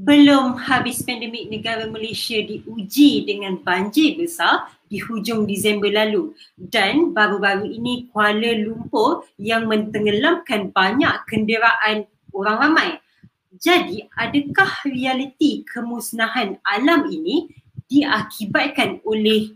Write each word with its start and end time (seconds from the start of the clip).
belum 0.00 0.56
habis 0.56 1.04
pandemik 1.04 1.52
negara 1.52 1.84
Malaysia 1.84 2.40
diuji 2.40 3.28
dengan 3.28 3.60
banjir 3.60 4.16
besar 4.16 4.72
di 4.88 4.96
hujung 4.96 5.44
Disember 5.44 5.92
lalu 5.92 6.32
dan 6.56 7.12
baru-baru 7.12 7.68
ini 7.68 8.08
Kuala 8.08 8.56
Lumpur 8.56 9.28
yang 9.36 9.68
mentenggelamkan 9.68 10.72
banyak 10.72 11.12
kenderaan 11.28 12.08
orang 12.32 12.56
ramai. 12.56 12.90
Jadi 13.60 14.08
adakah 14.16 14.88
realiti 14.88 15.68
kemusnahan 15.68 16.56
alam 16.64 17.04
ini 17.12 17.52
diakibatkan 17.92 19.04
oleh 19.04 19.52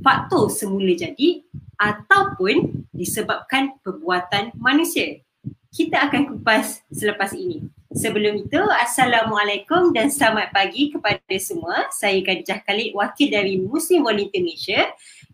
faktor 0.00 0.48
semula 0.48 0.96
jadi 0.96 1.44
ataupun 1.76 2.88
disebabkan 2.96 3.76
perbuatan 3.84 4.56
manusia? 4.56 5.20
Kita 5.68 6.08
akan 6.08 6.32
kupas 6.32 6.80
selepas 6.88 7.36
ini. 7.36 7.81
Sebelum 7.92 8.48
itu, 8.48 8.56
Assalamualaikum 8.56 9.92
dan 9.92 10.08
selamat 10.08 10.48
pagi 10.56 10.88
kepada 10.88 11.36
semua. 11.36 11.92
Saya 11.92 12.24
Khadijah 12.24 12.64
Khalid, 12.64 12.96
wakil 12.96 13.28
dari 13.28 13.60
Muslim 13.60 14.08
Volunteer 14.08 14.40
Malaysia 14.40 14.80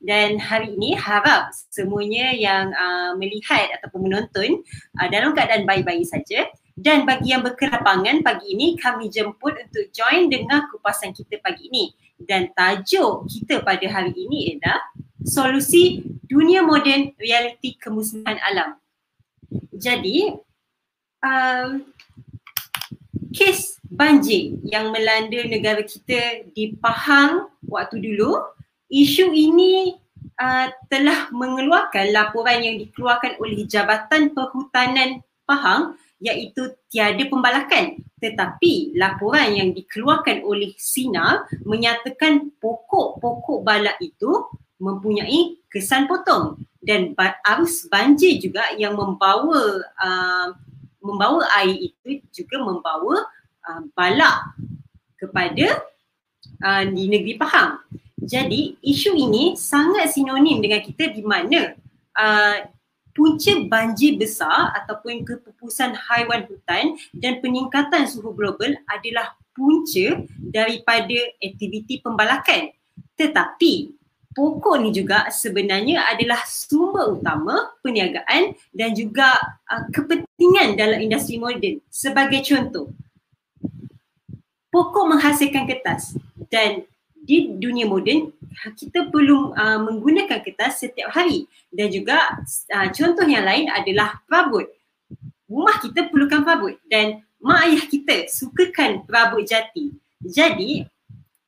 dan 0.02 0.42
hari 0.42 0.74
ini 0.74 0.98
harap 0.98 1.54
semuanya 1.70 2.34
yang 2.34 2.74
uh, 2.74 3.14
melihat 3.14 3.70
ataupun 3.78 4.10
menonton 4.10 4.66
uh, 4.98 5.06
dalam 5.06 5.38
keadaan 5.38 5.70
baik-baik 5.70 6.02
saja. 6.02 6.50
Dan 6.74 7.06
bagi 7.06 7.30
yang 7.30 7.46
berkelapangan 7.46 8.26
pagi 8.26 8.50
ini, 8.58 8.74
kami 8.74 9.06
jemput 9.06 9.54
untuk 9.54 9.86
join 9.94 10.26
dengan 10.26 10.66
kupasan 10.74 11.14
kita 11.14 11.38
pagi 11.38 11.70
ini. 11.70 11.94
Dan 12.18 12.50
tajuk 12.58 13.30
kita 13.30 13.62
pada 13.62 13.86
hari 13.86 14.10
ini 14.18 14.58
adalah 14.58 14.82
solusi 15.22 16.02
dunia 16.26 16.66
moden 16.66 17.14
realiti 17.22 17.78
kemusnahan 17.78 18.42
alam. 18.42 18.82
Jadi, 19.78 20.34
um, 21.22 21.86
kes 23.38 23.78
banjir 23.86 24.58
yang 24.66 24.90
melanda 24.90 25.38
negara 25.46 25.86
kita 25.86 26.42
di 26.50 26.74
Pahang 26.74 27.46
waktu 27.70 28.02
dulu, 28.02 28.42
isu 28.90 29.30
ini 29.30 29.94
uh, 30.42 30.66
telah 30.90 31.30
mengeluarkan 31.30 32.10
laporan 32.10 32.66
yang 32.66 32.82
dikeluarkan 32.82 33.38
oleh 33.38 33.62
Jabatan 33.70 34.34
Perhutanan 34.34 35.22
Pahang 35.46 35.94
iaitu 36.18 36.74
tiada 36.90 37.22
pembalakan. 37.30 38.02
Tetapi 38.18 38.98
laporan 38.98 39.54
yang 39.54 39.70
dikeluarkan 39.70 40.42
oleh 40.42 40.74
Sina 40.74 41.46
menyatakan 41.62 42.50
pokok-pokok 42.58 43.62
balak 43.62 44.02
itu 44.02 44.50
mempunyai 44.82 45.62
kesan 45.70 46.10
potong 46.10 46.58
dan 46.82 47.14
arus 47.46 47.86
banjir 47.86 48.42
juga 48.42 48.74
yang 48.74 48.98
membawa 48.98 49.78
uh, 49.94 50.48
membawa 51.08 51.48
air 51.64 51.88
itu 51.88 52.20
juga 52.30 52.60
membawa 52.60 53.24
uh, 53.64 53.80
balak 53.96 54.52
kepada 55.16 55.80
uh, 56.60 56.84
di 56.84 57.08
negeri 57.08 57.40
Pahang. 57.40 57.80
Jadi 58.20 58.76
isu 58.84 59.16
ini 59.16 59.56
sangat 59.56 60.12
sinonim 60.12 60.60
dengan 60.60 60.84
kita 60.84 61.08
di 61.08 61.24
mana 61.24 61.72
uh, 62.12 62.56
punca 63.16 63.52
banjir 63.66 64.14
besar 64.14 64.70
ataupun 64.78 65.26
kepupusan 65.26 65.96
haiwan 65.96 66.46
hutan 66.46 66.94
dan 67.16 67.42
peningkatan 67.42 68.06
suhu 68.06 68.30
global 68.30 68.70
adalah 68.86 69.34
punca 69.50 70.22
daripada 70.38 71.18
aktiviti 71.42 71.98
pembalakan. 71.98 72.70
Tetapi 73.18 73.97
pokok 74.38 74.78
ni 74.78 74.94
juga 74.94 75.26
sebenarnya 75.34 76.06
adalah 76.14 76.46
sumber 76.46 77.18
utama 77.18 77.74
perniagaan 77.82 78.54
dan 78.70 78.94
juga 78.94 79.34
uh, 79.66 79.82
kepentingan 79.90 80.78
dalam 80.78 81.02
industri 81.02 81.42
moden. 81.42 81.82
Sebagai 81.90 82.46
contoh, 82.46 82.94
pokok 84.70 85.10
menghasilkan 85.10 85.66
kertas 85.66 86.14
dan 86.54 86.86
di 87.18 87.50
dunia 87.58 87.90
moden 87.90 88.30
kita 88.78 89.10
perlu 89.10 89.50
uh, 89.58 89.82
menggunakan 89.82 90.38
kertas 90.38 90.86
setiap 90.86 91.10
hari 91.10 91.50
dan 91.74 91.90
juga 91.90 92.38
uh, 92.72 92.88
contoh 92.94 93.26
yang 93.26 93.42
lain 93.42 93.66
adalah 93.74 94.22
perabot. 94.30 94.70
Rumah 95.50 95.82
kita 95.82 96.14
perlukan 96.14 96.46
perabot 96.46 96.78
dan 96.86 97.26
mak 97.42 97.66
ayah 97.66 97.84
kita 97.90 98.30
sukakan 98.30 99.02
perabot 99.02 99.42
jati. 99.42 99.98
Jadi 100.22 100.86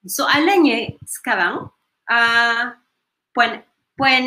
soalannya 0.02 0.98
sekarang 1.06 1.70
uh, 2.10 2.79
puan 3.40 3.64
puan 3.96 4.24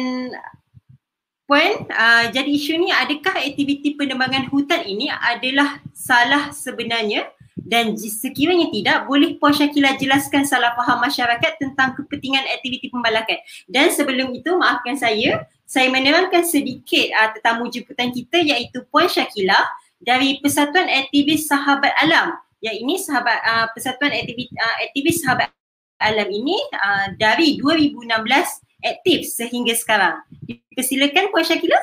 puan 1.46 1.86
uh, 1.94 2.26
jadi 2.34 2.50
isu 2.50 2.82
ni 2.82 2.90
adakah 2.90 3.38
aktiviti 3.46 3.94
penebangan 3.94 4.50
hutan 4.50 4.82
ini 4.90 5.14
adalah 5.14 5.78
salah 5.94 6.50
sebenarnya? 6.50 7.30
Dan 7.54 7.94
sekiranya 7.94 8.74
tidak 8.74 9.06
boleh 9.06 9.38
Puan 9.38 9.54
Syakila 9.54 9.94
jelaskan 10.02 10.42
salah 10.42 10.74
faham 10.74 10.98
masyarakat 11.06 11.62
tentang 11.62 11.94
kepentingan 11.94 12.42
aktiviti 12.50 12.90
pembalakan? 12.90 13.38
Dan 13.70 13.94
sebelum 13.94 14.34
itu 14.34 14.58
maafkan 14.58 14.98
saya 14.98 15.46
saya 15.70 15.94
menerangkan 15.94 16.42
sedikit 16.42 17.14
uh, 17.14 17.30
tetamu 17.38 17.70
jemputan 17.70 18.10
kita 18.10 18.42
iaitu 18.42 18.82
Puan 18.90 19.06
Syakila 19.06 19.70
dari 20.02 20.42
Persatuan 20.42 20.90
Aktivis 20.90 21.46
Sahabat 21.46 21.94
Alam. 22.02 22.34
Yang 22.66 22.76
ini 22.82 22.96
sahabat 22.98 23.38
uh, 23.46 23.66
Persatuan 23.78 24.10
Aktivis, 24.10 24.50
uh, 24.58 24.76
Aktivis 24.82 25.22
Sahabat 25.22 25.54
Alam 26.02 26.30
ini 26.34 26.58
uh, 26.74 27.14
dari 27.22 27.62
2016 27.62 28.10
aktif 28.84 29.32
sehingga 29.32 29.74
sekarang. 29.74 30.22
Dipersilakan 30.44 31.32
Puan 31.32 31.48
Syakila. 31.48 31.80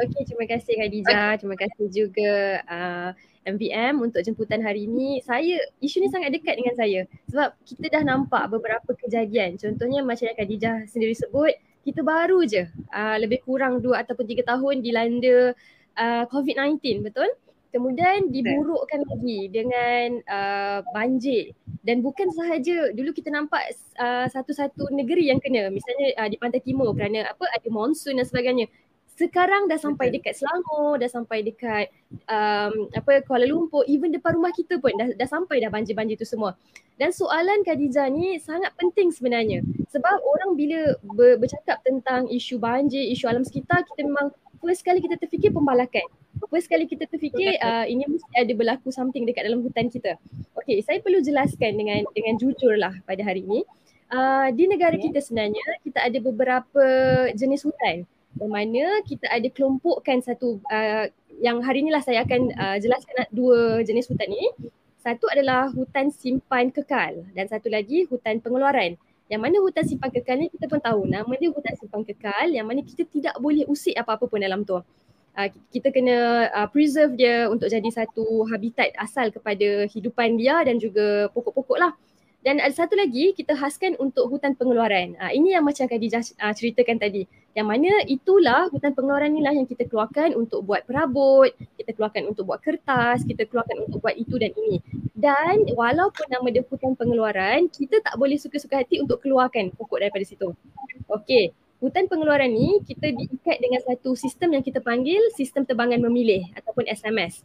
Okey, 0.00 0.22
terima 0.24 0.48
kasih 0.48 0.72
Khadijah. 0.80 1.30
Terima 1.36 1.56
kasih 1.60 1.86
juga 1.92 2.64
uh, 2.64 3.10
MVM 3.44 4.00
untuk 4.00 4.24
jemputan 4.24 4.64
hari 4.64 4.88
ini. 4.88 5.20
Saya, 5.20 5.60
isu 5.84 6.00
ni 6.00 6.08
sangat 6.08 6.32
dekat 6.32 6.56
dengan 6.56 6.72
saya 6.72 7.04
sebab 7.28 7.52
kita 7.68 7.86
dah 7.92 8.02
nampak 8.08 8.48
beberapa 8.48 8.96
kejadian. 8.96 9.60
Contohnya 9.60 10.00
macam 10.00 10.24
yang 10.24 10.38
Khadijah 10.40 10.88
sendiri 10.88 11.12
sebut, 11.12 11.52
kita 11.84 12.00
baru 12.00 12.44
je 12.48 12.64
uh, 12.92 13.16
lebih 13.20 13.44
kurang 13.44 13.84
dua 13.84 14.00
ataupun 14.00 14.24
tiga 14.24 14.56
tahun 14.56 14.80
dilanda 14.80 15.52
uh, 16.00 16.24
COVID-19, 16.32 17.04
betul? 17.04 17.28
Kemudian 17.70 18.34
diburukkan 18.34 19.00
lagi 19.06 19.46
dengan 19.46 20.18
uh, 20.26 20.82
banjir 20.90 21.54
dan 21.86 22.02
bukan 22.02 22.26
sahaja 22.34 22.90
dulu 22.90 23.14
kita 23.14 23.30
nampak 23.30 23.62
uh, 23.94 24.26
satu-satu 24.26 24.90
negeri 24.90 25.30
yang 25.30 25.38
kena 25.38 25.70
misalnya 25.70 26.18
uh, 26.18 26.26
di 26.26 26.34
pantai 26.34 26.58
timur 26.66 26.90
kerana 26.98 27.30
apa 27.30 27.46
ada 27.46 27.68
monsun 27.70 28.18
dan 28.18 28.26
sebagainya. 28.26 28.66
Sekarang 29.14 29.68
dah 29.70 29.76
sampai 29.76 30.10
dekat 30.10 30.34
Selangor, 30.34 30.98
dah 30.98 31.06
sampai 31.06 31.46
dekat 31.46 31.92
um, 32.26 32.88
apa 32.90 33.22
Kuala 33.22 33.46
Lumpur, 33.46 33.86
even 33.86 34.10
depan 34.10 34.34
rumah 34.34 34.50
kita 34.50 34.80
pun 34.80 34.96
dah, 34.96 35.12
dah 35.12 35.28
sampai 35.28 35.60
dah 35.60 35.70
banjir-banjir 35.70 36.16
tu 36.18 36.26
semua. 36.26 36.56
Dan 36.96 37.12
soalan 37.12 37.60
Khadijah 37.62 38.08
ni 38.08 38.40
sangat 38.40 38.72
penting 38.80 39.12
sebenarnya. 39.12 39.60
Sebab 39.92 40.24
orang 40.24 40.56
bila 40.56 40.96
ber, 41.04 41.36
bercakap 41.36 41.84
tentang 41.84 42.32
isu 42.32 42.56
banjir, 42.56 43.12
isu 43.12 43.28
alam 43.28 43.44
sekitar, 43.44 43.84
kita 43.92 44.08
memang 44.08 44.32
first 44.60 44.82
kali 44.88 45.04
kita 45.04 45.20
terfikir 45.20 45.52
pembalakan 45.52 46.08
first 46.50 46.66
kali 46.66 46.84
kita 46.84 47.06
terfikir 47.06 47.54
uh, 47.62 47.86
ini 47.86 48.04
mesti 48.10 48.28
ada 48.34 48.52
berlaku 48.52 48.90
something 48.90 49.22
dekat 49.22 49.46
dalam 49.46 49.62
hutan 49.62 49.86
kita. 49.86 50.18
Okay, 50.58 50.82
saya 50.82 50.98
perlu 50.98 51.22
jelaskan 51.22 51.78
dengan 51.78 52.02
dengan 52.10 52.34
jujur 52.36 52.74
lah 52.74 52.92
pada 53.06 53.22
hari 53.22 53.46
ini. 53.46 53.62
Uh, 54.10 54.50
di 54.50 54.66
negara 54.66 54.98
kita 54.98 55.22
sebenarnya 55.22 55.62
kita 55.86 56.02
ada 56.02 56.18
beberapa 56.18 56.84
jenis 57.30 57.62
hutan 57.62 58.02
yang 58.42 58.50
mana 58.50 58.84
kita 59.06 59.30
ada 59.30 59.46
kelompokkan 59.50 60.18
satu 60.18 60.58
uh, 60.66 61.06
yang 61.38 61.62
hari 61.62 61.86
inilah 61.86 62.02
saya 62.02 62.26
akan 62.26 62.50
uh, 62.58 62.76
jelaskan 62.82 63.30
dua 63.30 63.86
jenis 63.86 64.10
hutan 64.10 64.28
ini. 64.28 64.50
Satu 65.00 65.32
adalah 65.32 65.72
hutan 65.72 66.12
simpan 66.12 66.68
kekal 66.68 67.24
dan 67.32 67.48
satu 67.48 67.72
lagi 67.72 68.04
hutan 68.10 68.36
pengeluaran. 68.42 69.00
Yang 69.30 69.40
mana 69.40 69.56
hutan 69.62 69.86
simpan 69.86 70.10
kekal 70.10 70.36
ni 70.42 70.50
kita 70.50 70.66
pun 70.66 70.82
tahu 70.82 71.06
nama 71.06 71.30
dia 71.38 71.48
hutan 71.48 71.72
simpan 71.78 72.02
kekal 72.02 72.50
yang 72.50 72.66
mana 72.66 72.82
kita 72.82 73.06
tidak 73.06 73.38
boleh 73.38 73.64
usik 73.70 73.94
apa-apa 73.94 74.26
pun 74.26 74.42
dalam 74.42 74.66
tu 74.66 74.76
uh, 75.36 75.48
kita 75.70 75.92
kena 75.94 76.48
uh, 76.50 76.68
preserve 76.70 77.14
dia 77.14 77.46
untuk 77.46 77.70
jadi 77.70 77.86
satu 77.90 78.46
habitat 78.48 78.94
asal 78.98 79.30
kepada 79.30 79.86
hidupan 79.90 80.40
dia 80.40 80.62
dan 80.66 80.80
juga 80.80 81.28
pokok-pokok 81.34 81.78
lah. 81.78 81.92
Dan 82.40 82.56
ada 82.56 82.72
satu 82.72 82.96
lagi 82.96 83.36
kita 83.36 83.52
khaskan 83.52 84.00
untuk 84.00 84.32
hutan 84.32 84.56
pengeluaran. 84.56 85.12
Uh, 85.20 85.28
ini 85.28 85.52
yang 85.52 85.60
macam 85.60 85.84
Khadijah 85.84 86.24
uh, 86.40 86.56
ceritakan 86.56 86.96
tadi. 86.96 87.28
Yang 87.52 87.66
mana 87.68 87.90
itulah 88.08 88.72
hutan 88.72 88.96
pengeluaran 88.96 89.36
inilah 89.36 89.52
yang 89.52 89.68
kita 89.68 89.84
keluarkan 89.84 90.32
untuk 90.32 90.64
buat 90.64 90.88
perabot, 90.88 91.52
kita 91.76 91.92
keluarkan 91.92 92.32
untuk 92.32 92.48
buat 92.48 92.64
kertas, 92.64 93.28
kita 93.28 93.44
keluarkan 93.44 93.84
untuk 93.84 94.00
buat 94.00 94.16
itu 94.16 94.40
dan 94.40 94.56
ini. 94.56 94.80
Dan 95.12 95.68
walaupun 95.76 96.32
nama 96.32 96.48
dia 96.48 96.64
hutan 96.64 96.96
pengeluaran, 96.96 97.68
kita 97.68 98.00
tak 98.00 98.16
boleh 98.16 98.40
suka-suka 98.40 98.80
hati 98.80 99.04
untuk 99.04 99.20
keluarkan 99.20 99.68
pokok 99.76 100.00
daripada 100.00 100.24
situ. 100.24 100.56
Okey, 101.12 101.52
hutan 101.80 102.06
pengeluaran 102.06 102.52
ni 102.52 102.78
kita 102.84 103.08
diikat 103.10 103.56
dengan 103.58 103.80
satu 103.82 104.12
sistem 104.12 104.54
yang 104.54 104.64
kita 104.64 104.84
panggil 104.84 105.20
sistem 105.34 105.64
tebangan 105.64 105.98
memilih 105.98 106.44
ataupun 106.54 106.84
SMS. 106.86 107.42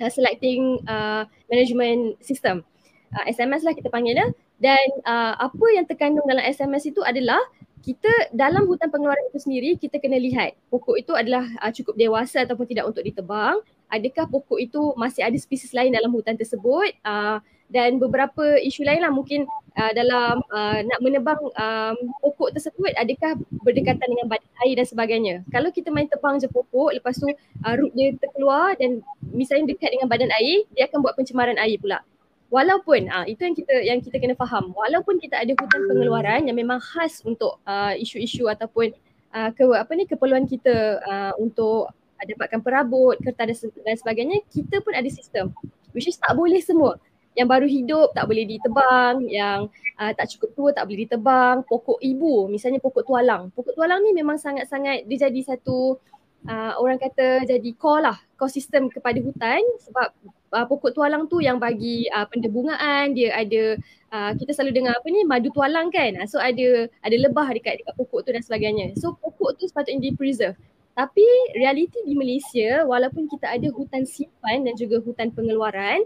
Uh, 0.00 0.10
selecting 0.10 0.80
uh, 0.88 1.28
management 1.52 2.16
system. 2.24 2.64
Uh, 3.12 3.24
SMS 3.28 3.62
lah 3.62 3.76
kita 3.76 3.92
panggil 3.92 4.16
dia. 4.16 4.28
Dan 4.58 4.86
uh, 5.06 5.38
apa 5.38 5.66
yang 5.70 5.86
terkandung 5.86 6.26
dalam 6.26 6.42
SMS 6.42 6.90
itu 6.90 7.04
adalah 7.04 7.38
kita 7.78 8.10
dalam 8.34 8.66
hutan 8.66 8.90
pengeluaran 8.90 9.30
itu 9.30 9.38
sendiri 9.38 9.70
kita 9.78 10.02
kena 10.02 10.18
lihat 10.18 10.58
pokok 10.66 10.98
itu 10.98 11.12
adalah 11.14 11.46
uh, 11.62 11.70
cukup 11.70 11.94
dewasa 11.94 12.42
ataupun 12.42 12.66
tidak 12.66 12.90
untuk 12.90 13.06
ditebang 13.06 13.62
adakah 13.86 14.26
pokok 14.26 14.58
itu 14.58 14.92
masih 14.98 15.22
ada 15.22 15.38
spesies 15.38 15.70
lain 15.70 15.94
dalam 15.94 16.10
hutan 16.10 16.34
tersebut 16.34 16.90
uh, 17.06 17.38
dan 17.68 18.00
beberapa 18.00 18.56
isu 18.64 18.80
lain 18.80 19.04
lah 19.04 19.12
mungkin 19.12 19.44
uh, 19.76 19.92
dalam 19.92 20.40
uh, 20.48 20.80
nak 20.80 21.00
menebang 21.04 21.36
um, 21.36 21.96
pokok 22.24 22.56
tersebut 22.56 22.96
adakah 22.96 23.36
berdekatan 23.60 24.08
dengan 24.08 24.26
badan 24.26 24.52
air 24.64 24.74
dan 24.80 24.86
sebagainya. 24.88 25.34
Kalau 25.52 25.68
kita 25.68 25.92
main 25.92 26.08
tebang 26.08 26.40
je 26.40 26.48
pokok 26.48 26.96
lepas 26.96 27.12
tu 27.20 27.28
uh, 27.28 27.74
root 27.76 27.92
dia 27.92 28.16
terkeluar 28.16 28.72
dan 28.80 29.04
misalnya 29.36 29.76
dekat 29.76 29.92
dengan 29.92 30.08
badan 30.08 30.32
air 30.40 30.64
dia 30.72 30.88
akan 30.88 31.04
buat 31.04 31.14
pencemaran 31.14 31.60
air 31.60 31.76
pula. 31.76 32.00
Walaupun 32.48 33.12
uh, 33.12 33.28
itu 33.28 33.44
yang 33.44 33.56
kita 33.56 33.74
yang 33.84 33.98
kita 34.00 34.16
kena 34.16 34.32
faham. 34.32 34.72
Walaupun 34.72 35.20
kita 35.20 35.36
ada 35.36 35.52
hutan 35.52 35.84
pengeluaran 35.84 36.48
yang 36.48 36.56
memang 36.56 36.80
khas 36.80 37.20
untuk 37.28 37.60
uh, 37.68 37.92
isu-isu 37.92 38.48
ataupun 38.48 38.96
uh, 39.36 39.52
ke 39.52 39.68
apa 39.76 39.92
ni 39.92 40.08
keperluan 40.08 40.48
kita 40.48 41.04
uh, 41.04 41.32
untuk 41.36 41.92
dapatkan 42.18 42.64
perabot, 42.64 43.14
kertas 43.22 43.62
dan 43.62 43.94
sebagainya, 43.94 44.42
kita 44.50 44.82
pun 44.82 44.90
ada 44.90 45.06
sistem 45.06 45.52
which 45.92 46.08
is 46.08 46.18
tak 46.20 46.34
boleh 46.36 46.60
semua 46.60 46.96
yang 47.38 47.46
baru 47.46 47.70
hidup 47.70 48.18
tak 48.18 48.26
boleh 48.26 48.42
ditebang, 48.42 49.22
yang 49.30 49.70
uh, 49.94 50.10
tak 50.18 50.26
cukup 50.34 50.50
tua 50.58 50.68
tak 50.74 50.90
boleh 50.90 51.06
ditebang, 51.06 51.62
pokok 51.70 52.02
ibu 52.02 52.50
misalnya 52.50 52.82
pokok 52.82 53.06
tualang. 53.06 53.54
Pokok 53.54 53.78
tualang 53.78 54.02
ni 54.02 54.10
memang 54.10 54.42
sangat-sangat 54.42 55.06
dia 55.06 55.30
jadi 55.30 55.54
satu 55.54 56.02
uh, 56.50 56.72
orang 56.82 56.98
kata 56.98 57.46
jadi 57.46 57.70
core 57.78 58.02
lah, 58.10 58.18
core 58.34 58.50
system 58.50 58.90
kepada 58.90 59.22
hutan 59.22 59.62
sebab 59.86 60.10
uh, 60.50 60.66
pokok 60.66 60.98
tualang 60.98 61.30
tu 61.30 61.38
yang 61.38 61.62
bagi 61.62 62.10
uh, 62.10 62.26
pendebungaan, 62.26 63.14
dia 63.14 63.38
ada 63.38 63.78
uh, 64.10 64.32
kita 64.34 64.50
selalu 64.50 64.82
dengar 64.82 64.98
apa 64.98 65.06
ni 65.14 65.22
madu 65.22 65.54
tualang 65.54 65.94
kan. 65.94 66.18
So 66.26 66.42
ada 66.42 66.90
ada 67.06 67.16
lebah 67.16 67.46
dekat 67.54 67.86
dekat 67.86 67.94
pokok 67.94 68.26
tu 68.26 68.34
dan 68.34 68.42
sebagainya. 68.42 68.98
So 68.98 69.14
pokok 69.14 69.62
tu 69.62 69.70
sepatutnya 69.70 70.10
di 70.10 70.12
preserve. 70.18 70.58
Tapi 70.98 71.22
realiti 71.54 72.02
di 72.02 72.18
Malaysia 72.18 72.82
walaupun 72.82 73.30
kita 73.30 73.46
ada 73.54 73.70
hutan 73.70 74.02
simpan 74.02 74.66
dan 74.66 74.74
juga 74.74 74.98
hutan 74.98 75.30
pengeluaran, 75.30 76.02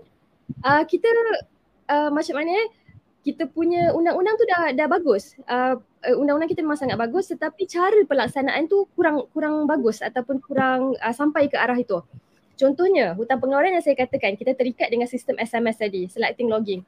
uh, 0.61 0.83
kita 0.85 1.09
uh, 1.89 2.11
macam 2.13 2.35
mana 2.37 2.51
eh 2.53 2.69
kita 3.23 3.47
punya 3.47 3.95
undang-undang 3.95 4.35
tu 4.35 4.45
dah 4.51 4.75
dah 4.75 4.87
bagus. 4.91 5.39
Uh, 5.47 5.79
undang-undang 6.19 6.51
kita 6.51 6.61
memang 6.67 6.79
sangat 6.79 6.99
bagus 6.99 7.31
tetapi 7.31 7.71
cara 7.71 8.03
pelaksanaan 8.03 8.67
tu 8.67 8.91
kurang 8.99 9.31
kurang 9.31 9.71
bagus 9.71 10.03
ataupun 10.03 10.43
kurang 10.43 10.99
uh, 10.99 11.15
sampai 11.15 11.47
ke 11.47 11.55
arah 11.55 11.79
itu. 11.79 12.03
Contohnya 12.59 13.15
hutan 13.15 13.39
pengeluaran 13.39 13.75
yang 13.75 13.85
saya 13.85 13.97
katakan 13.97 14.35
kita 14.35 14.53
terikat 14.59 14.91
dengan 14.91 15.09
sistem 15.09 15.39
SMS 15.39 15.79
tadi, 15.79 16.11
selecting 16.11 16.51
logging. 16.51 16.83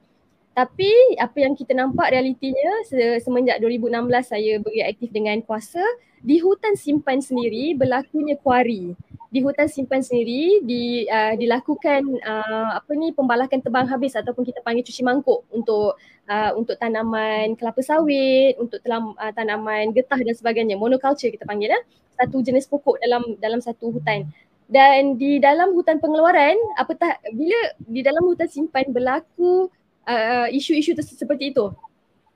Tapi 0.55 1.19
apa 1.19 1.35
yang 1.43 1.51
kita 1.51 1.75
nampak 1.75 2.15
realitinya 2.15 2.87
semenjak 3.19 3.59
2016 3.59 3.91
saya 4.23 4.55
beri 4.63 4.87
aktif 4.87 5.11
dengan 5.11 5.35
kuasa 5.43 5.83
di 6.23 6.39
hutan 6.39 6.79
simpan 6.79 7.19
sendiri 7.19 7.75
berlakunya 7.75 8.39
kuari. 8.39 8.95
Di 9.27 9.43
hutan 9.43 9.67
simpan 9.67 9.99
sendiri 9.99 10.63
di 10.63 11.11
uh, 11.11 11.35
dilakukan 11.35 12.07
uh, 12.23 12.71
apa 12.79 12.87
ni 12.95 13.11
pembalakan 13.11 13.59
tebang 13.59 13.83
habis 13.91 14.15
ataupun 14.15 14.47
kita 14.47 14.63
panggil 14.63 14.87
cuci 14.87 15.03
mangkuk 15.03 15.43
untuk 15.51 15.99
uh, 16.31 16.51
untuk 16.55 16.79
tanaman 16.79 17.59
kelapa 17.59 17.83
sawit, 17.83 18.55
untuk 18.55 18.79
telam, 18.79 19.11
uh, 19.19 19.35
tanaman 19.35 19.91
getah 19.91 20.23
dan 20.23 20.39
sebagainya, 20.39 20.79
monoculture 20.79 21.35
kita 21.35 21.43
panggil 21.43 21.75
ya, 21.75 21.79
satu 22.15 22.39
jenis 22.39 22.71
pokok 22.71 22.95
dalam 23.03 23.35
dalam 23.43 23.59
satu 23.59 23.91
hutan. 23.91 24.23
Dan 24.71 25.19
di 25.19 25.37
dalam 25.43 25.75
hutan 25.75 25.99
pengeluaran, 25.99 26.55
apatah 26.79 27.19
bila 27.35 27.59
di 27.85 27.99
dalam 28.01 28.23
hutan 28.23 28.47
simpan 28.47 28.87
berlaku 28.95 29.67
uh, 30.07 30.47
isu-isu 30.49 30.95
seperti 31.01 31.51
itu, 31.51 31.73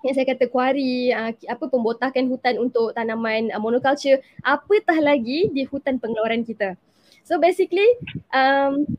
yang 0.05 0.13
saya 0.15 0.25
kata 0.29 0.47
kuari, 0.47 1.13
uh, 1.15 1.31
apa 1.49 1.65
pembotakan 1.67 2.29
hutan 2.29 2.55
untuk 2.59 2.91
tanaman 2.93 3.49
uh, 3.49 3.61
monoculture, 3.61 4.19
apatah 4.43 4.97
lagi 4.99 5.49
di 5.53 5.63
hutan 5.65 5.97
pengeluaran 5.97 6.43
kita. 6.43 6.75
So 7.27 7.37
basically 7.37 7.85
um, 8.33 8.89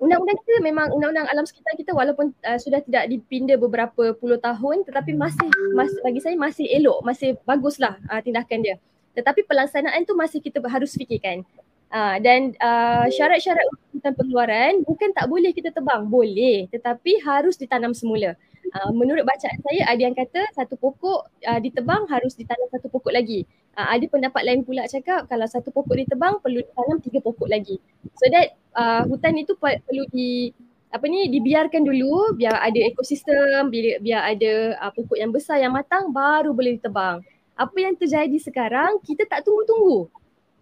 undang-undang 0.00 0.40
kita 0.40 0.60
memang 0.64 0.88
undang-undang 0.94 1.28
alam 1.28 1.44
sekitar 1.44 1.76
kita 1.76 1.92
walaupun 1.92 2.32
uh, 2.44 2.56
sudah 2.56 2.80
tidak 2.80 3.12
dipinda 3.12 3.60
beberapa 3.60 4.16
puluh 4.16 4.40
tahun 4.40 4.88
tetapi 4.88 5.12
masih, 5.12 5.48
masih 5.76 5.98
bagi 6.00 6.20
saya 6.24 6.36
masih 6.36 6.66
elok, 6.70 7.04
masih 7.04 7.36
baguslah 7.44 8.00
uh, 8.08 8.20
tindakan 8.24 8.60
dia. 8.64 8.76
Tetapi 9.14 9.46
pelaksanaan 9.46 10.02
tu 10.08 10.16
masih 10.18 10.42
kita 10.42 10.58
harus 10.64 10.96
fikirkan. 10.96 11.46
Uh, 11.94 12.18
dan 12.18 12.50
uh, 12.58 13.06
syarat-syarat 13.06 13.62
hutan 13.94 14.18
pengeluaran 14.18 14.82
bukan 14.82 15.14
tak 15.14 15.30
boleh 15.30 15.54
kita 15.54 15.70
tebang, 15.70 16.10
boleh 16.10 16.66
tetapi 16.74 17.22
harus 17.22 17.54
ditanam 17.54 17.94
semula. 17.94 18.34
Uh, 18.74 18.90
menurut 18.90 19.22
bacaan 19.22 19.54
saya 19.62 19.86
ada 19.86 20.02
yang 20.02 20.16
kata 20.18 20.42
satu 20.58 20.74
pokok 20.74 21.30
uh, 21.46 21.60
ditebang 21.62 22.10
harus 22.10 22.34
ditanam 22.34 22.66
satu 22.74 22.90
pokok 22.90 23.14
lagi 23.14 23.46
uh, 23.78 23.88
ada 23.90 24.04
pendapat 24.06 24.42
lain 24.46 24.60
pula 24.62 24.86
cakap 24.86 25.26
kalau 25.26 25.46
satu 25.46 25.70
pokok 25.74 25.94
ditebang 26.06 26.38
perlu 26.40 26.62
ditanam 26.62 26.98
tiga 27.02 27.18
pokok 27.22 27.48
lagi. 27.50 27.78
So 28.18 28.30
that 28.30 28.54
uh, 28.74 29.02
hutan 29.06 29.38
itu 29.38 29.54
perlu 29.58 30.04
di 30.10 30.54
apa 30.94 31.10
ni 31.10 31.26
dibiarkan 31.26 31.82
dulu 31.82 32.38
biar 32.38 32.54
ada 32.54 32.80
ekosistem, 32.86 33.66
biar, 33.66 33.98
biar 33.98 34.22
ada 34.30 34.52
uh, 34.78 34.90
pokok 34.94 35.18
yang 35.18 35.34
besar 35.34 35.58
yang 35.58 35.74
matang 35.74 36.14
baru 36.14 36.54
boleh 36.54 36.78
ditebang. 36.78 37.22
Apa 37.54 37.76
yang 37.78 37.94
terjadi 37.94 38.34
sekarang 38.38 38.98
kita 39.02 39.26
tak 39.26 39.46
tunggu-tunggu. 39.46 40.10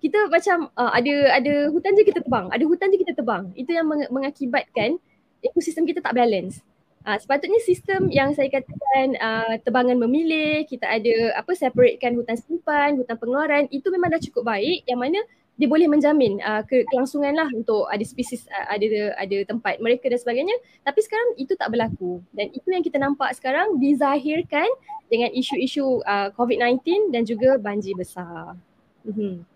Kita 0.03 0.27
macam 0.27 0.67
uh, 0.75 0.93
ada 0.93 1.15
ada 1.39 1.55
hutan 1.71 1.95
je 1.95 2.03
kita 2.03 2.21
tebang, 2.27 2.51
ada 2.51 2.65
hutan 2.67 2.91
je 2.91 2.99
kita 2.99 3.15
tebang. 3.15 3.55
Itu 3.55 3.71
yang 3.71 3.87
meng- 3.87 4.11
mengakibatkan 4.11 4.99
ekosistem 5.39 5.87
kita 5.87 6.03
tak 6.03 6.19
balance. 6.19 6.59
Uh, 7.03 7.19
sepatutnya 7.19 7.59
sistem 7.63 8.11
yang 8.11 8.31
saya 8.35 8.47
katakan 8.47 9.15
uh, 9.19 9.55
tebangan 9.63 9.99
memilih, 9.99 10.67
kita 10.67 10.87
ada 10.87 11.39
apa 11.39 11.55
separatekan 11.55 12.15
hutan 12.15 12.39
simpan, 12.39 12.99
hutan 12.99 13.19
pengeluaran 13.19 13.67
itu 13.71 13.87
memang 13.91 14.11
dah 14.11 14.23
cukup 14.23 14.47
baik 14.47 14.87
yang 14.87 15.03
mana 15.03 15.19
dia 15.59 15.69
boleh 15.69 15.85
menjamin 15.85 16.41
uh, 16.41 16.65
ke- 16.65 16.87
kelangsungan 16.89 17.37
lah 17.37 17.47
untuk 17.53 17.85
ada 17.87 18.01
spesies 18.03 18.49
uh, 18.49 18.67
ada 18.73 19.15
ada 19.21 19.39
tempat 19.45 19.79
mereka 19.85 20.09
dan 20.09 20.17
sebagainya 20.17 20.57
tapi 20.81 21.05
sekarang 21.05 21.37
itu 21.37 21.53
tak 21.55 21.69
berlaku 21.69 22.25
dan 22.33 22.49
itu 22.57 22.73
yang 22.73 22.81
kita 22.81 22.97
nampak 22.97 23.37
sekarang 23.37 23.77
dizahirkan 23.77 24.67
dengan 25.13 25.29
isu-isu 25.37 26.01
uh, 26.09 26.33
COVID-19 26.33 27.13
dan 27.13 27.29
juga 27.29 27.61
banjir 27.61 27.93
besar. 27.93 28.57
Mm-hmm. 29.05 29.52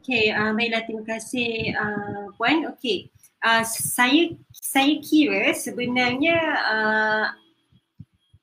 Okay, 0.00 0.32
uh, 0.32 0.56
baiklah 0.56 0.82
terima 0.88 1.04
kasih 1.04 1.76
uh, 1.76 2.32
Puan. 2.40 2.64
Okay, 2.76 3.12
uh, 3.44 3.60
saya 3.66 4.32
saya 4.50 4.98
kira 5.04 5.52
sebenarnya 5.52 6.36
uh, 6.64 7.26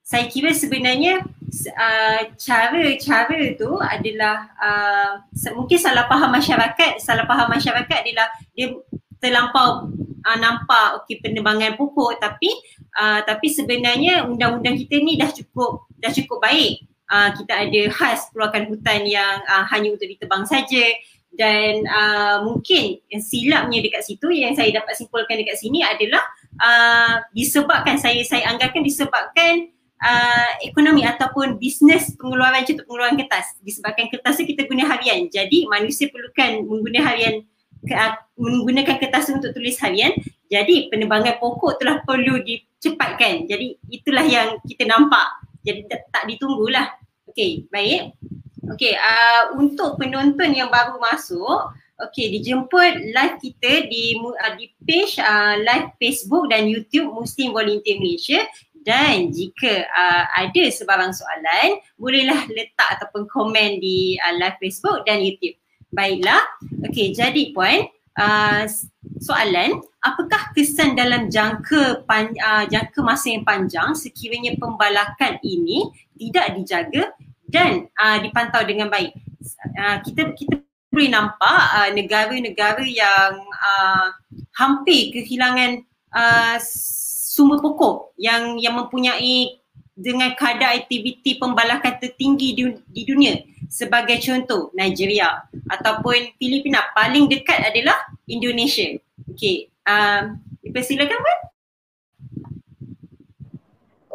saya 0.06 0.29
kira 0.29 0.53
sebenarnya 0.53 1.25
uh, 1.73 2.21
cara-cara 2.38 3.41
tu 3.57 3.71
adalah 3.81 4.38
uh, 4.62 5.12
mungkin 5.57 5.81
salah 5.81 6.06
faham 6.06 6.29
masyarakat 6.29 7.01
salah 7.01 7.25
faham 7.25 7.50
masyarakat 7.50 7.97
adalah 8.06 8.29
dia 8.53 8.69
terlampau 9.17 9.89
uh, 10.21 10.38
nampak 10.38 11.01
okey 11.01 11.25
penerbangan 11.25 11.73
pokok 11.73 12.21
tapi 12.21 12.53
uh, 13.01 13.25
tapi 13.25 13.50
sebenarnya 13.50 14.29
undang-undang 14.29 14.77
kita 14.77 15.01
ni 15.01 15.17
dah 15.17 15.34
cukup 15.34 15.89
dah 15.98 16.13
cukup 16.13 16.38
baik 16.38 16.86
uh, 17.09 17.29
kita 17.33 17.53
ada 17.67 17.81
khas 17.93 18.29
keluarkan 18.33 18.69
hutan 18.69 19.05
yang 19.05 19.41
uh, 19.45 19.65
hanya 19.69 19.93
untuk 19.93 20.07
ditebang 20.09 20.45
saja. 20.45 20.85
Dan 21.35 21.83
uh, 21.83 22.47
mungkin 22.47 23.03
yang 23.12 23.19
silapnya 23.19 23.83
dekat 23.83 24.07
situ 24.07 24.31
yang 24.31 24.55
saya 24.55 24.71
dapat 24.71 24.95
simpulkan 24.95 25.35
dekat 25.35 25.59
sini 25.59 25.83
adalah 25.83 26.24
uh, 26.63 27.19
disebabkan 27.35 28.00
saya 28.00 28.24
saya 28.24 28.55
anggarkan 28.55 28.88
disebabkan 28.88 29.67
uh, 30.00 30.51
ekonomi 30.63 31.03
ataupun 31.03 31.59
bisnes 31.59 32.15
pengeluaran 32.15 32.63
contoh 32.63 32.88
pengeluaran 32.88 33.19
kertas. 33.19 33.51
Disebabkan 33.59 34.07
kertas 34.07 34.39
kita 34.39 34.63
guna 34.63 34.88
harian. 34.88 35.27
Jadi 35.27 35.67
manusia 35.67 36.07
perlukan 36.07 36.63
mengguna 36.63 37.03
harian 37.03 37.43
menggunakan 38.39 38.95
kertas 38.97 39.29
untuk 39.29 39.53
tulis 39.53 39.77
harian. 39.83 40.15
Jadi 40.50 40.88
penerbangan 40.88 41.38
pokok 41.38 41.83
telah 41.83 42.01
perlu 42.05 42.41
dicepatkan. 42.41 43.45
Jadi 43.50 43.75
itulah 43.91 44.25
yang 44.25 44.57
kita 44.63 44.88
nampak 44.88 45.25
jadi 45.65 45.81
tak, 45.89 46.01
tak 46.13 46.24
ditunggulah. 46.29 46.93
Okey 47.34 47.65
baik. 47.74 48.13
Okay, 48.65 48.98
uh, 48.98 49.53
untuk 49.62 50.01
penonton 50.01 50.50
yang 50.57 50.74
baru 50.74 50.98
masuk, 50.98 51.69
okay, 52.01 52.34
dijemput 52.34 53.13
live 53.13 53.38
kita 53.38 53.86
di 53.86 54.17
uh, 54.17 54.57
di 54.57 54.74
page 54.89 55.22
uh, 55.22 55.62
live 55.62 55.93
Facebook 56.01 56.50
dan 56.50 56.65
YouTube 56.65 57.13
Muslim 57.13 57.53
Volunteer 57.53 58.01
Malaysia. 58.01 58.41
Dan 58.86 59.34
jika 59.34 59.86
uh, 59.86 60.25
ada 60.34 60.63
sebarang 60.69 61.13
soalan, 61.13 61.77
bolehlah 61.98 62.45
letak 62.53 62.98
ataupun 62.98 63.29
komen 63.29 63.77
di 63.77 64.17
uh, 64.17 64.34
live 64.34 64.57
Facebook 64.57 65.05
dan 65.05 65.22
YouTube. 65.22 65.57
Baiklah, 65.93 66.41
okay, 66.89 67.13
jadi 67.13 67.53
puan, 67.53 67.86
uh, 68.19 68.63
soalan, 69.22 69.79
apakah 70.03 70.51
kesan 70.55 70.95
dalam 70.95 71.27
jangka 71.31 72.03
pan, 72.07 72.31
uh, 72.36 72.65
jangka 72.67 73.00
masa 73.03 73.31
yang 73.31 73.43
panjang 73.43 73.95
sekiranya 73.95 74.55
pembalakan 74.60 75.39
ini 75.43 75.91
tidak 76.15 76.55
dijaga 76.60 77.03
dan 77.48 77.88
uh, 78.00 78.17
dipantau 78.19 78.63
dengan 78.63 78.89
baik. 78.89 79.13
Uh, 79.77 80.01
kita 80.01 80.34
kita 80.34 80.60
boleh 80.89 81.12
nampak 81.12 81.62
uh, 81.75 81.89
negara-negara 81.91 82.86
yang 82.88 83.36
uh, 83.51 84.07
hampir 84.55 85.12
kehilangan 85.12 85.84
uh, 86.15 86.57
sumber 87.36 87.60
pokok 87.60 88.15
yang 88.15 88.55
yang 88.63 88.79
mempunyai 88.79 89.60
dengan 89.95 90.36
kadar 90.36 90.75
aktiviti 90.75 91.39
pembalakan 91.39 92.00
tertinggi 92.00 92.51
di, 92.51 92.63
di 92.91 93.01
dunia 93.07 93.36
sebagai 93.69 94.22
contoh 94.22 94.69
Nigeria 94.74 95.45
ataupun 95.69 96.36
Filipina 96.38 96.86
paling 96.93 97.27
dekat 97.29 97.62
adalah 97.62 97.98
Indonesia. 98.29 98.98
Okey, 99.31 99.69
um, 99.88 100.39
dipersilakan 100.62 101.17
Puan. 101.17 101.39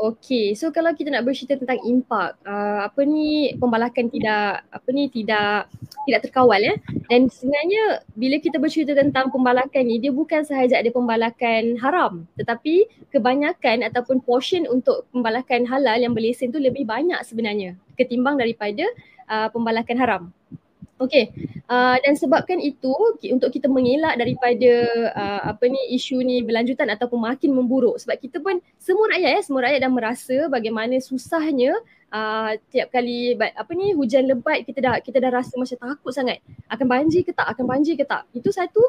Okay, 0.00 0.57
so 0.57 0.73
kalau 0.73 0.97
kita 0.97 1.12
nak 1.12 1.28
bercerita 1.28 1.61
tentang 1.61 1.76
impak, 1.85 2.40
uh, 2.49 2.88
apa 2.88 3.04
ni 3.04 3.52
pembalakan 3.61 4.09
tidak 4.09 4.64
apa 4.73 4.88
ni 4.97 5.12
tidak 5.12 5.69
tidak 6.09 6.21
terkawal 6.25 6.57
ya. 6.57 6.73
Dan 7.12 7.28
sebenarnya 7.28 8.00
bila 8.16 8.40
kita 8.40 8.57
bercerita 8.57 8.97
tentang 8.97 9.28
pembalakan 9.28 9.85
ni 9.85 10.00
dia 10.00 10.09
bukan 10.09 10.40
sahaja 10.40 10.80
ada 10.80 10.88
pembalakan 10.88 11.76
haram, 11.85 12.25
tetapi 12.40 12.88
kebanyakan 13.12 13.85
ataupun 13.92 14.25
portion 14.25 14.64
untuk 14.73 15.04
pembalakan 15.12 15.69
halal 15.69 16.00
yang 16.00 16.16
berlesen 16.16 16.49
tu 16.49 16.57
lebih 16.57 16.88
banyak 16.88 17.21
sebenarnya 17.21 17.76
ketimbang 18.00 18.40
daripada 18.40 18.88
uh, 19.30 19.49
pembalakan 19.54 19.96
haram. 19.96 20.22
Okay, 21.00 21.32
uh, 21.64 21.96
dan 22.04 22.12
sebabkan 22.12 22.60
itu 22.60 22.92
untuk 23.32 23.49
kita 23.49 23.72
mengelak 23.72 24.20
daripada 24.20 24.72
uh, 25.16 25.40
apa 25.49 25.64
ni 25.64 25.96
isu 25.96 26.20
ni 26.20 26.44
berlanjutan 26.44 26.92
ataupun 26.92 27.25
makin 27.25 27.56
memburuk 27.56 27.96
sebab 27.96 28.20
kita 28.20 28.37
pun 28.37 28.60
semua 28.76 29.08
rakyat 29.16 29.32
ya, 29.32 29.40
semua 29.40 29.64
rakyat 29.64 29.80
dah 29.80 29.88
merasa 29.88 30.37
bagaimana 30.52 31.00
susahnya 31.00 31.72
uh, 32.12 32.52
tiap 32.68 32.92
kali 32.92 33.32
apa 33.32 33.72
ni 33.72 33.96
hujan 33.96 34.28
lebat 34.28 34.60
kita 34.68 34.84
dah 34.84 35.00
kita 35.00 35.25
dah 35.25 35.32
rasa 35.32 35.56
macam 35.56 35.80
takut 35.80 36.12
sangat 36.12 36.44
akan 36.68 36.84
banjir 36.84 37.25
ke 37.25 37.32
tak 37.32 37.49
akan 37.49 37.64
banjir 37.64 37.96
ke 37.96 38.04
tak. 38.04 38.28
Itu 38.37 38.52
satu 38.52 38.84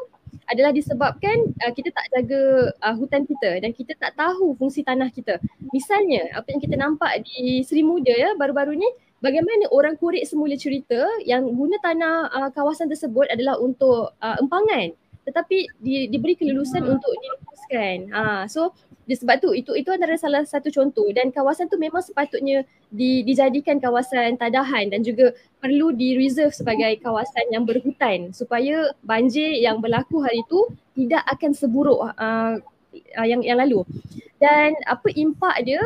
adalah 0.52 0.76
disebabkan 0.76 1.48
uh, 1.64 1.72
kita 1.72 1.96
tak 1.96 2.12
jaga 2.12 2.76
uh, 2.76 2.92
hutan 2.92 3.24
kita 3.24 3.56
dan 3.56 3.72
kita 3.72 3.96
tak 3.96 4.12
tahu 4.20 4.52
fungsi 4.60 4.84
tanah 4.84 5.08
kita. 5.08 5.40
Misalnya 5.72 6.28
apa 6.36 6.44
yang 6.52 6.60
kita 6.60 6.76
nampak 6.76 7.24
di 7.24 7.64
Seri 7.64 7.80
Muda 7.80 8.12
ya 8.12 8.36
baru-baru 8.36 8.76
ni 8.76 8.88
bagaimana 9.22 9.70
orang 9.70 9.94
kurik 9.96 10.26
semula 10.26 10.58
cerita 10.58 10.98
yang 11.22 11.46
guna 11.46 11.78
tanah 11.80 12.16
uh, 12.28 12.50
kawasan 12.50 12.90
tersebut 12.90 13.30
adalah 13.30 13.56
untuk 13.62 14.12
uh, 14.18 14.36
empangan 14.42 14.92
tetapi 15.22 15.70
di, 15.78 16.10
diberi 16.10 16.34
kelulusan 16.34 16.82
hmm. 16.82 16.94
untuk 16.98 17.12
dilupuskan. 17.14 17.96
Ha, 18.10 18.22
so 18.50 18.74
disebab 19.06 19.42
tu 19.42 19.50
itu 19.50 19.74
itu 19.74 19.90
antara 19.90 20.14
salah 20.14 20.46
satu 20.46 20.70
contoh 20.70 21.06
dan 21.10 21.34
kawasan 21.34 21.66
tu 21.66 21.74
memang 21.74 22.02
sepatutnya 22.02 22.62
di, 22.86 23.26
dijadikan 23.26 23.82
kawasan 23.82 24.38
tadahan 24.38 24.86
dan 24.90 25.02
juga 25.02 25.34
perlu 25.58 25.90
di 25.90 26.14
reserve 26.14 26.54
sebagai 26.54 27.02
kawasan 27.02 27.50
yang 27.50 27.66
berhutan 27.66 28.30
supaya 28.30 28.94
banjir 29.02 29.58
yang 29.58 29.82
berlaku 29.82 30.22
hari 30.22 30.42
itu 30.42 30.70
tidak 30.94 31.22
akan 31.26 31.50
seburuk 31.50 31.98
uh, 31.98 32.58
uh, 33.18 33.26
yang 33.26 33.42
yang 33.42 33.58
lalu. 33.58 33.82
Dan 34.42 34.74
apa 34.90 35.06
impak 35.14 35.62
dia 35.62 35.82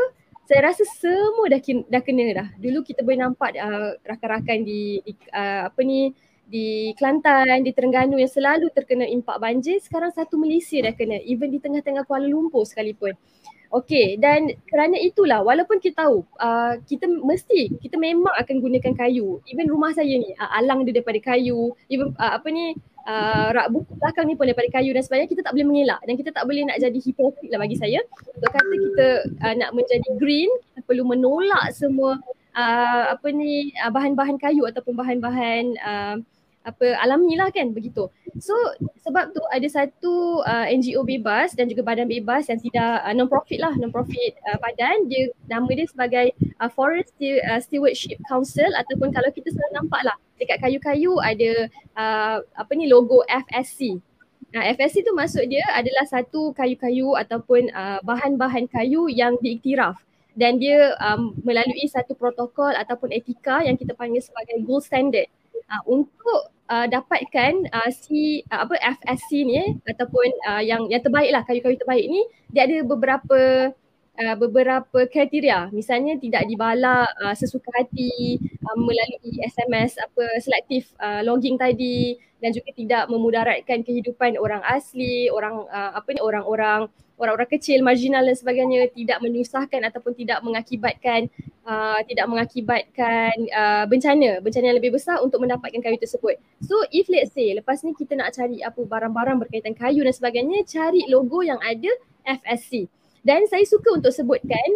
saya 0.46 0.70
rasa 0.70 0.86
semua 0.86 1.50
dah 1.50 1.58
kena, 1.58 1.82
dah 1.90 2.02
kena 2.02 2.26
dah. 2.30 2.48
Dulu 2.62 2.86
kita 2.86 3.02
boleh 3.02 3.18
nampak 3.18 3.58
uh, 3.58 3.98
rakan-rakan 4.06 4.62
di, 4.62 5.02
di 5.02 5.12
uh, 5.34 5.66
apa 5.66 5.80
ni 5.82 6.14
di 6.46 6.94
Kelantan, 6.94 7.66
di 7.66 7.74
Terengganu 7.74 8.22
yang 8.22 8.30
selalu 8.30 8.70
terkena 8.70 9.02
impak 9.02 9.42
banjir, 9.42 9.82
sekarang 9.82 10.14
satu 10.14 10.38
Malaysia 10.38 10.78
dah 10.78 10.94
kena, 10.94 11.18
even 11.26 11.50
di 11.50 11.58
tengah-tengah 11.58 12.06
Kuala 12.06 12.30
Lumpur 12.30 12.62
sekalipun. 12.62 13.18
Okay, 13.66 14.14
dan 14.22 14.54
kerana 14.70 14.94
itulah 14.94 15.42
walaupun 15.42 15.82
kita 15.82 16.06
tahu 16.06 16.22
uh, 16.38 16.78
kita 16.86 17.10
mesti, 17.10 17.74
kita 17.82 17.98
memang 17.98 18.30
akan 18.38 18.62
gunakan 18.62 18.94
kayu. 18.94 19.42
Even 19.50 19.66
rumah 19.66 19.90
saya 19.90 20.14
ni, 20.14 20.30
uh, 20.38 20.50
alang 20.54 20.86
dia 20.86 20.94
daripada 20.94 21.18
kayu, 21.18 21.74
even 21.90 22.14
uh, 22.14 22.38
apa 22.38 22.46
ni, 22.54 22.78
uh, 23.06 23.48
rak 23.54 23.72
buku 23.72 23.92
belakang 23.96 24.26
ni 24.28 24.34
pun 24.34 24.44
daripada 24.50 24.68
kayu 24.68 24.90
dan 24.92 25.02
sebagainya 25.06 25.30
kita 25.30 25.42
tak 25.46 25.54
boleh 25.54 25.66
mengelak 25.66 26.00
dan 26.04 26.14
kita 26.18 26.30
tak 26.34 26.44
boleh 26.44 26.62
nak 26.66 26.78
jadi 26.82 26.98
hipokrit 26.98 27.48
lah 27.54 27.60
bagi 27.62 27.76
saya. 27.78 28.00
Untuk 28.34 28.50
kata 28.50 28.74
kita 28.74 29.06
uh, 29.46 29.54
nak 29.56 29.70
menjadi 29.72 30.08
green 30.18 30.50
kita 30.74 30.80
perlu 30.84 31.04
menolak 31.06 31.72
semua 31.72 32.18
uh, 32.52 33.04
apa 33.14 33.28
ni 33.30 33.72
uh, 33.78 33.90
bahan-bahan 33.92 34.36
kayu 34.36 34.66
ataupun 34.66 34.94
bahan-bahan 34.98 35.64
uh, 35.80 36.16
apa 36.66 36.98
alami 36.98 37.38
lah 37.38 37.48
kan 37.54 37.70
begitu. 37.70 38.10
So 38.42 38.52
sebab 39.06 39.30
tu 39.30 39.38
ada 39.54 39.68
satu 39.70 40.42
uh, 40.42 40.66
NGO 40.66 41.06
bebas 41.06 41.54
dan 41.54 41.70
juga 41.70 41.86
badan 41.86 42.10
bebas 42.10 42.50
yang 42.50 42.58
tidak 42.58 43.06
uh, 43.06 43.14
non 43.14 43.30
profit 43.30 43.62
lah 43.62 43.70
non 43.78 43.94
profit 43.94 44.34
uh, 44.50 44.58
badan 44.58 45.06
dia 45.06 45.30
nama 45.46 45.70
dia 45.70 45.86
sebagai 45.86 46.34
uh, 46.58 46.66
Forest 46.66 47.14
Stewardship 47.62 48.18
Council 48.26 48.66
ataupun 48.74 49.14
kalau 49.14 49.30
kita 49.30 49.54
selalu 49.54 49.72
nampak 49.78 50.02
lah 50.02 50.18
dekat 50.42 50.58
kayu-kayu 50.58 51.14
ada 51.22 51.70
uh, 51.94 52.38
apa 52.42 52.72
ni 52.74 52.90
logo 52.90 53.22
FSC. 53.30 54.02
Nah 54.50 54.66
FSC 54.74 55.06
tu 55.06 55.14
maksud 55.14 55.46
dia 55.46 55.62
adalah 55.70 56.02
satu 56.10 56.50
kayu-kayu 56.50 57.14
ataupun 57.14 57.70
uh, 57.70 58.02
bahan-bahan 58.02 58.66
kayu 58.66 59.06
yang 59.06 59.38
diiktiraf 59.38 60.02
dan 60.36 60.60
dia 60.60 60.92
um, 61.00 61.32
melalui 61.46 61.88
satu 61.88 62.12
protokol 62.12 62.74
ataupun 62.76 63.08
etika 63.14 63.64
yang 63.64 63.78
kita 63.78 63.96
panggil 63.96 64.20
sebagai 64.20 64.60
gold 64.68 64.84
standard 64.84 65.26
uh, 65.72 65.82
untuk 65.88 66.52
uh, 66.68 66.86
dapatkan 66.86 67.70
uh, 67.70 67.90
si 67.90 68.42
uh, 68.50 68.66
apa 68.66 68.74
FSC 69.00 69.30
ni 69.46 69.78
ataupun 69.86 70.28
uh, 70.46 70.62
yang 70.62 70.86
yang 70.90 71.02
terbaik 71.02 71.30
lah 71.32 71.42
kayu-kayu 71.46 71.78
terbaik 71.78 72.06
ni 72.06 72.20
dia 72.50 72.66
ada 72.66 72.82
beberapa 72.86 73.70
uh, 74.18 74.36
beberapa 74.36 75.04
kriteria 75.06 75.70
misalnya 75.70 76.16
tidak 76.16 76.48
dibalak 76.48 77.08
uh, 77.20 77.36
sesuka 77.36 77.68
hati 77.76 78.40
uh, 78.42 78.76
melalui 78.76 79.40
SMS 79.44 80.00
apa 80.00 80.24
selektif 80.40 80.90
uh, 81.00 81.20
logging 81.22 81.56
tadi 81.60 82.16
dan 82.40 82.52
juga 82.52 82.70
tidak 82.76 83.04
memudaratkan 83.08 83.80
kehidupan 83.80 84.36
orang 84.36 84.60
asli 84.66 85.28
orang 85.32 85.64
uh, 85.68 85.96
apa 85.96 86.08
ni 86.12 86.20
orang-orang 86.20 86.88
orang-orang 87.16 87.48
kecil 87.48 87.80
marginal 87.80 88.20
dan 88.24 88.36
sebagainya 88.36 88.92
tidak 88.92 89.18
menyusahkan 89.24 89.80
ataupun 89.88 90.12
tidak 90.12 90.44
mengakibatkan 90.44 91.32
uh, 91.64 92.00
tidak 92.04 92.26
mengakibatkan 92.28 93.32
uh, 93.56 93.84
bencana 93.88 94.44
bencana 94.44 94.64
yang 94.72 94.78
lebih 94.78 94.92
besar 94.96 95.20
untuk 95.24 95.40
mendapatkan 95.40 95.80
kayu 95.80 95.96
tersebut. 95.96 96.36
So 96.60 96.76
if 96.92 97.08
let's 97.08 97.32
say 97.32 97.56
lepas 97.56 97.80
ni 97.82 97.96
kita 97.96 98.20
nak 98.20 98.36
cari 98.36 98.60
apa 98.60 98.80
barang-barang 98.84 99.36
berkaitan 99.40 99.72
kayu 99.72 100.04
dan 100.04 100.12
sebagainya 100.12 100.68
cari 100.68 101.08
logo 101.08 101.40
yang 101.40 101.60
ada 101.64 101.88
FSC. 102.26 102.84
Dan 103.26 103.50
saya 103.50 103.66
suka 103.66 103.98
untuk 103.98 104.14
sebutkan 104.14 104.68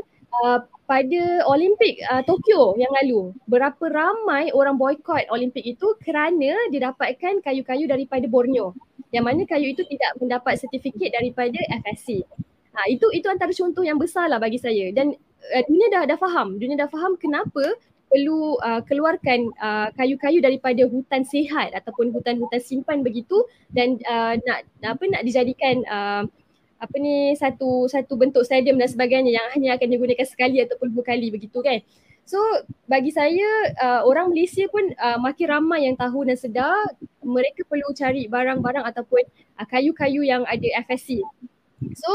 uh, 0.42 0.58
pada 0.90 1.22
Olimpik 1.46 2.02
uh, 2.10 2.26
Tokyo 2.26 2.74
yang 2.74 2.90
lalu 2.98 3.30
berapa 3.46 3.84
ramai 3.86 4.50
orang 4.50 4.74
boykot 4.74 5.30
Olimpik 5.30 5.62
itu 5.62 5.94
kerana 6.02 6.58
didapatkan 6.74 7.38
kayu-kayu 7.46 7.86
daripada 7.86 8.26
Borneo. 8.26 8.74
Yang 9.14 9.24
mana 9.26 9.42
kayu 9.46 9.70
itu 9.70 9.86
tidak 9.86 10.18
mendapat 10.18 10.58
sertifikat 10.58 11.14
daripada 11.14 11.58
FSC. 11.86 12.26
Ha, 12.74 12.86
itu 12.90 13.06
itu 13.14 13.26
antara 13.30 13.54
contoh 13.54 13.86
yang 13.86 14.02
besar 14.02 14.26
lah 14.26 14.42
bagi 14.42 14.58
saya. 14.58 14.90
Dan 14.90 15.14
uh, 15.54 15.62
dunia 15.70 15.86
dah 15.94 16.02
dah 16.10 16.18
faham, 16.18 16.58
dunia 16.58 16.74
dah 16.74 16.90
faham 16.90 17.14
kenapa 17.22 17.78
perlu 18.10 18.58
uh, 18.58 18.82
keluarkan 18.82 19.54
uh, 19.62 19.88
kayu-kayu 19.94 20.42
daripada 20.42 20.82
hutan 20.90 21.22
sihat 21.22 21.70
ataupun 21.70 22.10
hutan-hutan 22.10 22.58
simpan 22.58 23.06
begitu 23.06 23.46
dan 23.70 24.02
uh, 24.02 24.34
nak 24.42 24.66
apa 24.82 25.04
nak 25.06 25.22
dijadikan 25.22 25.86
uh, 25.86 26.26
apa 26.80 26.96
ni 26.96 27.36
satu 27.36 27.84
satu 27.92 28.16
bentuk 28.16 28.40
stadium 28.42 28.80
dan 28.80 28.88
sebagainya 28.88 29.36
yang 29.36 29.46
hanya 29.52 29.76
akan 29.76 29.88
digunakan 29.92 30.24
sekali 30.24 30.64
ataupun 30.64 30.88
dua 30.96 31.04
kali 31.04 31.28
begitu 31.28 31.60
kan. 31.60 31.84
So 32.24 32.40
bagi 32.88 33.12
saya 33.12 33.74
uh, 33.76 34.00
orang 34.08 34.32
Malaysia 34.32 34.64
pun 34.72 34.88
uh, 34.96 35.18
makin 35.20 35.46
ramai 35.50 35.84
yang 35.84 35.96
tahu 36.00 36.24
dan 36.24 36.40
sedar 36.40 36.96
mereka 37.20 37.66
perlu 37.68 37.92
cari 37.92 38.30
barang-barang 38.32 38.86
ataupun 38.86 39.22
uh, 39.60 39.66
kayu-kayu 39.68 40.24
yang 40.24 40.42
ada 40.48 40.68
FSC. 40.88 41.20
So 42.00 42.10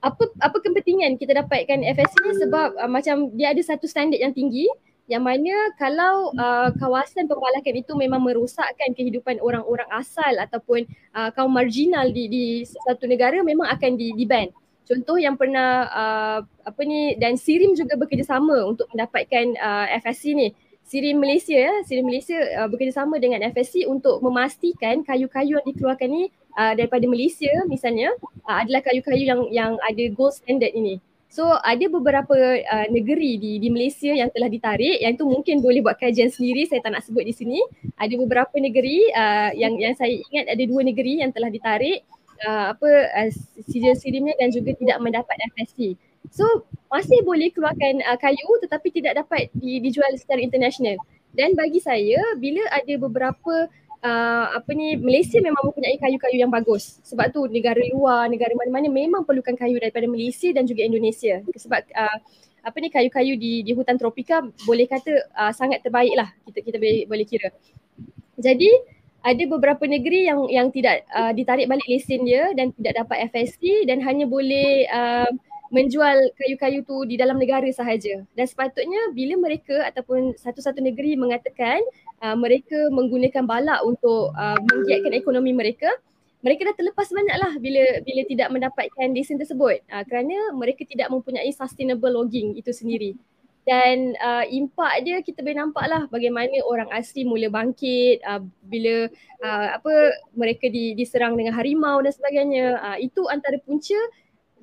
apa 0.00 0.28
apa 0.40 0.56
kepentingan 0.60 1.20
kita 1.20 1.36
dapatkan 1.44 1.80
FSC 1.96 2.14
ni 2.24 2.32
sebab 2.44 2.68
uh, 2.76 2.90
macam 2.90 3.32
dia 3.32 3.56
ada 3.56 3.62
satu 3.64 3.88
standard 3.88 4.20
yang 4.20 4.36
tinggi 4.36 4.68
yang 5.10 5.26
mana 5.26 5.74
kalau 5.74 6.30
uh, 6.38 6.70
kawasan 6.78 7.26
pembalakan 7.26 7.82
itu 7.82 7.98
memang 7.98 8.22
merosakkan 8.22 8.94
kehidupan 8.94 9.42
orang-orang 9.42 9.90
asal 9.90 10.30
ataupun 10.38 10.86
uh, 11.18 11.34
kaum 11.34 11.50
marginal 11.50 12.06
di 12.14 12.30
di 12.30 12.44
satu 12.86 13.10
negara 13.10 13.42
memang 13.42 13.66
akan 13.74 13.98
di, 13.98 14.14
di 14.14 14.22
ban. 14.22 14.46
Contoh 14.86 15.18
yang 15.18 15.34
pernah 15.34 15.90
uh, 15.90 16.38
apa 16.62 16.80
ni 16.86 17.18
dan 17.18 17.34
Sirim 17.34 17.74
juga 17.74 17.98
bekerjasama 17.98 18.70
untuk 18.70 18.86
mendapatkan 18.94 19.58
uh, 19.58 19.86
FSC 19.98 20.24
ni. 20.30 20.54
Sirim 20.86 21.22
Malaysia 21.22 21.54
ya, 21.54 21.74
Sirim 21.86 22.06
Malaysia 22.06 22.38
uh, 22.62 22.66
bekerjasama 22.70 23.18
dengan 23.18 23.42
FSC 23.50 23.90
untuk 23.90 24.22
memastikan 24.22 25.02
kayu-kayu 25.02 25.58
yang 25.58 25.66
dikeluarkan 25.66 26.06
ni 26.10 26.22
uh, 26.54 26.74
daripada 26.74 27.06
Malaysia 27.10 27.50
misalnya 27.66 28.14
uh, 28.46 28.56
adalah 28.62 28.82
kayu-kayu 28.82 29.26
yang 29.26 29.42
yang 29.50 29.72
ada 29.82 30.04
gold 30.14 30.34
standard 30.38 30.70
ini. 30.70 31.02
So 31.30 31.46
ada 31.62 31.86
beberapa 31.86 32.34
uh, 32.58 32.86
negeri 32.90 33.38
di 33.38 33.62
di 33.62 33.70
Malaysia 33.70 34.10
yang 34.10 34.34
telah 34.34 34.50
ditarik 34.50 34.98
yang 34.98 35.14
itu 35.14 35.22
mungkin 35.22 35.62
boleh 35.62 35.78
buat 35.78 35.94
kajian 35.94 36.26
sendiri 36.26 36.66
saya 36.66 36.82
tak 36.82 36.90
nak 36.90 37.06
sebut 37.06 37.22
di 37.22 37.30
sini. 37.30 37.62
Ada 37.94 38.18
beberapa 38.18 38.58
negeri 38.58 39.06
uh, 39.14 39.54
yang 39.54 39.78
yang 39.78 39.94
saya 39.94 40.10
ingat 40.10 40.50
ada 40.50 40.62
dua 40.66 40.82
negeri 40.82 41.22
yang 41.22 41.30
telah 41.30 41.46
ditarik 41.46 42.02
uh, 42.42 42.74
apa 42.74 42.90
uh, 43.14 43.30
sijil 43.62 43.94
sirimnya 43.94 44.34
dan 44.42 44.50
juga 44.50 44.74
tidak 44.74 44.98
mendapat 44.98 45.38
FSC. 45.54 45.94
So 46.34 46.66
masih 46.90 47.22
boleh 47.22 47.54
keluarkan 47.54 48.02
uh, 48.10 48.18
kayu 48.18 48.50
tetapi 48.66 48.90
tidak 48.90 49.22
dapat 49.22 49.54
di, 49.54 49.78
dijual 49.78 50.10
secara 50.18 50.42
international. 50.42 50.98
Dan 51.30 51.54
bagi 51.54 51.78
saya 51.78 52.18
bila 52.42 52.66
ada 52.74 52.94
beberapa 52.98 53.70
uh, 54.04 54.46
apa 54.56 54.70
ni 54.72 54.96
Malaysia 54.96 55.38
memang 55.40 55.60
mempunyai 55.70 55.96
kayu-kayu 56.00 56.36
yang 56.40 56.52
bagus. 56.52 57.00
Sebab 57.06 57.32
tu 57.32 57.46
negara 57.48 57.80
luar, 57.92 58.28
negara 58.28 58.52
mana-mana 58.56 58.88
memang 58.88 59.22
perlukan 59.24 59.56
kayu 59.56 59.76
daripada 59.80 60.08
Malaysia 60.08 60.48
dan 60.52 60.64
juga 60.64 60.84
Indonesia. 60.84 61.40
Sebab 61.44 61.80
uh, 61.92 62.18
apa 62.60 62.76
ni 62.76 62.92
kayu-kayu 62.92 63.40
di 63.40 63.64
di 63.64 63.72
hutan 63.72 63.96
tropika 63.96 64.44
boleh 64.68 64.84
kata 64.84 65.32
uh, 65.32 65.52
sangat 65.52 65.80
terbaik 65.80 66.12
lah 66.12 66.28
kita 66.44 66.58
kita 66.60 66.76
boleh, 66.76 67.08
boleh 67.08 67.26
kira. 67.28 67.48
Jadi 68.36 68.68
ada 69.20 69.44
beberapa 69.48 69.84
negeri 69.84 70.28
yang 70.28 70.48
yang 70.48 70.68
tidak 70.72 71.04
uh, 71.12 71.32
ditarik 71.36 71.68
balik 71.68 71.84
lesen 71.88 72.24
dia 72.24 72.52
dan 72.56 72.72
tidak 72.72 73.04
dapat 73.04 73.28
FSC 73.32 73.84
dan 73.84 74.00
hanya 74.00 74.24
boleh 74.24 74.88
uh, 74.88 75.28
menjual 75.70 76.18
kayu-kayu 76.34 76.82
tu 76.82 77.06
di 77.06 77.14
dalam 77.14 77.38
negara 77.38 77.68
sahaja. 77.70 78.26
Dan 78.34 78.44
sepatutnya 78.48 79.14
bila 79.14 79.38
mereka 79.38 79.86
ataupun 79.86 80.34
satu-satu 80.34 80.82
negeri 80.82 81.14
mengatakan 81.14 81.78
uh, 82.20 82.36
mereka 82.36 82.88
menggunakan 82.92 83.44
balak 83.44 83.80
untuk 83.84 84.32
uh, 84.36 84.58
menggiatkan 84.60 85.12
ekonomi 85.16 85.52
mereka, 85.56 85.88
mereka 86.40 86.72
dah 86.72 86.76
terlepas 86.76 87.08
banyaklah 87.12 87.52
bila 87.60 87.82
bila 88.00 88.22
tidak 88.24 88.48
mendapatkan 88.48 89.08
lesen 89.12 89.36
tersebut. 89.36 89.84
Uh, 89.92 90.04
kerana 90.08 90.56
mereka 90.56 90.84
tidak 90.88 91.12
mempunyai 91.12 91.52
sustainable 91.52 92.12
logging 92.12 92.56
itu 92.56 92.72
sendiri. 92.72 93.16
Dan 93.68 94.16
uh, 94.16 94.44
impak 94.48 95.04
dia 95.04 95.20
kita 95.20 95.44
boleh 95.44 95.60
nampak 95.60 95.84
lah 95.84 96.02
bagaimana 96.08 96.64
orang 96.64 96.88
asli 96.96 97.28
mula 97.28 97.52
bangkit 97.52 98.24
uh, 98.24 98.40
bila 98.64 99.04
uh, 99.44 99.68
apa 99.76 100.16
mereka 100.32 100.72
di, 100.72 100.96
diserang 100.96 101.36
dengan 101.36 101.52
harimau 101.52 102.00
dan 102.00 102.12
sebagainya. 102.12 102.80
Uh, 102.80 102.98
itu 103.04 103.20
antara 103.28 103.60
punca 103.60 104.00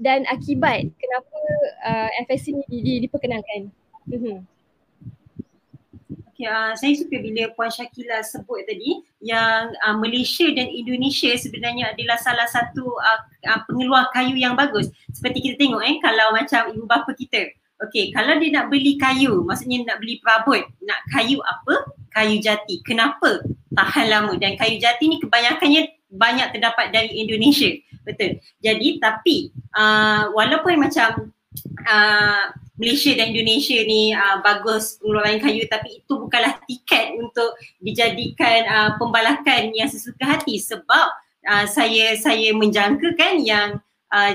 dan 0.01 0.25
akibat 0.29 0.89
kenapa 0.97 1.39
uh, 1.85 2.09
FSC 2.25 2.57
ni 2.57 2.63
di, 2.69 2.77
di, 2.81 2.93
diperkenalkan. 3.05 3.69
Mm-hmm. 4.09 4.56
Uh, 6.37 6.77
saya 6.77 6.93
suka 6.93 7.17
bila 7.17 7.49
Puan 7.57 7.73
Syakila 7.73 8.21
sebut 8.21 8.61
tadi 8.69 9.01
yang 9.25 9.73
uh, 9.81 9.97
Malaysia 9.97 10.45
dan 10.53 10.69
Indonesia 10.69 11.33
sebenarnya 11.33 11.97
adalah 11.97 12.21
salah 12.21 12.45
satu 12.45 12.85
uh, 12.85 13.19
uh, 13.49 13.59
pengeluar 13.65 14.13
kayu 14.13 14.37
yang 14.37 14.53
bagus. 14.53 14.93
Seperti 15.09 15.41
kita 15.41 15.55
tengok 15.57 15.81
eh 15.81 15.97
kalau 15.97 16.37
macam 16.37 16.69
ibu 16.69 16.85
bapa 16.85 17.09
kita. 17.17 17.49
Okay, 17.77 18.09
kalau 18.09 18.41
dia 18.41 18.53
nak 18.53 18.73
beli 18.73 18.97
kayu, 18.97 19.45
maksudnya 19.45 19.85
nak 19.85 20.01
beli 20.01 20.17
perabot, 20.21 20.65
nak 20.81 20.97
kayu 21.13 21.37
apa? 21.45 21.89
Kayu 22.09 22.41
jati. 22.41 22.81
Kenapa? 22.81 23.41
Tahan 23.73 24.05
lama 24.09 24.33
dan 24.41 24.57
kayu 24.57 24.81
jati 24.81 25.05
ni 25.05 25.21
kebanyakannya 25.21 25.89
banyak 26.09 26.57
terdapat 26.57 26.89
dari 26.89 27.17
Indonesia. 27.21 27.69
Betul. 28.01 28.41
Jadi 28.63 28.97
tapi 28.97 29.53
uh, 29.77 30.33
walaupun 30.33 30.79
macam 30.79 31.33
uh, 31.85 32.53
Malaysia 32.77 33.11
dan 33.17 33.33
Indonesia 33.33 33.81
ni 33.83 34.13
uh, 34.13 34.37
bagus 34.45 35.01
pengeluaran 35.01 35.41
kayu. 35.41 35.65
Tapi 35.65 36.05
itu 36.05 36.13
bukanlah 36.13 36.61
tiket 36.69 37.17
untuk 37.17 37.57
dijadikan 37.81 38.59
uh, 38.69 38.91
pembalakan 39.01 39.73
yang 39.73 39.89
sesuka 39.89 40.37
hati. 40.37 40.61
Sebab 40.61 41.07
uh, 41.49 41.65
saya 41.65 42.13
saya 42.21 42.53
menjangkakan 42.53 43.41
yang 43.41 43.81
uh, 44.13 44.33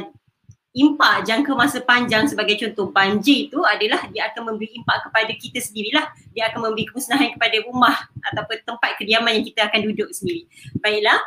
impak 0.72 1.28
jangka 1.28 1.52
masa 1.52 1.84
panjang 1.84 2.24
sebagai 2.24 2.56
contoh 2.56 2.88
banjir 2.88 3.52
itu 3.52 3.60
adalah 3.60 4.08
dia 4.08 4.32
akan 4.32 4.52
memberi 4.52 4.72
impak 4.74 5.06
kepada 5.06 5.32
kita 5.38 5.62
sendirilah. 5.62 6.10
Dia 6.34 6.50
akan 6.50 6.66
memberi 6.66 6.90
kemusnahan 6.90 7.38
kepada 7.38 7.56
rumah 7.68 7.94
ataupun 8.32 8.58
tempat 8.66 8.90
kediaman 8.98 9.38
yang 9.38 9.46
kita 9.46 9.70
akan 9.70 9.80
duduk 9.86 10.10
sendiri. 10.10 10.50
Baiklah. 10.82 11.20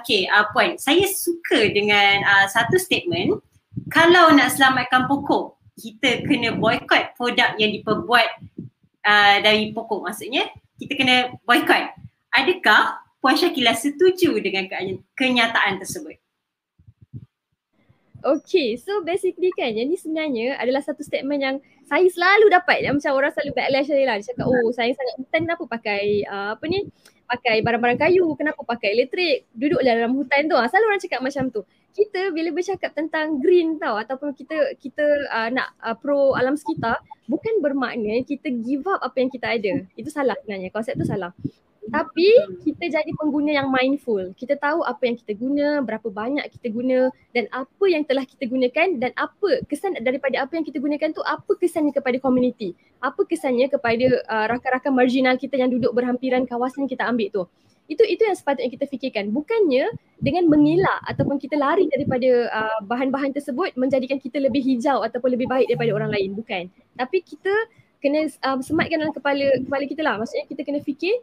Okey 0.00 0.24
uh, 0.24 0.48
puan. 0.56 0.80
Saya 0.80 1.04
suka 1.04 1.68
dengan 1.68 2.24
uh, 2.24 2.46
satu 2.48 2.80
statement 2.80 3.42
kalau 3.88 4.32
nak 4.32 4.52
selamatkan 4.52 5.08
pokok 5.08 5.56
kita 5.76 6.24
kena 6.28 6.56
boycott 6.56 7.16
produk 7.16 7.56
yang 7.56 7.72
diperbuat 7.72 8.28
uh, 9.04 9.36
dari 9.40 9.72
pokok 9.72 10.04
maksudnya 10.04 10.48
kita 10.76 10.92
kena 10.96 11.16
boycott 11.44 11.96
adakah 12.32 13.00
puan 13.22 13.38
Syakila 13.38 13.72
setuju 13.72 14.36
dengan 14.42 14.68
kenyataan 15.16 15.78
tersebut 15.80 16.22
Okay, 18.22 18.78
so 18.78 19.02
basically 19.02 19.50
kan 19.58 19.74
yang 19.74 19.90
ni 19.90 19.98
sebenarnya 19.98 20.54
adalah 20.54 20.78
satu 20.78 21.02
statement 21.02 21.42
yang 21.42 21.56
saya 21.90 22.06
selalu 22.06 22.54
dapat 22.54 22.86
yang 22.86 22.94
macam 22.94 23.18
orang 23.18 23.34
selalu 23.34 23.50
backlash 23.50 23.90
saya 23.90 24.04
lah. 24.06 24.16
Dia 24.22 24.26
cakap, 24.30 24.46
oh 24.46 24.70
saya 24.70 24.94
sangat 24.94 25.14
hutan 25.18 25.40
kenapa 25.42 25.64
pakai 25.66 26.02
uh, 26.30 26.54
apa 26.54 26.64
ni, 26.70 26.86
pakai 27.26 27.66
barang-barang 27.66 27.98
kayu, 27.98 28.30
kenapa 28.38 28.62
pakai 28.62 28.94
elektrik, 28.94 29.50
duduk 29.58 29.82
dalam 29.82 30.14
hutan 30.14 30.46
tu. 30.46 30.54
Ha, 30.54 30.70
selalu 30.70 30.86
orang 30.86 31.02
cakap 31.02 31.20
macam 31.20 31.44
tu. 31.50 31.66
Kita 31.92 32.32
bila 32.32 32.48
bercakap 32.56 32.96
tentang 32.96 33.36
green 33.36 33.76
tau 33.76 34.00
ataupun 34.00 34.32
kita 34.32 34.76
kita 34.80 35.04
uh, 35.28 35.48
nak 35.52 35.76
uh, 35.84 35.92
pro 35.92 36.32
alam 36.32 36.56
sekitar, 36.56 37.04
bukan 37.28 37.60
bermakna 37.60 38.24
kita 38.24 38.48
give 38.48 38.88
up 38.88 39.00
apa 39.04 39.16
yang 39.20 39.30
kita 39.30 39.46
ada. 39.52 39.84
Itu 39.92 40.08
salah 40.08 40.36
sebenarnya, 40.40 40.72
konsep 40.72 40.96
tu 40.96 41.04
salah. 41.04 41.36
Tapi 41.82 42.30
kita 42.62 42.84
jadi 42.86 43.10
pengguna 43.18 43.58
yang 43.58 43.66
mindful. 43.66 44.30
Kita 44.38 44.54
tahu 44.54 44.86
apa 44.86 45.02
yang 45.02 45.18
kita 45.18 45.34
guna, 45.34 45.82
berapa 45.82 46.06
banyak 46.06 46.46
kita 46.54 46.70
guna 46.70 47.10
dan 47.34 47.50
apa 47.50 47.84
yang 47.90 48.06
telah 48.06 48.22
kita 48.22 48.46
gunakan 48.46 49.02
dan 49.02 49.10
apa 49.18 49.66
kesan 49.66 49.98
daripada 49.98 50.46
apa 50.46 50.54
yang 50.54 50.62
kita 50.62 50.78
gunakan 50.78 51.10
tu 51.10 51.26
apa 51.26 51.52
kesannya 51.58 51.90
kepada 51.90 52.22
komuniti. 52.22 52.78
Apa 53.02 53.26
kesannya 53.26 53.66
kepada 53.66 54.06
uh, 54.30 54.46
rakan-rakan 54.54 54.94
marginal 54.94 55.34
kita 55.34 55.58
yang 55.58 55.74
duduk 55.74 55.90
berhampiran 55.90 56.46
kawasan 56.46 56.86
kita 56.86 57.02
ambil 57.02 57.28
tu. 57.34 57.42
Itu 57.90 58.06
itu 58.06 58.22
yang 58.22 58.38
sepatutnya 58.38 58.70
kita 58.70 58.86
fikirkan. 58.86 59.34
Bukannya 59.34 59.90
dengan 60.22 60.46
mengelak 60.46 61.02
ataupun 61.10 61.42
kita 61.42 61.58
lari 61.58 61.90
daripada 61.90 62.46
uh, 62.46 62.78
bahan-bahan 62.86 63.34
tersebut 63.34 63.74
menjadikan 63.74 64.22
kita 64.22 64.38
lebih 64.38 64.62
hijau 64.62 65.02
ataupun 65.02 65.34
lebih 65.34 65.50
baik 65.50 65.66
daripada 65.66 65.90
orang 65.98 66.14
lain. 66.14 66.38
Bukan. 66.38 66.70
Tapi 66.94 67.26
kita 67.26 67.50
kena 67.98 68.30
um, 68.46 68.62
sematkan 68.62 69.02
dalam 69.02 69.10
kepala 69.10 69.46
kepala 69.66 69.84
kita 69.90 70.02
lah. 70.06 70.14
Maksudnya 70.22 70.46
kita 70.46 70.62
kena 70.62 70.78
fikir 70.78 71.18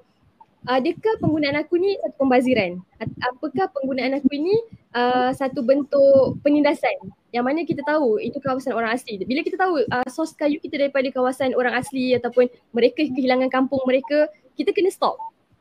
adakah 0.68 1.14
penggunaan 1.24 1.56
aku 1.60 1.80
ni 1.80 1.96
satu 2.04 2.16
pembaziran? 2.20 2.72
Apakah 3.00 3.72
penggunaan 3.72 4.20
aku 4.20 4.28
ini 4.36 4.56
uh, 4.96 5.32
satu 5.32 5.64
bentuk 5.64 6.40
penindasan? 6.44 6.96
Yang 7.30 7.44
mana 7.46 7.60
kita 7.64 7.82
tahu 7.86 8.18
itu 8.18 8.42
kawasan 8.42 8.74
orang 8.74 8.98
asli. 8.98 9.22
Bila 9.22 9.46
kita 9.46 9.56
tahu 9.56 9.86
uh, 9.86 10.08
sos 10.10 10.34
kayu 10.34 10.58
kita 10.60 10.82
daripada 10.82 11.08
kawasan 11.14 11.54
orang 11.54 11.78
asli 11.78 12.18
ataupun 12.18 12.50
mereka 12.74 13.06
kehilangan 13.06 13.48
kampung 13.54 13.80
mereka, 13.86 14.28
kita 14.58 14.74
kena 14.74 14.90
stop. 14.90 15.16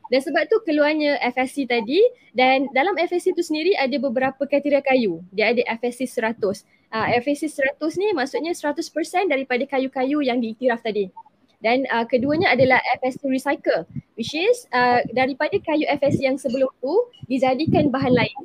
Dan 0.08 0.24
sebab 0.24 0.48
tu 0.48 0.56
keluarnya 0.64 1.20
FSC 1.20 1.68
tadi 1.68 2.00
dan 2.32 2.64
dalam 2.72 2.96
FSC 2.96 3.36
tu 3.36 3.44
sendiri 3.44 3.76
ada 3.76 3.92
beberapa 4.00 4.48
kriteria 4.48 4.80
kayu. 4.80 5.20
Dia 5.36 5.52
ada 5.52 5.60
FSC 5.76 6.08
100. 6.08 6.64
Uh, 6.88 7.06
FSC 7.20 7.52
100 7.76 8.00
ni 8.00 8.16
maksudnya 8.16 8.56
100% 8.56 9.28
daripada 9.28 9.60
kayu-kayu 9.68 10.24
yang 10.24 10.40
diiktiraf 10.40 10.80
tadi. 10.80 11.12
Dan 11.58 11.86
uh, 11.90 12.06
keduanya 12.06 12.54
adalah 12.54 12.78
FSC 13.02 13.26
recycle 13.26 13.82
which 14.14 14.34
is 14.34 14.66
uh, 14.70 15.02
daripada 15.10 15.58
kayu 15.58 15.86
FSC 15.90 16.22
yang 16.26 16.38
sebelum 16.38 16.70
tu 16.78 16.94
dijadikan 17.26 17.90
bahan 17.90 18.14
lain. 18.14 18.38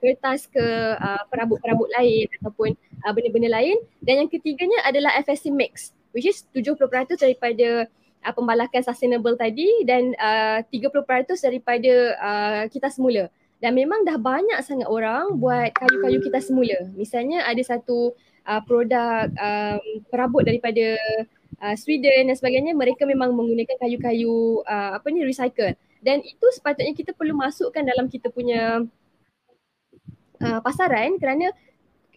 Kertas 0.00 0.48
ke 0.48 0.64
uh, 0.96 1.22
perabot-perabot 1.28 1.90
lain 2.00 2.24
ataupun 2.40 2.72
uh, 3.04 3.12
benda-benda 3.12 3.52
lain. 3.52 3.76
Dan 4.00 4.24
yang 4.24 4.30
ketiganya 4.32 4.80
adalah 4.86 5.12
FSC 5.20 5.52
mix 5.52 5.92
which 6.10 6.26
is 6.26 6.42
70% 6.54 6.78
daripada 7.18 7.86
uh, 8.24 8.32
pembalakan 8.34 8.82
sustainable 8.82 9.34
tadi 9.38 9.68
dan 9.86 10.14
uh, 10.18 10.62
30% 10.66 11.36
daripada 11.42 11.92
uh, 12.18 12.62
kita 12.70 12.90
semula. 12.90 13.30
Dan 13.60 13.76
memang 13.76 14.08
dah 14.08 14.16
banyak 14.16 14.56
sangat 14.64 14.88
orang 14.88 15.36
buat 15.36 15.68
kayu-kayu 15.76 16.24
kita 16.24 16.40
semula. 16.40 16.80
Misalnya 16.96 17.44
ada 17.44 17.60
satu 17.60 18.16
uh, 18.48 18.60
produk 18.64 19.28
um, 19.36 19.80
perabot 20.08 20.40
daripada 20.40 20.96
uh, 21.58 21.74
Sweden 21.74 22.30
dan 22.30 22.36
sebagainya 22.38 22.72
mereka 22.78 23.02
memang 23.08 23.34
menggunakan 23.34 23.76
kayu-kayu 23.80 24.62
uh, 24.62 25.00
apa 25.00 25.06
ni 25.10 25.26
recycle. 25.26 25.74
Dan 26.00 26.22
itu 26.22 26.46
sepatutnya 26.54 26.94
kita 26.96 27.12
perlu 27.12 27.36
masukkan 27.36 27.84
dalam 27.84 28.06
kita 28.08 28.30
punya 28.32 28.86
uh, 30.40 30.60
pasaran 30.62 31.18
kerana 31.20 31.52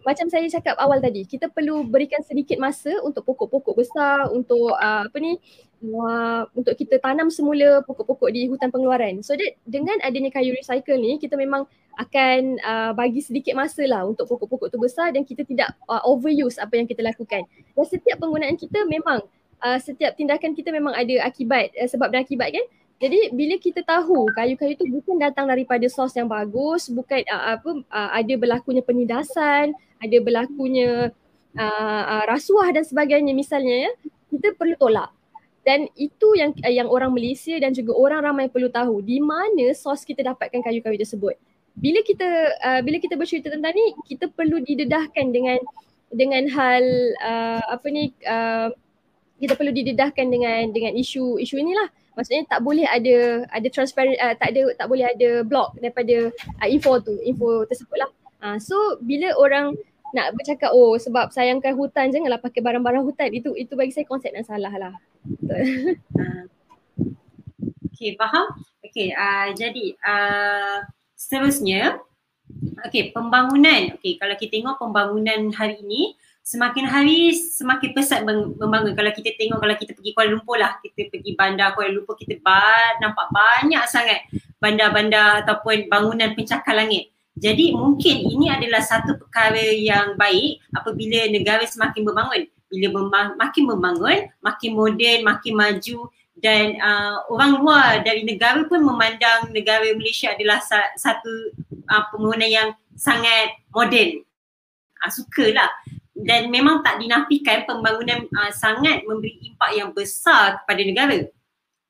macam 0.04 0.28
saya 0.28 0.46
cakap 0.52 0.76
awal 0.80 1.00
tadi 1.00 1.24
kita 1.24 1.48
perlu 1.48 1.88
berikan 1.88 2.20
sedikit 2.24 2.60
masa 2.60 2.92
untuk 3.04 3.24
pokok-pokok 3.24 3.76
besar 3.76 4.28
untuk 4.32 4.76
uh, 4.76 5.08
apa 5.08 5.18
ni 5.20 5.40
uh, 5.88 6.44
untuk 6.56 6.76
kita 6.76 7.00
tanam 7.00 7.28
semula 7.32 7.84
pokok-pokok 7.88 8.30
di 8.32 8.48
hutan 8.48 8.72
pengeluaran. 8.72 9.24
So 9.24 9.36
that 9.36 9.60
dengan 9.64 10.00
adanya 10.04 10.32
kayu 10.32 10.56
recycle 10.56 11.00
ni 11.00 11.20
kita 11.20 11.36
memang 11.40 11.68
akan 12.00 12.60
uh, 12.60 12.92
bagi 12.96 13.24
sedikit 13.24 13.56
masa 13.56 13.84
lah 13.88 14.04
untuk 14.08 14.28
pokok-pokok 14.28 14.72
tu 14.72 14.80
besar 14.80 15.12
dan 15.16 15.24
kita 15.24 15.48
tidak 15.48 15.72
uh, 15.88 16.04
overuse 16.08 16.60
apa 16.60 16.80
yang 16.80 16.88
kita 16.88 17.04
lakukan. 17.04 17.48
Dan 17.48 17.86
setiap 17.88 18.20
penggunaan 18.20 18.60
kita 18.60 18.84
memang 18.88 19.24
uh, 19.64 19.80
setiap 19.80 20.16
tindakan 20.20 20.52
kita 20.52 20.70
memang 20.70 20.92
ada 20.96 21.24
akibat 21.24 21.72
uh, 21.80 21.88
sebab 21.88 22.12
dan 22.12 22.28
akibat 22.28 22.52
kan 22.52 22.66
jadi 23.04 23.36
bila 23.36 23.60
kita 23.60 23.84
tahu 23.84 24.32
kayu-kayu 24.32 24.80
tu 24.80 24.88
bukan 24.88 25.20
datang 25.20 25.44
daripada 25.52 25.84
sos 25.92 26.16
yang 26.16 26.32
bagus, 26.32 26.88
bukan 26.88 27.20
uh, 27.28 27.60
apa 27.60 27.84
uh, 27.92 28.10
ada 28.16 28.34
berlakunya 28.40 28.80
penindasan, 28.80 29.76
ada 30.00 30.18
berlakunya 30.24 31.12
uh, 31.60 32.04
uh, 32.08 32.24
rasuah 32.32 32.72
dan 32.72 32.88
sebagainya 32.88 33.36
misalnya 33.36 33.92
ya, 33.92 33.92
kita 34.32 34.56
perlu 34.56 34.80
tolak. 34.80 35.12
Dan 35.68 35.92
itu 36.00 36.32
yang 36.40 36.56
uh, 36.64 36.72
yang 36.72 36.88
orang 36.88 37.12
Malaysia 37.12 37.60
dan 37.60 37.76
juga 37.76 37.92
orang 37.92 38.24
ramai 38.24 38.48
perlu 38.48 38.72
tahu 38.72 39.04
di 39.04 39.20
mana 39.20 39.76
sos 39.76 40.08
kita 40.08 40.24
dapatkan 40.24 40.64
kayu-kayu 40.64 40.96
tersebut. 40.96 41.36
Bila 41.76 42.00
kita 42.08 42.28
uh, 42.64 42.80
bila 42.88 43.04
kita 43.04 43.20
bercerita 43.20 43.52
tentang 43.52 43.76
ni, 43.76 44.00
kita 44.08 44.32
perlu 44.32 44.64
didedahkan 44.64 45.28
dengan 45.28 45.60
dengan 46.08 46.48
hal 46.56 46.88
uh, 47.20 47.64
apa 47.68 47.88
ni 47.92 48.16
uh, 48.24 48.72
kita 49.44 49.60
perlu 49.60 49.76
didedahkan 49.76 50.24
dengan 50.32 50.72
dengan 50.72 50.96
isu 50.96 51.36
isu 51.44 51.60
inilah 51.60 51.92
maksudnya 52.14 52.44
tak 52.50 52.62
boleh 52.62 52.86
ada 52.86 53.46
ada 53.50 53.68
transparent 53.70 54.18
uh, 54.22 54.34
tak 54.38 54.54
ada 54.54 54.74
tak 54.78 54.88
boleh 54.90 55.06
ada 55.06 55.42
block 55.46 55.78
daripada 55.78 56.30
uh, 56.62 56.68
info 56.70 57.02
tu 57.02 57.18
info 57.22 57.66
tersebut 57.66 57.98
lah. 57.98 58.10
Uh, 58.44 58.58
so 58.60 58.76
bila 59.02 59.34
orang 59.40 59.74
nak 60.14 60.38
bercakap 60.38 60.70
oh 60.72 60.94
sebab 61.02 61.34
sayangkan 61.34 61.74
hutan 61.74 62.14
janganlah 62.14 62.38
pakai 62.38 62.62
barang-barang 62.62 63.04
hutan. 63.04 63.34
Itu 63.34 63.58
itu 63.58 63.74
bagi 63.74 63.94
saya 63.94 64.06
konsep 64.06 64.34
yang 64.34 64.46
salah 64.46 64.74
lah. 64.74 64.94
Okay 67.94 68.20
faham? 68.20 68.52
Okay 68.84 69.16
uh, 69.16 69.56
jadi 69.56 69.96
uh, 70.04 70.84
seterusnya 71.16 72.04
okay 72.84 73.16
pembangunan. 73.16 73.96
Okay 73.96 74.20
kalau 74.20 74.36
kita 74.36 74.60
tengok 74.60 74.76
pembangunan 74.76 75.56
hari 75.56 75.80
ini 75.80 76.18
semakin 76.44 76.86
hari 76.92 77.32
semakin 77.32 77.96
pesat 77.96 78.28
membangun 78.28 78.94
kalau 78.94 79.12
kita 79.16 79.32
tengok 79.40 79.64
kalau 79.64 79.76
kita 79.80 79.96
pergi 79.96 80.12
Kuala 80.12 80.30
Lumpur 80.36 80.60
lah 80.60 80.76
kita 80.84 81.08
pergi 81.08 81.32
bandar 81.40 81.72
Kuala 81.72 81.96
Lumpur 81.96 82.20
kita 82.20 82.36
ba- 82.44 83.00
nampak 83.00 83.32
banyak 83.32 83.84
sangat 83.88 84.28
bandar-bandar 84.60 85.48
ataupun 85.48 85.88
bangunan 85.88 86.36
pencakar 86.36 86.76
langit 86.76 87.14
jadi 87.34 87.74
mungkin 87.74 88.30
ini 88.30 88.54
adalah 88.54 88.86
satu 88.86 89.18
perkara 89.18 89.74
yang 89.74 90.14
baik 90.14 90.62
apabila 90.78 91.26
negara 91.34 91.66
semakin 91.66 92.06
membangun. 92.06 92.46
Bila 92.70 92.88
mem- 92.94 93.38
makin 93.38 93.64
membangun, 93.70 94.20
makin 94.42 94.72
moden, 94.78 95.20
makin 95.26 95.54
maju 95.58 95.98
dan 96.42 96.78
uh, 96.82 97.26
orang 97.30 97.62
luar 97.62 97.90
dari 98.06 98.26
negara 98.26 98.66
pun 98.66 98.82
memandang 98.82 99.50
negara 99.54 99.86
Malaysia 99.98 100.34
adalah 100.34 100.62
sa- 100.62 100.94
satu 100.98 101.54
uh, 101.90 102.04
pembangunan 102.14 102.50
yang 102.50 102.70
sangat 102.94 103.58
moden. 103.74 104.22
Uh, 105.02 105.10
sukalah. 105.10 105.70
Dan 106.14 106.54
memang 106.54 106.86
tak 106.86 107.02
dinafikan 107.02 107.66
pembangunan 107.66 108.30
uh, 108.38 108.54
sangat 108.54 109.02
memberi 109.04 109.50
impak 109.50 109.72
yang 109.74 109.90
besar 109.92 110.62
kepada 110.62 110.82
negara. 110.86 111.20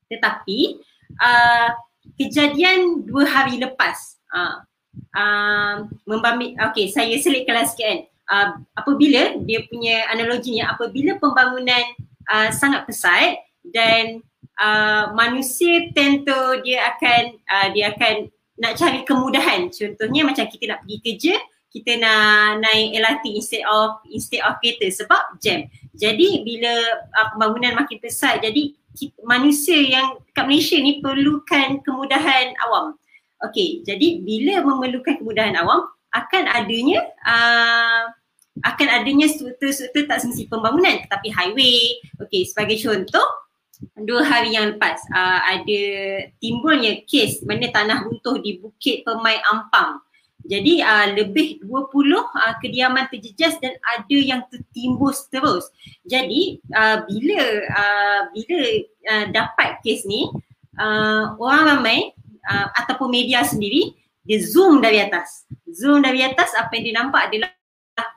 Tetapi 0.08 0.80
uh, 1.20 1.68
kejadian 2.16 3.04
dua 3.04 3.24
hari 3.28 3.60
lepas 3.60 4.20
uh, 4.32 4.64
uh, 5.16 5.74
membami 6.04 6.54
okey 6.70 6.92
saya 6.92 7.16
selitkan 7.18 7.64
sikit 7.64 7.84
kan 7.84 7.98
uh, 8.30 8.48
apabila 8.76 9.40
dia 9.42 9.64
punya 9.66 10.08
analoginya 10.12 10.74
apabila 10.76 11.16
pembangunan 11.18 11.84
uh, 12.30 12.48
sangat 12.52 12.84
pesat 12.86 13.40
dan 13.64 14.20
uh, 14.60 15.10
manusia 15.16 15.90
tentu 15.96 16.60
dia 16.62 16.92
akan 16.94 17.22
uh, 17.48 17.68
dia 17.72 17.92
akan 17.96 18.28
nak 18.54 18.78
cari 18.78 19.02
kemudahan 19.02 19.66
contohnya 19.72 20.22
macam 20.22 20.46
kita 20.46 20.64
nak 20.70 20.80
pergi 20.86 20.98
kerja 21.02 21.34
kita 21.74 21.98
nak 21.98 22.62
naik 22.62 22.94
LRT 22.94 23.24
instead 23.34 23.66
of 23.66 23.98
instead 24.06 24.46
of 24.46 24.54
kereta 24.62 24.86
sebab 24.94 25.42
jam 25.42 25.66
jadi 25.98 26.46
bila 26.46 26.72
uh, 27.18 27.26
pembangunan 27.34 27.82
makin 27.82 27.98
pesat 27.98 28.38
jadi 28.38 28.70
kita, 28.94 29.18
manusia 29.26 29.78
yang 29.82 30.22
kat 30.30 30.46
Malaysia 30.46 30.78
ni 30.78 31.02
perlukan 31.02 31.82
kemudahan 31.82 32.54
awam 32.70 32.94
Okey, 33.44 33.84
jadi 33.84 34.24
bila 34.24 34.64
memerlukan 34.64 35.20
kemudahan 35.20 35.52
awam 35.60 35.84
akan 36.14 36.44
adanya 36.48 37.04
uh, 37.26 38.08
akan 38.62 38.88
adanya 39.02 39.26
struktur-struktur 39.26 40.06
tak 40.06 40.22
semesti 40.22 40.46
pembangunan 40.46 41.02
tetapi 41.04 41.28
highway. 41.28 41.98
Okey, 42.22 42.48
sebagai 42.48 42.80
contoh 42.80 43.26
dua 44.06 44.22
hari 44.24 44.54
yang 44.54 44.78
lepas 44.78 44.96
uh, 45.10 45.40
ada 45.44 45.82
timbulnya 46.38 47.04
kes 47.04 47.42
mana 47.44 47.68
tanah 47.68 48.06
runtuh 48.06 48.40
di 48.40 48.62
Bukit 48.62 49.04
Permai 49.04 49.42
Ampang. 49.44 50.00
Jadi 50.44 50.84
uh, 50.84 51.16
lebih 51.16 51.64
20 51.64 51.88
uh, 52.20 52.54
kediaman 52.60 53.08
terjejas 53.08 53.56
dan 53.64 53.72
ada 53.80 54.18
yang 54.18 54.44
tertimbus 54.52 55.24
terus. 55.32 55.72
Jadi 56.04 56.60
uh, 56.76 57.00
bila 57.08 57.40
uh, 57.72 58.20
bila 58.36 58.60
uh, 59.08 59.26
dapat 59.32 59.80
kes 59.80 60.04
ni 60.04 60.28
uh, 60.76 61.32
orang 61.40 61.80
ramai 61.80 62.12
uh, 62.44 62.68
ataupun 62.76 63.08
media 63.08 63.40
sendiri 63.40 63.96
dia 64.24 64.40
zoom 64.40 64.84
dari 64.84 65.00
atas. 65.00 65.48
Zoom 65.68 66.04
dari 66.04 66.24
atas 66.24 66.52
apa 66.56 66.72
yang 66.76 66.84
dia 66.84 66.96
nampak 67.00 67.22
adalah 67.32 67.50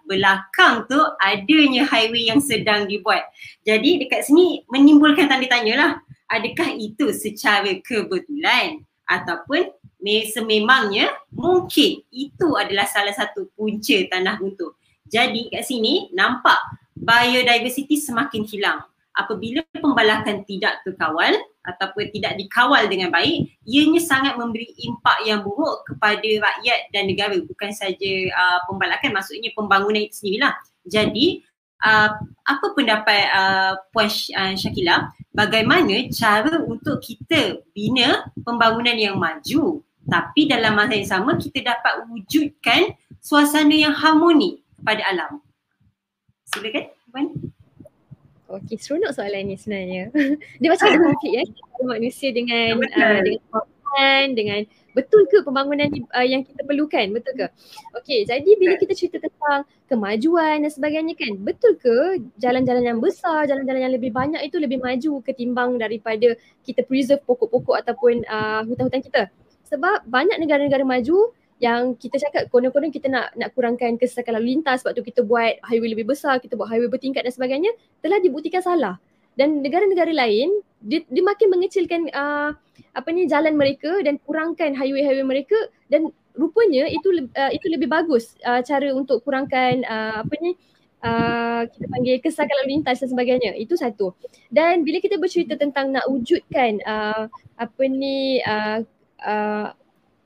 belakang 0.08 0.88
tu 0.88 0.98
adanya 1.22 1.84
highway 1.86 2.32
yang 2.32 2.40
sedang 2.40 2.88
dibuat. 2.88 3.28
Jadi 3.68 4.04
dekat 4.04 4.26
sini 4.26 4.64
menimbulkan 4.72 5.28
tanda 5.28 5.48
lah. 5.76 5.92
Adakah 6.28 6.76
itu 6.76 7.16
secara 7.16 7.72
kebetulan 7.88 8.84
ataupun 9.08 9.72
sememangnya 10.30 11.10
mungkin 11.34 12.06
itu 12.14 12.48
adalah 12.54 12.86
salah 12.86 13.14
satu 13.14 13.50
punca 13.58 13.98
tanah 14.10 14.38
runtuh. 14.38 14.74
Jadi 15.08 15.50
kat 15.50 15.64
sini 15.64 16.12
nampak 16.14 16.60
biodiversity 16.98 17.96
semakin 17.98 18.44
hilang 18.44 18.84
apabila 19.18 19.66
pembalakan 19.74 20.46
tidak 20.46 20.86
terkawal 20.86 21.34
ataupun 21.66 22.14
tidak 22.14 22.38
dikawal 22.38 22.86
dengan 22.86 23.10
baik, 23.10 23.50
ianya 23.66 24.00
sangat 24.00 24.38
memberi 24.38 24.70
impak 24.78 25.26
yang 25.26 25.42
buruk 25.42 25.84
kepada 25.90 26.24
rakyat 26.24 26.80
dan 26.94 27.10
negara 27.10 27.36
bukan 27.42 27.74
saja 27.74 28.12
uh, 28.32 28.60
pembalakan 28.70 29.18
maksudnya 29.18 29.50
pembangunan 29.58 30.06
itu 30.06 30.22
sendirilah. 30.22 30.54
Jadi 30.86 31.44
uh, 31.84 32.14
apa 32.46 32.66
pendapat 32.78 33.24
uh, 33.34 33.74
Puan 33.92 34.08
uh, 34.08 34.54
Syakila 34.56 35.12
bagaimana 35.34 36.08
cara 36.14 36.64
untuk 36.64 37.02
kita 37.02 37.66
bina 37.74 38.30
pembangunan 38.46 38.96
yang 38.96 39.18
maju 39.18 39.82
tapi 40.08 40.48
dalam 40.48 40.74
masa 40.74 40.96
yang 40.96 41.10
sama 41.10 41.36
kita 41.36 41.64
dapat 41.64 42.08
wujudkan 42.08 42.96
suasana 43.20 43.76
yang 43.76 43.94
harmoni 43.94 44.64
kepada 44.80 45.04
alam. 45.12 45.32
Silakan 46.48 46.96
Puan. 47.12 47.28
Okey, 48.48 48.80
seronok 48.80 49.12
soalan 49.12 49.52
ni 49.52 49.56
sebenarnya. 49.60 50.08
Dia 50.64 50.68
macam 50.72 50.88
ada 50.88 51.00
konflik 51.04 51.32
ya, 51.36 51.44
manusia 51.84 52.30
dengan 52.32 52.80
uh, 52.80 53.20
dengan 53.20 53.44
pembangunan, 53.52 54.26
dengan 54.32 54.62
betul 54.96 55.22
ke 55.28 55.38
pembangunan 55.44 55.88
ni, 55.92 56.00
uh, 56.16 56.24
yang 56.24 56.48
kita 56.48 56.64
perlukan, 56.64 57.12
betul 57.12 57.34
ke? 57.36 57.48
Okey, 58.00 58.24
jadi 58.24 58.48
bila 58.56 58.80
kita 58.80 58.96
cerita 58.96 59.20
tentang 59.20 59.68
kemajuan 59.92 60.64
dan 60.64 60.72
sebagainya 60.72 61.20
kan, 61.20 61.36
betul 61.44 61.76
ke 61.76 62.24
jalan-jalan 62.40 62.84
yang 62.88 63.00
besar, 63.04 63.44
jalan-jalan 63.52 63.84
yang 63.84 63.94
lebih 64.00 64.16
banyak 64.16 64.40
itu 64.48 64.56
lebih 64.64 64.80
maju 64.80 65.20
ketimbang 65.28 65.76
daripada 65.76 66.32
kita 66.64 66.88
preserve 66.88 67.20
pokok-pokok 67.28 67.84
ataupun 67.84 68.24
uh, 68.32 68.64
hutan-hutan 68.64 69.04
kita? 69.04 69.24
Sebab 69.68 70.08
banyak 70.08 70.40
negara-negara 70.40 70.88
maju 70.88 71.36
yang 71.58 71.98
kita 71.98 72.22
cakap 72.22 72.54
konon-konon 72.54 72.94
kita 72.94 73.10
nak 73.10 73.34
nak 73.34 73.50
kurangkan 73.58 73.98
kesesakan 73.98 74.38
lalu 74.38 74.58
lintas 74.58 74.86
sebab 74.86 74.94
tu 74.94 75.02
kita 75.02 75.26
buat 75.26 75.58
highway 75.66 75.90
lebih 75.98 76.06
besar, 76.06 76.38
kita 76.38 76.54
buat 76.54 76.70
highway 76.70 76.90
bertingkat 76.90 77.26
dan 77.26 77.34
sebagainya 77.34 77.72
telah 78.06 78.22
dibuktikan 78.22 78.62
salah. 78.62 79.02
Dan 79.38 79.62
negara-negara 79.62 80.14
lain 80.14 80.50
dia, 80.82 81.02
dia 81.10 81.24
makin 81.26 81.48
mengecilkan 81.54 82.02
uh, 82.14 82.54
apa 82.94 83.08
ni 83.14 83.26
jalan 83.26 83.58
mereka 83.58 84.02
dan 84.06 84.22
kurangkan 84.22 84.74
highway-highway 84.78 85.26
mereka 85.26 85.58
dan 85.90 86.10
rupanya 86.38 86.86
itu 86.86 87.10
uh, 87.34 87.52
itu 87.54 87.66
lebih 87.70 87.90
bagus 87.90 88.38
uh, 88.46 88.62
cara 88.62 88.94
untuk 88.94 89.26
kurangkan 89.26 89.82
uh, 89.86 90.22
apa 90.22 90.34
ni 90.42 90.54
uh, 91.02 91.66
kita 91.70 91.86
panggil 91.90 92.16
kesesakan 92.22 92.56
lalu 92.62 92.70
lintas 92.78 93.02
dan 93.02 93.10
sebagainya. 93.10 93.52
Itu 93.58 93.74
satu. 93.78 94.14
Dan 94.54 94.86
bila 94.86 95.02
kita 95.02 95.18
bercerita 95.18 95.58
tentang 95.58 95.94
nak 95.94 96.06
wujudkan 96.06 96.82
uh, 96.86 97.26
apa 97.58 97.84
ni 97.90 98.42
uh, 98.46 98.86
uh, 99.24 99.74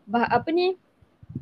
bah, 0.07 0.25
apa 0.27 0.49
ni 0.51 0.75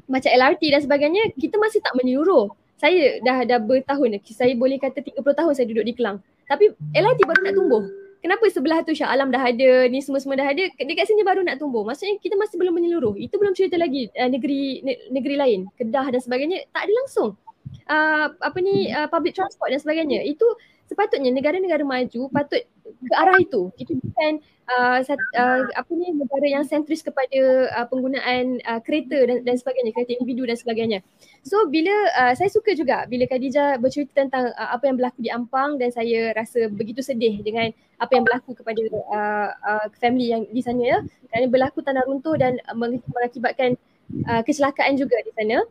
macam 0.06 0.30
LRT 0.30 0.64
dan 0.74 0.82
sebagainya 0.86 1.24
kita 1.38 1.58
masih 1.58 1.82
tak 1.82 1.98
menyeluruh. 1.98 2.54
Saya 2.80 3.20
dah 3.26 3.44
dah 3.44 3.60
bertahun 3.60 4.22
saya 4.24 4.56
boleh 4.56 4.80
kata 4.80 5.04
30 5.04 5.20
tahun 5.20 5.52
saya 5.52 5.68
duduk 5.68 5.86
di 5.86 5.94
Kelang. 5.98 6.24
Tapi 6.48 6.72
LRT 6.96 7.20
baru 7.26 7.42
nak 7.46 7.56
tumbuh. 7.58 7.84
Kenapa 8.20 8.52
sebelah 8.52 8.84
tu 8.84 8.92
Shah 8.92 9.08
Alam 9.08 9.32
dah 9.32 9.40
ada, 9.40 9.88
ni 9.88 10.04
semua-semua 10.04 10.36
dah 10.36 10.44
ada, 10.44 10.68
dekat 10.76 11.08
sini 11.08 11.24
baru 11.24 11.40
nak 11.40 11.56
tumbuh. 11.56 11.88
Maksudnya 11.88 12.20
kita 12.20 12.36
masih 12.36 12.60
belum 12.60 12.76
menyeluruh. 12.76 13.16
Itu 13.16 13.40
belum 13.40 13.56
cerita 13.56 13.80
lagi 13.80 14.12
uh, 14.12 14.28
negeri 14.28 14.84
ne- 14.84 15.08
negeri 15.08 15.36
lain, 15.40 15.60
Kedah 15.80 16.12
dan 16.12 16.20
sebagainya 16.20 16.68
tak 16.76 16.88
ada 16.88 16.94
langsung. 17.00 17.40
Uh, 17.88 18.28
apa 18.44 18.58
ni 18.60 18.92
uh, 18.92 19.08
public 19.08 19.40
transport 19.40 19.72
dan 19.72 19.80
sebagainya. 19.80 20.20
Itu 20.28 20.44
sepatutnya 20.90 21.30
negara-negara 21.30 21.86
maju 21.86 22.34
patut 22.34 22.66
ke 22.82 23.14
arah 23.14 23.38
itu. 23.38 23.70
Itu 23.78 23.94
bukan 24.02 24.42
uh, 24.66 24.98
uh, 25.06 25.62
apa 25.78 25.92
ni 25.94 26.10
negara 26.18 26.48
yang 26.50 26.66
sentris 26.66 27.06
kepada 27.06 27.70
uh, 27.78 27.86
penggunaan 27.86 28.58
uh, 28.66 28.82
kereta 28.82 29.22
dan, 29.30 29.46
dan 29.46 29.56
sebagainya, 29.62 29.94
kereta 29.94 30.18
individu 30.18 30.50
dan 30.50 30.58
sebagainya. 30.58 31.00
So 31.46 31.70
bila 31.70 31.94
uh, 32.18 32.34
saya 32.34 32.50
suka 32.50 32.74
juga 32.74 33.06
bila 33.06 33.30
Khadijah 33.30 33.78
bercerita 33.78 34.26
tentang 34.26 34.50
uh, 34.58 34.70
apa 34.74 34.90
yang 34.90 34.98
berlaku 34.98 35.20
di 35.22 35.30
Ampang 35.30 35.78
dan 35.78 35.94
saya 35.94 36.34
rasa 36.34 36.66
begitu 36.74 37.06
sedih 37.06 37.38
dengan 37.46 37.70
apa 38.02 38.12
yang 38.18 38.26
berlaku 38.26 38.58
kepada 38.58 38.82
uh, 39.14 39.50
uh, 39.54 39.86
family 40.02 40.34
yang 40.34 40.50
di 40.50 40.66
sana 40.66 40.82
ya. 40.82 40.98
Kerana 41.30 41.46
berlaku 41.46 41.86
tanah 41.86 42.02
runtuh 42.10 42.34
dan 42.34 42.58
mengakibatkan 42.74 43.78
uh, 44.26 44.42
kecelakaan 44.42 44.98
juga 44.98 45.22
di 45.22 45.32
sana. 45.38 45.62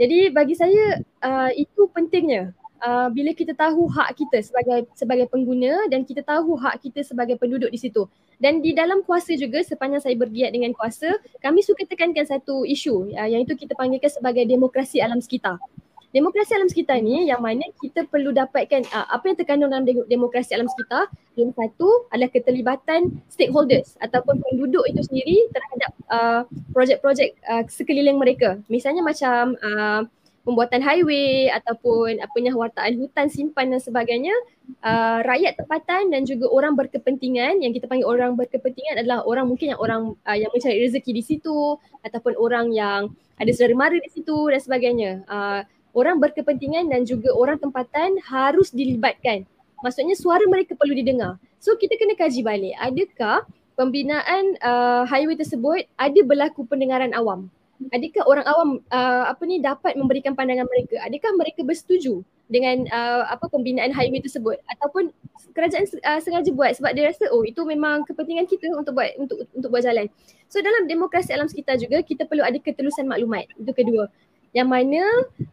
Jadi 0.00 0.32
bagi 0.32 0.56
saya 0.56 1.04
uh, 1.20 1.52
itu 1.52 1.84
pentingnya 1.92 2.56
uh, 2.82 3.08
bila 3.14 3.30
kita 3.32 3.54
tahu 3.54 3.86
hak 3.88 4.18
kita 4.18 4.42
sebagai 4.42 4.90
sebagai 4.98 5.26
pengguna 5.30 5.86
dan 5.88 6.02
kita 6.02 6.20
tahu 6.26 6.58
hak 6.58 6.82
kita 6.82 7.06
sebagai 7.06 7.38
penduduk 7.38 7.70
di 7.70 7.78
situ. 7.78 8.04
Dan 8.42 8.58
di 8.58 8.74
dalam 8.74 9.06
kuasa 9.06 9.38
juga 9.38 9.62
sepanjang 9.62 10.02
saya 10.02 10.18
bergiat 10.18 10.50
dengan 10.50 10.74
kuasa, 10.74 11.14
kami 11.38 11.62
suka 11.62 11.86
tekankan 11.86 12.26
satu 12.26 12.66
isu 12.66 13.14
uh, 13.14 13.28
yang 13.30 13.46
itu 13.46 13.54
kita 13.54 13.78
panggilkan 13.78 14.10
sebagai 14.10 14.42
demokrasi 14.44 14.98
alam 14.98 15.22
sekitar. 15.22 15.56
Demokrasi 16.12 16.52
alam 16.52 16.68
sekitar 16.68 17.00
ni 17.00 17.32
yang 17.32 17.40
mana 17.40 17.64
kita 17.80 18.04
perlu 18.04 18.36
dapatkan 18.36 18.84
uh, 18.92 19.08
apa 19.08 19.32
yang 19.32 19.36
terkandung 19.40 19.72
dalam 19.72 19.88
demokrasi 19.88 20.52
alam 20.52 20.68
sekitar. 20.68 21.08
Yang 21.40 21.56
satu 21.56 21.88
adalah 22.12 22.28
keterlibatan 22.28 23.16
stakeholders 23.32 23.96
ataupun 23.96 24.44
penduduk 24.44 24.84
itu 24.92 25.00
sendiri 25.08 25.48
terhadap 25.48 25.92
uh, 26.12 26.40
projek-projek 26.76 27.32
uh, 27.48 27.64
sekeliling 27.64 28.20
mereka. 28.20 28.60
Misalnya 28.68 29.00
macam 29.00 29.56
uh, 29.64 30.04
pembuatan 30.42 30.82
highway 30.82 31.46
ataupun 31.50 32.18
apa 32.18 32.36
ni 32.38 32.50
wartaan 32.50 32.98
hutan 32.98 33.30
simpan 33.30 33.70
dan 33.70 33.78
sebagainya 33.78 34.34
uh, 34.82 35.22
rakyat 35.22 35.58
tempatan 35.58 36.10
dan 36.10 36.22
juga 36.26 36.50
orang 36.50 36.74
berkepentingan. 36.74 37.62
Yang 37.62 37.82
kita 37.82 37.86
panggil 37.86 38.06
orang 38.06 38.34
berkepentingan 38.34 39.02
adalah 39.02 39.22
orang 39.22 39.46
mungkin 39.46 39.74
yang 39.74 39.80
orang 39.80 40.02
uh, 40.26 40.36
yang 40.36 40.50
mencari 40.50 40.82
rezeki 40.82 41.10
di 41.14 41.22
situ 41.22 41.78
ataupun 42.02 42.34
orang 42.38 42.74
yang 42.74 43.14
ada 43.38 43.50
saudara 43.54 43.74
mara 43.78 43.96
di 43.98 44.10
situ 44.10 44.34
dan 44.50 44.60
sebagainya. 44.60 45.10
Uh, 45.30 45.62
orang 45.94 46.18
berkepentingan 46.18 46.90
dan 46.90 47.06
juga 47.06 47.30
orang 47.34 47.58
tempatan 47.62 48.18
harus 48.26 48.74
dilibatkan. 48.74 49.46
Maksudnya 49.82 50.14
suara 50.14 50.42
mereka 50.46 50.78
perlu 50.78 50.94
didengar. 50.94 51.38
So 51.62 51.78
kita 51.78 51.94
kena 51.98 52.18
kaji 52.18 52.42
balik. 52.42 52.74
Adakah 52.78 53.46
pembinaan 53.78 54.58
uh, 54.62 55.02
highway 55.06 55.38
tersebut 55.38 55.86
ada 55.98 56.20
berlaku 56.26 56.66
pendengaran 56.66 57.14
awam 57.14 57.50
adakah 57.90 58.22
orang 58.28 58.46
awam 58.46 58.70
uh, 58.92 59.24
apa 59.32 59.42
ni 59.48 59.58
dapat 59.58 59.98
memberikan 59.98 60.36
pandangan 60.36 60.68
mereka? 60.68 61.02
Adakah 61.02 61.30
mereka 61.34 61.60
bersetuju 61.66 62.22
dengan 62.46 62.86
uh, 62.92 63.26
apa 63.26 63.48
pembinaan 63.48 63.90
highway 63.90 64.20
tersebut? 64.22 64.60
Ataupun 64.70 65.10
kerajaan 65.56 65.88
uh, 66.04 66.20
sengaja 66.20 66.50
buat 66.54 66.76
sebab 66.78 66.92
dia 66.94 67.10
rasa 67.10 67.32
oh 67.32 67.42
itu 67.42 67.64
memang 67.64 68.06
kepentingan 68.06 68.46
kita 68.46 68.70
untuk 68.76 68.94
buat 68.94 69.10
untuk 69.18 69.48
untuk 69.50 69.68
buat 69.72 69.82
jalan. 69.82 70.06
So 70.46 70.60
dalam 70.60 70.86
demokrasi 70.86 71.32
alam 71.32 71.48
sekitar 71.48 71.80
juga 71.80 72.04
kita 72.04 72.28
perlu 72.28 72.44
ada 72.44 72.60
ketelusan 72.60 73.08
maklumat. 73.08 73.50
Itu 73.56 73.72
kedua. 73.74 74.06
Yang 74.52 74.68
mana 74.68 75.02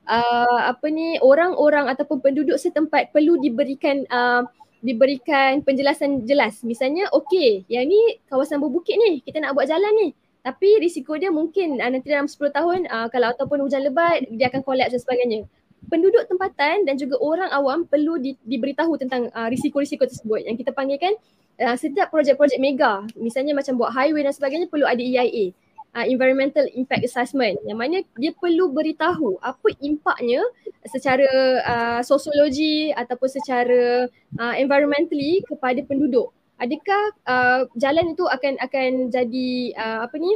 uh, 0.06 0.60
apa 0.76 0.86
ni 0.92 1.18
orang-orang 1.24 1.88
ataupun 1.88 2.20
penduduk 2.20 2.60
setempat 2.60 3.16
perlu 3.16 3.40
diberikan 3.40 4.04
uh, 4.12 4.44
diberikan 4.84 5.64
penjelasan 5.64 6.28
jelas. 6.28 6.62
Misalnya 6.68 7.08
okey 7.16 7.66
yang 7.72 7.88
ni 7.88 8.20
kawasan 8.28 8.60
berbukit 8.60 9.00
ni 9.00 9.24
kita 9.24 9.40
nak 9.40 9.56
buat 9.56 9.72
jalan 9.72 9.92
ni 9.98 10.10
tapi 10.40 10.80
risiko 10.80 11.20
dia 11.20 11.30
mungkin 11.30 11.84
uh, 11.84 11.90
nanti 11.92 12.08
dalam 12.08 12.28
10 12.28 12.40
tahun 12.56 12.80
uh, 12.88 13.08
kalau 13.12 13.36
ataupun 13.36 13.60
hujan 13.60 13.84
lebat 13.84 14.24
dia 14.32 14.48
akan 14.48 14.64
kolaps 14.64 14.96
dan 14.96 15.02
sebagainya. 15.02 15.40
Penduduk 15.90 16.28
tempatan 16.28 16.86
dan 16.86 16.96
juga 17.00 17.18
orang 17.18 17.50
awam 17.50 17.88
perlu 17.88 18.20
di, 18.20 18.36
diberitahu 18.46 19.00
tentang 19.00 19.32
uh, 19.32 19.48
risiko-risiko 19.48 20.06
tersebut. 20.06 20.46
Yang 20.46 20.64
kita 20.64 20.72
panggilkan 20.76 21.16
uh, 21.60 21.76
setiap 21.76 22.12
projek-projek 22.14 22.60
mega 22.60 23.04
misalnya 23.20 23.52
macam 23.56 23.76
buat 23.76 23.92
highway 23.92 24.24
dan 24.24 24.34
sebagainya 24.36 24.68
perlu 24.72 24.88
ada 24.88 25.00
EIA 25.00 25.52
uh, 25.96 26.06
Environmental 26.06 26.66
Impact 26.72 27.04
Assessment. 27.04 27.58
Yang 27.66 27.78
mana 27.78 27.98
dia 28.16 28.32
perlu 28.36 28.72
beritahu 28.72 29.40
apa 29.44 29.76
impaknya 29.84 30.44
secara 30.88 31.30
uh, 31.68 32.02
sosiologi 32.06 32.96
ataupun 32.96 33.30
secara 33.30 34.08
uh, 34.40 34.56
environmentally 34.56 35.44
kepada 35.44 35.84
penduduk 35.84 36.32
adakah 36.60 37.04
uh, 37.26 37.62
jalan 37.80 38.14
itu 38.14 38.24
akan 38.28 38.60
akan 38.60 38.90
jadi 39.10 39.50
uh, 39.80 40.00
apa 40.06 40.16
ni 40.20 40.36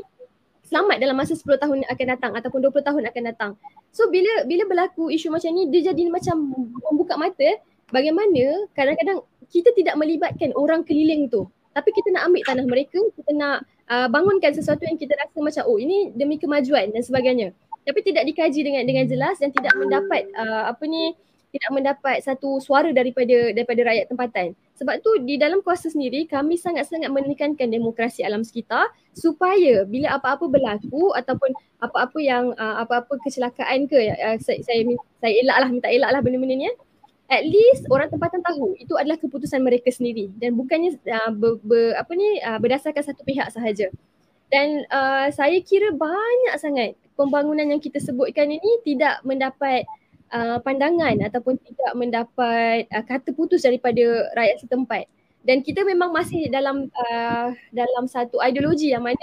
selamat 0.64 0.98
dalam 1.04 1.20
masa 1.20 1.36
10 1.36 1.46
tahun 1.60 1.78
akan 1.86 2.08
datang 2.18 2.32
ataupun 2.34 2.60
20 2.72 2.88
tahun 2.88 3.04
akan 3.12 3.24
datang. 3.30 3.52
So 3.92 4.10
bila 4.10 4.48
bila 4.48 4.66
berlaku 4.66 5.12
isu 5.12 5.30
macam 5.30 5.52
ni 5.54 5.70
dia 5.70 5.94
jadi 5.94 6.08
macam 6.10 6.56
membuka 6.90 7.20
mata 7.20 7.60
bagaimana 7.92 8.72
kadang-kadang 8.74 9.22
kita 9.52 9.70
tidak 9.76 10.00
melibatkan 10.00 10.50
orang 10.58 10.82
keliling 10.82 11.30
tu 11.30 11.46
tapi 11.74 11.90
kita 11.90 12.14
nak 12.14 12.30
ambil 12.30 12.42
tanah 12.46 12.66
mereka, 12.70 13.02
kita 13.18 13.32
nak 13.34 13.66
uh, 13.90 14.06
bangunkan 14.08 14.54
sesuatu 14.54 14.86
yang 14.86 14.96
kita 14.96 15.18
rasa 15.18 15.38
macam 15.42 15.64
oh 15.66 15.82
ini 15.82 16.14
demi 16.14 16.38
kemajuan 16.38 16.94
dan 16.94 17.02
sebagainya. 17.02 17.50
Tapi 17.84 18.00
tidak 18.06 18.24
dikaji 18.30 18.62
dengan 18.64 18.86
dengan 18.86 19.06
jelas 19.10 19.42
dan 19.42 19.50
tidak 19.52 19.74
mendapat 19.76 20.30
uh, 20.38 20.72
apa 20.72 20.86
ni 20.86 21.18
tidak 21.54 21.70
mendapat 21.70 22.18
satu 22.26 22.58
suara 22.58 22.89
daripada 22.89 23.54
daripada 23.54 23.82
rakyat 23.86 24.10
tempatan. 24.10 24.48
Sebab 24.74 25.06
tu 25.06 25.22
di 25.22 25.38
dalam 25.38 25.62
kuasa 25.62 25.94
sendiri 25.94 26.26
kami 26.26 26.58
sangat-sangat 26.58 27.13
menekankan 27.13 27.70
demokrasi 27.70 28.26
alam 28.26 28.42
sekitar 28.42 28.89
supaya 29.13 29.86
bila 29.86 30.18
apa-apa 30.18 30.50
berlaku 30.50 31.13
ataupun 31.13 31.54
apa-apa 31.78 32.18
yang 32.18 32.58
uh, 32.58 32.82
apa-apa 32.82 33.22
kecelakaan 33.22 33.86
ke 33.86 34.02
uh, 34.02 34.42
saya, 34.42 34.66
saya 34.66 34.82
saya 35.22 35.34
elaklah 35.46 35.70
minta 35.70 35.94
elaklah 35.94 36.26
benda-benda 36.26 36.58
ni 36.58 36.66
ya. 36.66 36.74
At 37.30 37.46
least 37.46 37.86
orang 37.94 38.10
tempatan 38.10 38.42
tahu 38.42 38.74
itu 38.82 38.98
adalah 38.98 39.22
keputusan 39.22 39.62
mereka 39.62 39.94
sendiri 39.94 40.34
dan 40.42 40.58
bukannya 40.58 40.98
uh, 41.06 41.32
ber, 41.32 41.62
ber, 41.62 41.94
apa 42.02 42.12
ni 42.18 42.42
uh, 42.42 42.58
berdasarkan 42.58 43.06
satu 43.06 43.22
pihak 43.22 43.54
sahaja. 43.54 43.94
Dan 44.50 44.86
uh, 44.89 45.30
saya 45.34 45.58
kira 45.66 45.94
banyak 45.94 46.56
sangat 46.58 46.98
pembangunan 47.13 47.66
yang 47.66 47.82
kita 47.82 48.02
sebutkan 48.02 48.50
ini 48.50 48.82
tidak 48.86 49.22
mendapat 49.26 49.86
uh, 50.34 50.58
pandangan 50.65 51.15
ataupun 51.30 51.56
tidak 51.62 51.91
mendapat 51.93 52.89
uh, 52.89 53.06
kata 53.06 53.32
putus 53.32 53.63
daripada 53.63 54.28
rakyat 54.34 54.65
setempat. 54.65 55.06
Dan 55.43 55.62
kita 55.62 55.84
memang 55.84 56.10
masih 56.10 56.50
dalam 56.50 56.89
uh, 56.89 57.48
dalam 57.69 58.04
satu 58.10 58.39
ideologi 58.41 58.91
yang 58.96 59.04
mana 59.06 59.22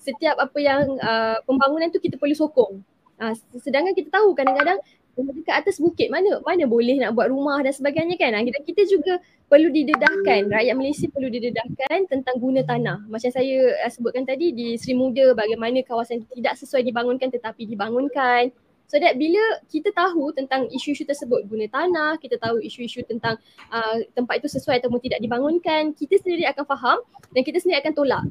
setiap 0.00 0.36
apa 0.36 0.58
yang 0.60 0.98
uh, 1.00 1.40
pembangunan 1.48 1.88
tu 1.88 2.02
kita 2.02 2.20
perlu 2.20 2.36
sokong. 2.36 2.82
Uh, 3.20 3.32
sedangkan 3.60 3.92
kita 3.96 4.12
tahu 4.12 4.32
kadang-kadang 4.32 4.80
dekat 5.20 5.52
atas 5.52 5.76
bukit 5.76 6.08
mana 6.08 6.40
mana 6.40 6.64
boleh 6.64 6.96
nak 6.96 7.12
buat 7.12 7.28
rumah 7.28 7.60
dan 7.60 7.70
sebagainya 7.70 8.16
kan? 8.16 8.34
Uh, 8.34 8.42
kita, 8.50 8.58
kita 8.66 8.82
juga 8.90 9.14
perlu 9.46 9.70
didedahkan. 9.70 10.50
Rakyat 10.50 10.74
Malaysia 10.74 11.06
perlu 11.06 11.28
didedahkan 11.30 12.08
tentang 12.10 12.36
guna 12.40 12.66
tanah. 12.66 13.06
Macam 13.06 13.30
saya 13.30 13.78
uh, 13.84 13.90
sebutkan 13.92 14.26
tadi 14.26 14.50
di 14.50 14.74
Sri 14.74 14.96
Muda 14.96 15.38
bagaimana 15.38 15.86
kawasan 15.86 16.26
tidak 16.34 16.58
sesuai 16.58 16.82
dibangunkan 16.82 17.30
tetapi 17.30 17.68
dibangunkan 17.68 18.50
So 18.90 18.98
that 18.98 19.14
bila 19.14 19.62
kita 19.70 19.94
tahu 19.94 20.34
tentang 20.34 20.66
isu-isu 20.66 21.06
tersebut 21.06 21.46
guna 21.46 21.70
tanah, 21.70 22.18
kita 22.18 22.42
tahu 22.42 22.58
isu-isu 22.58 23.06
tentang 23.06 23.38
uh, 23.70 24.02
tempat 24.18 24.42
itu 24.42 24.50
sesuai 24.50 24.82
ataupun 24.82 24.98
tidak 24.98 25.22
dibangunkan, 25.22 25.94
kita 25.94 26.18
sendiri 26.18 26.42
akan 26.50 26.66
faham 26.66 26.98
dan 27.30 27.46
kita 27.46 27.62
sendiri 27.62 27.78
akan 27.86 27.94
tolak. 27.94 28.26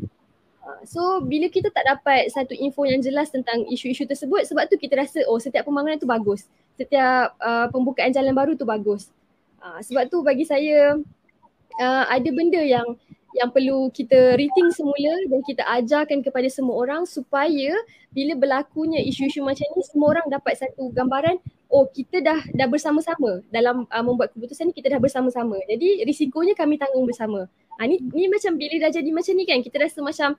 Uh, 0.60 0.84
so 0.84 1.24
bila 1.24 1.48
kita 1.48 1.72
tak 1.72 1.88
dapat 1.88 2.28
satu 2.28 2.52
info 2.60 2.84
yang 2.84 3.00
jelas 3.00 3.32
tentang 3.32 3.64
isu-isu 3.72 4.04
tersebut 4.04 4.44
sebab 4.52 4.68
tu 4.68 4.76
kita 4.76 5.00
rasa 5.00 5.24
oh 5.32 5.40
setiap 5.40 5.64
pembangunan 5.64 5.96
tu 5.96 6.04
bagus. 6.04 6.44
Setiap 6.76 7.40
uh, 7.40 7.72
pembukaan 7.72 8.12
jalan 8.12 8.36
baru 8.36 8.60
tu 8.60 8.68
bagus. 8.68 9.08
Uh, 9.64 9.80
sebab 9.80 10.12
tu 10.12 10.20
bagi 10.28 10.44
saya 10.44 11.00
uh, 11.80 12.04
ada 12.12 12.30
benda 12.36 12.60
yang 12.60 13.00
yang 13.38 13.54
perlu 13.54 13.94
kita 13.94 14.34
rating 14.38 14.70
semula 14.74 15.14
dan 15.30 15.40
kita 15.46 15.64
ajarkan 15.82 16.26
kepada 16.26 16.50
semua 16.50 16.82
orang 16.82 17.06
supaya 17.06 17.78
bila 18.10 18.34
berlakunya 18.34 19.02
isu-isu 19.06 19.46
macam 19.46 19.70
ni 19.78 19.84
semua 19.86 20.18
orang 20.18 20.26
dapat 20.34 20.58
satu 20.58 20.90
gambaran 20.90 21.38
oh 21.70 21.86
kita 21.86 22.26
dah 22.26 22.42
dah 22.58 22.68
bersama-sama 22.68 23.46
dalam 23.54 23.86
uh, 23.86 24.04
membuat 24.04 24.34
keputusan 24.34 24.70
ni 24.70 24.74
kita 24.74 24.98
dah 24.98 25.00
bersama-sama. 25.00 25.62
Jadi 25.70 26.02
risikonya 26.04 26.58
kami 26.58 26.82
tanggung 26.82 27.06
bersama. 27.06 27.46
Ha, 27.78 27.86
ni 27.86 28.02
ni 28.12 28.26
macam 28.26 28.58
bila 28.58 28.90
dah 28.90 28.92
jadi 28.92 29.10
macam 29.14 29.34
ni 29.38 29.46
kan 29.46 29.62
kita 29.62 29.78
rasa 29.78 30.02
macam 30.02 30.34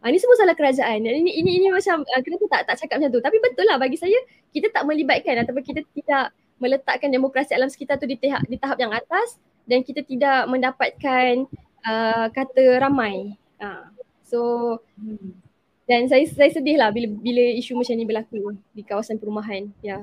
ha, 0.00 0.04
ni 0.06 0.18
semua 0.22 0.38
salah 0.38 0.54
kerajaan. 0.54 1.02
Ini 1.02 1.32
ini 1.42 1.50
ini 1.58 1.66
macam 1.74 2.06
uh, 2.06 2.20
kenapa 2.22 2.44
tak 2.46 2.62
tak 2.70 2.76
cakap 2.86 3.02
macam 3.02 3.10
tu. 3.18 3.20
Tapi 3.20 3.36
betul 3.42 3.66
lah 3.66 3.76
bagi 3.76 3.98
saya 3.98 4.16
kita 4.54 4.70
tak 4.70 4.86
melibatkan 4.86 5.42
ataupun 5.42 5.62
kita 5.66 5.82
tidak 5.90 6.30
meletakkan 6.62 7.10
demokrasi 7.10 7.52
alam 7.52 7.68
sekitar 7.68 8.00
tu 8.00 8.06
di 8.08 8.16
tahap 8.16 8.40
di 8.46 8.56
tahap 8.56 8.78
yang 8.80 8.94
atas 8.94 9.36
dan 9.66 9.82
kita 9.82 10.00
tidak 10.06 10.46
mendapatkan 10.46 11.44
uh, 11.86 12.26
kata 12.34 12.82
ramai. 12.82 13.38
Uh, 13.62 13.86
so 14.26 14.40
dan 15.86 16.10
saya 16.10 16.26
saya 16.26 16.50
sedih 16.50 16.76
lah 16.82 16.90
bila 16.90 17.06
bila 17.22 17.42
isu 17.54 17.78
macam 17.78 17.94
ni 17.94 18.04
berlaku 18.04 18.58
di 18.74 18.82
kawasan 18.82 19.22
perumahan. 19.22 19.70
Ya. 19.80 20.02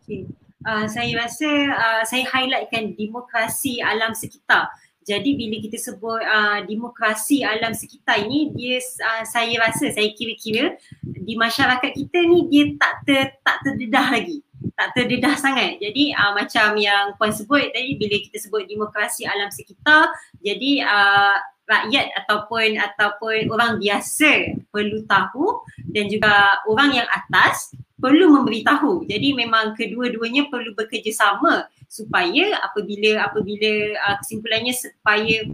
Okay. 0.00 0.24
Uh, 0.64 0.88
saya 0.88 1.12
rasa 1.20 1.48
uh, 1.76 2.02
saya 2.08 2.24
highlightkan 2.24 2.96
demokrasi 2.96 3.84
alam 3.84 4.16
sekitar. 4.16 4.72
Jadi 5.04 5.36
bila 5.36 5.60
kita 5.60 5.76
sebut 5.76 6.20
uh, 6.24 6.64
demokrasi 6.64 7.44
alam 7.44 7.76
sekitar 7.76 8.24
ini 8.24 8.48
dia 8.56 8.80
uh, 8.80 9.24
saya 9.28 9.52
rasa 9.60 9.92
saya 9.92 10.08
kira-kira 10.16 10.80
di 11.04 11.36
masyarakat 11.36 11.92
kita 11.92 12.18
ni 12.24 12.48
dia 12.48 12.72
tak 12.80 12.94
ter, 13.04 13.24
tak 13.44 13.60
terdedah 13.64 14.16
lagi 14.16 14.43
tak 14.74 14.90
terdedah 14.94 15.34
sangat. 15.38 15.78
Jadi 15.78 16.10
uh, 16.14 16.34
macam 16.34 16.74
yang 16.78 17.14
puan 17.14 17.30
sebut 17.30 17.70
tadi 17.70 17.94
bila 17.94 18.16
kita 18.18 18.36
sebut 18.42 18.66
demokrasi 18.66 19.22
alam 19.26 19.50
sekitar, 19.50 20.10
jadi 20.42 20.82
uh, 20.82 21.36
rakyat 21.64 22.12
ataupun 22.24 22.76
ataupun 22.76 23.48
orang 23.48 23.80
biasa 23.80 24.60
perlu 24.68 25.00
tahu 25.08 25.64
dan 25.94 26.12
juga 26.12 26.60
orang 26.68 27.00
yang 27.02 27.08
atas 27.08 27.72
perlu 27.96 28.36
memberitahu. 28.36 29.08
Jadi 29.08 29.32
memang 29.32 29.72
kedua-duanya 29.72 30.52
perlu 30.52 30.76
bekerjasama 30.76 31.64
supaya 31.88 32.60
apabila 32.60 33.24
apabila 33.30 33.72
uh, 33.96 34.14
kesimpulannya 34.20 34.74
supaya 34.76 35.48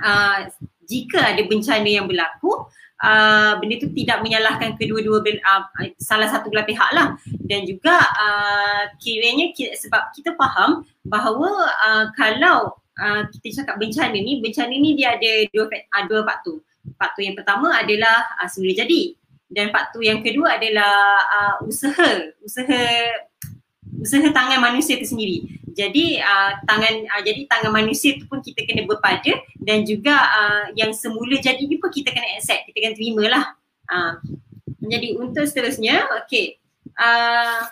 uh, 0.00 0.38
jika 0.88 1.34
ada 1.34 1.42
bencana 1.44 1.88
yang 1.88 2.06
berlaku 2.08 2.68
uh, 3.04 3.60
benda 3.60 3.76
tu 3.76 3.92
tidak 3.92 4.24
menyalahkan 4.24 4.80
kedua-dua 4.80 5.20
uh, 5.20 5.62
salah 6.00 6.28
satu 6.32 6.48
belah 6.48 6.64
pihak 6.64 6.90
lah. 6.96 7.20
Dan 7.44 7.68
juga 7.68 8.00
uh, 8.00 8.88
kiranya 8.96 9.52
sebab 9.76 10.16
kita 10.16 10.32
faham 10.40 10.88
bahawa 11.04 11.68
uh, 11.68 12.04
kalau 12.16 12.80
uh, 12.96 13.22
kita 13.36 13.60
cakap 13.62 13.76
bencana 13.76 14.16
ni 14.16 14.40
bencana 14.40 14.72
ni 14.72 14.96
dia 14.96 15.20
ada 15.20 15.32
dua 15.52 15.68
uh, 15.68 16.04
dua 16.08 16.20
faktor. 16.24 16.64
Faktor 16.96 17.22
yang 17.28 17.36
pertama 17.36 17.76
adalah 17.76 18.24
uh, 18.40 18.48
semula 18.48 18.72
jadi. 18.72 19.12
Dan 19.44 19.70
faktor 19.70 20.00
yang 20.00 20.24
kedua 20.24 20.56
adalah 20.56 21.20
uh, 21.28 21.54
usaha. 21.68 22.32
Usaha 22.40 22.80
usaha 23.94 24.26
tangan 24.34 24.58
manusia 24.58 24.98
itu 24.98 25.06
sendiri 25.06 25.63
jadi 25.74 26.22
uh, 26.22 26.52
tangan 26.64 26.94
uh, 27.10 27.22
jadi 27.26 27.50
tangan 27.50 27.74
manusia 27.74 28.14
tu 28.16 28.24
pun 28.30 28.38
kita 28.38 28.62
kena 28.62 28.86
berpada 28.86 29.34
dan 29.58 29.82
juga 29.82 30.14
uh, 30.14 30.64
yang 30.78 30.94
semula 30.94 31.34
jadi 31.42 31.60
ni 31.66 31.82
pun 31.82 31.90
kita 31.90 32.14
kena 32.14 32.38
accept, 32.38 32.70
kita 32.70 32.78
kena 32.78 32.94
terima 32.94 33.24
lah. 33.26 33.44
Uh, 33.90 34.14
jadi 34.84 35.18
untuk 35.18 35.44
seterusnya, 35.44 36.06
okay. 36.14 36.62
uh, 36.96 37.66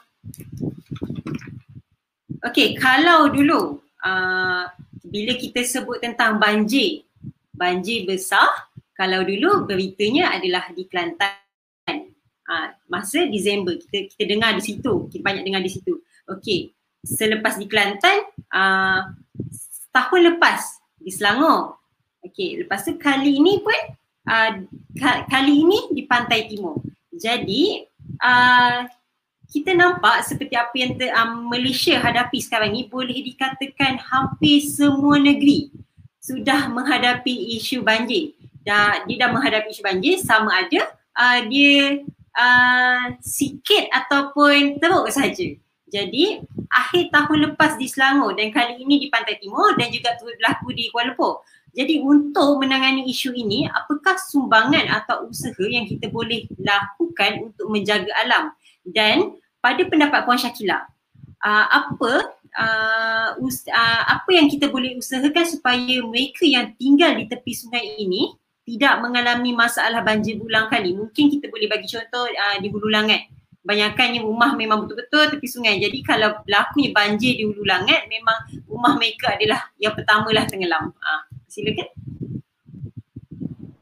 okay 2.43 2.75
kalau 2.75 3.31
dulu 3.31 3.79
uh, 4.03 4.67
bila 5.07 5.33
kita 5.39 5.63
sebut 5.63 6.03
tentang 6.03 6.43
banjir, 6.43 7.07
banjir 7.55 8.03
besar, 8.03 8.49
kalau 8.99 9.23
dulu 9.23 9.65
beritanya 9.65 10.35
adalah 10.35 10.69
di 10.75 10.85
Kelantan. 10.91 11.39
Uh, 12.43 12.69
masa 12.91 13.31
Disember 13.31 13.79
kita 13.79 14.11
kita 14.11 14.25
dengar 14.27 14.59
di 14.59 14.63
situ, 14.67 15.07
kita 15.09 15.23
banyak 15.23 15.47
dengar 15.47 15.63
di 15.63 15.71
situ. 15.71 16.03
Okey, 16.27 16.75
selepas 17.03 17.59
di 17.59 17.67
Kelantan, 17.67 18.23
uh, 18.55 19.11
tahun 19.93 20.35
lepas 20.35 20.81
di 21.03 21.11
Selangor. 21.11 21.77
Okey, 22.23 22.65
lepas 22.65 22.87
tu 22.87 22.95
kali 22.97 23.43
ini 23.43 23.59
pun 23.59 23.79
uh, 24.31 24.51
kali 25.27 25.67
ini 25.67 25.91
di 25.91 26.07
Pantai 26.07 26.47
Timur. 26.47 26.79
Jadi 27.11 27.83
uh, 28.23 28.87
kita 29.53 29.77
nampak 29.77 30.25
seperti 30.25 30.55
apa 30.57 30.73
yang 30.79 30.97
ter, 30.97 31.13
um, 31.13 31.51
Malaysia 31.53 32.01
hadapi 32.01 32.41
sekarang 32.41 32.73
ni 32.73 32.89
boleh 32.89 33.21
dikatakan 33.21 34.01
hampir 34.01 34.65
semua 34.65 35.21
negeri 35.21 35.69
sudah 36.23 36.71
menghadapi 36.73 37.59
isu 37.61 37.85
banjir. 37.85 38.33
Dah, 38.63 39.03
dia 39.05 39.27
dah 39.27 39.31
menghadapi 39.35 39.75
isu 39.75 39.83
banjir 39.83 40.23
sama 40.23 40.55
ada 40.63 40.89
uh, 41.19 41.39
dia 41.51 42.01
uh, 42.39 43.13
sikit 43.21 43.91
ataupun 43.93 44.79
teruk 44.81 45.11
saja. 45.11 45.53
Jadi 45.93 46.41
akhir 46.73 47.13
tahun 47.13 47.53
lepas 47.53 47.77
di 47.77 47.85
Selangor 47.85 48.33
dan 48.33 48.49
kali 48.49 48.81
ini 48.81 48.97
di 48.97 49.13
Pantai 49.13 49.37
Timur 49.37 49.77
dan 49.77 49.93
juga 49.93 50.17
berlaku 50.17 50.73
di 50.73 50.89
Kuala 50.89 51.13
Lumpur. 51.13 51.45
Jadi 51.77 52.01
untuk 52.01 52.61
menangani 52.61 53.05
isu 53.09 53.33
ini, 53.37 53.69
apakah 53.69 54.17
sumbangan 54.17 54.89
atau 54.89 55.29
usaha 55.29 55.65
yang 55.69 55.85
kita 55.85 56.09
boleh 56.09 56.49
lakukan 56.61 57.53
untuk 57.53 57.69
menjaga 57.69 58.09
alam? 58.25 58.53
Dan 58.85 59.37
pada 59.61 59.85
pendapat 59.85 60.25
Puan 60.25 60.41
Syakila, 60.41 60.85
apa 61.45 62.13
uh, 62.57 63.29
us- 63.41 63.69
uh, 63.69 64.03
apa 64.09 64.31
yang 64.33 64.53
kita 64.53 64.69
boleh 64.69 64.97
usahakan 65.01 65.45
supaya 65.49 65.97
mereka 66.05 66.45
yang 66.45 66.73
tinggal 66.77 67.17
di 67.17 67.25
tepi 67.29 67.53
sungai 67.57 68.01
ini 68.01 68.37
tidak 68.63 69.03
mengalami 69.03 69.51
masalah 69.57 70.05
banjir 70.05 70.39
berulang 70.39 70.69
kali. 70.69 70.95
Mungkin 70.95 71.33
kita 71.37 71.49
boleh 71.49 71.67
bagi 71.73 71.89
contoh 71.89 72.29
uh, 72.29 72.57
di 72.61 72.69
Hulu 72.69 72.89
Langat. 72.89 73.29
Banyakkannya 73.63 74.27
rumah 74.27 74.59
memang 74.59 74.85
betul-betul 74.85 75.31
tepi 75.31 75.47
sungai. 75.47 75.79
Jadi 75.79 76.03
kalau 76.03 76.35
berlakunya 76.43 76.91
banjir 76.91 77.39
di 77.39 77.47
Hulu 77.47 77.63
Langat, 77.63 78.11
memang 78.11 78.67
rumah 78.67 78.99
mereka 78.99 79.39
adalah 79.39 79.71
yang 79.79 79.95
pertamalah 79.95 80.45
tenggelam. 80.51 80.91
Uh, 80.99 81.23
silakan. 81.47 82.02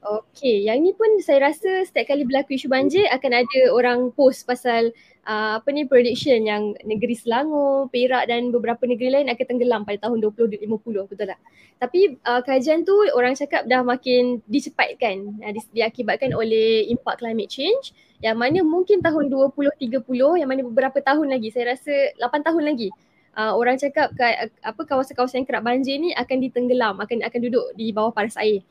Okey, 0.00 0.64
yang 0.64 0.80
ni 0.80 0.96
pun 0.96 1.20
saya 1.20 1.52
rasa 1.52 1.84
setiap 1.84 2.16
kali 2.16 2.24
berlaku 2.24 2.56
isu 2.56 2.72
banjir 2.72 3.04
akan 3.12 3.44
ada 3.44 3.60
orang 3.68 4.08
post 4.16 4.48
pasal 4.48 4.96
uh, 5.28 5.60
apa 5.60 5.68
ni 5.76 5.84
prediction 5.84 6.40
yang 6.40 6.72
negeri 6.88 7.12
Selangor, 7.12 7.92
Perak 7.92 8.32
dan 8.32 8.48
beberapa 8.48 8.80
negeri 8.88 9.12
lain 9.12 9.28
akan 9.28 9.44
tenggelam 9.44 9.84
pada 9.84 10.08
tahun 10.08 10.24
2050 10.24 10.64
betul 11.04 11.26
tak? 11.28 11.36
Tapi 11.84 12.16
uh, 12.24 12.40
kajian 12.40 12.88
tu 12.88 12.96
orang 13.12 13.36
cakap 13.36 13.68
dah 13.68 13.84
makin 13.84 14.40
dicepatkan 14.48 15.36
uh, 15.44 15.52
diakibatkan 15.76 16.32
oleh 16.32 16.88
impak 16.88 17.20
climate 17.20 17.52
change 17.52 17.92
yang 18.24 18.40
mana 18.40 18.64
mungkin 18.64 19.04
tahun 19.04 19.28
2030 19.28 20.00
yang 20.40 20.48
mana 20.48 20.64
beberapa 20.64 20.96
tahun 21.04 21.28
lagi 21.28 21.52
saya 21.52 21.76
rasa 21.76 21.92
8 22.16 22.40
tahun 22.40 22.72
lagi 22.72 22.88
uh, 23.36 23.52
orang 23.52 23.76
cakap 23.76 24.16
apa 24.64 24.80
kawasan-kawasan 24.80 25.44
yang 25.44 25.48
kerap 25.48 25.60
banjir 25.60 26.00
ni 26.00 26.16
akan 26.16 26.36
ditenggelam 26.40 26.96
akan 27.04 27.20
akan 27.20 27.40
duduk 27.44 27.68
di 27.76 27.92
bawah 27.92 28.16
paras 28.16 28.40
air. 28.40 28.64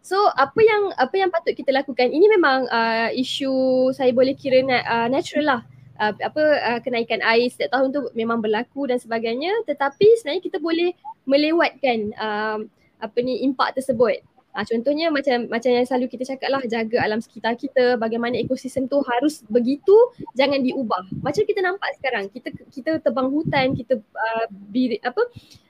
So 0.00 0.16
apa 0.32 0.60
yang 0.64 0.96
apa 0.96 1.12
yang 1.12 1.28
patut 1.28 1.52
kita 1.52 1.76
lakukan 1.76 2.08
ini 2.08 2.24
memang 2.32 2.64
uh, 2.72 3.12
isu 3.12 3.92
saya 3.92 4.10
boleh 4.16 4.32
kira 4.32 4.64
uh, 4.64 5.08
natural 5.12 5.44
lah 5.44 5.60
uh, 6.00 6.12
apa 6.16 6.42
uh, 6.56 6.80
kenaikan 6.80 7.20
air 7.20 7.52
setiap 7.52 7.76
tahun 7.76 7.92
tu 7.92 8.00
memang 8.16 8.40
berlaku 8.40 8.88
dan 8.88 8.96
sebagainya 8.96 9.52
tetapi 9.68 10.08
sebenarnya 10.18 10.42
kita 10.42 10.58
boleh 10.58 10.96
melewatkan 11.28 12.16
uh, 12.16 12.58
apa 13.00 13.18
ni 13.20 13.44
impak 13.44 13.76
tersebut. 13.76 14.24
Uh, 14.50 14.66
contohnya 14.66 15.14
macam 15.14 15.46
macam 15.46 15.70
yang 15.70 15.86
selalu 15.86 16.10
kita 16.10 16.26
cakap 16.34 16.50
lah 16.50 16.62
jaga 16.66 16.98
alam 16.98 17.22
sekitar 17.22 17.54
kita 17.54 17.94
bagaimana 18.00 18.34
ekosistem 18.34 18.90
tu 18.90 18.98
harus 19.04 19.44
begitu 19.46 19.94
jangan 20.34 20.64
diubah. 20.64 21.06
Macam 21.22 21.44
kita 21.44 21.60
nampak 21.60 21.92
sekarang 22.00 22.32
kita 22.32 22.50
kita 22.72 22.98
tebang 23.04 23.30
hutan 23.30 23.76
kita 23.76 24.00
uh, 24.00 24.46
biri, 24.72 24.98
apa 25.04 25.22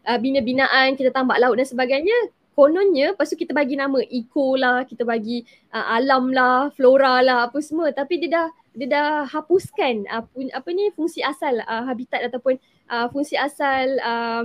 uh, 0.06 0.18
bina-binaan 0.22 0.94
kita 0.96 1.12
tambak 1.12 1.42
laut 1.42 1.58
dan 1.60 1.66
sebagainya 1.66 2.14
kononnya 2.60 3.16
lepas 3.16 3.32
tu 3.32 3.40
kita 3.40 3.56
bagi 3.56 3.80
nama 3.80 4.04
eco 4.04 4.52
lah, 4.60 4.84
kita 4.84 5.08
bagi 5.08 5.40
uh, 5.72 5.96
alam 5.96 6.28
lah, 6.28 6.68
flora 6.76 7.24
lah 7.24 7.48
apa 7.48 7.56
semua 7.64 7.88
tapi 7.96 8.20
dia 8.20 8.28
dah 8.28 8.46
dia 8.76 8.86
dah 8.86 9.24
hapuskan 9.24 10.04
uh, 10.12 10.28
apa 10.28 10.68
ni 10.76 10.92
fungsi 10.92 11.24
asal 11.24 11.56
uh, 11.64 11.82
habitat 11.88 12.20
ataupun 12.28 12.60
uh, 12.92 13.08
fungsi 13.08 13.40
asal 13.40 13.96
uh, 14.04 14.44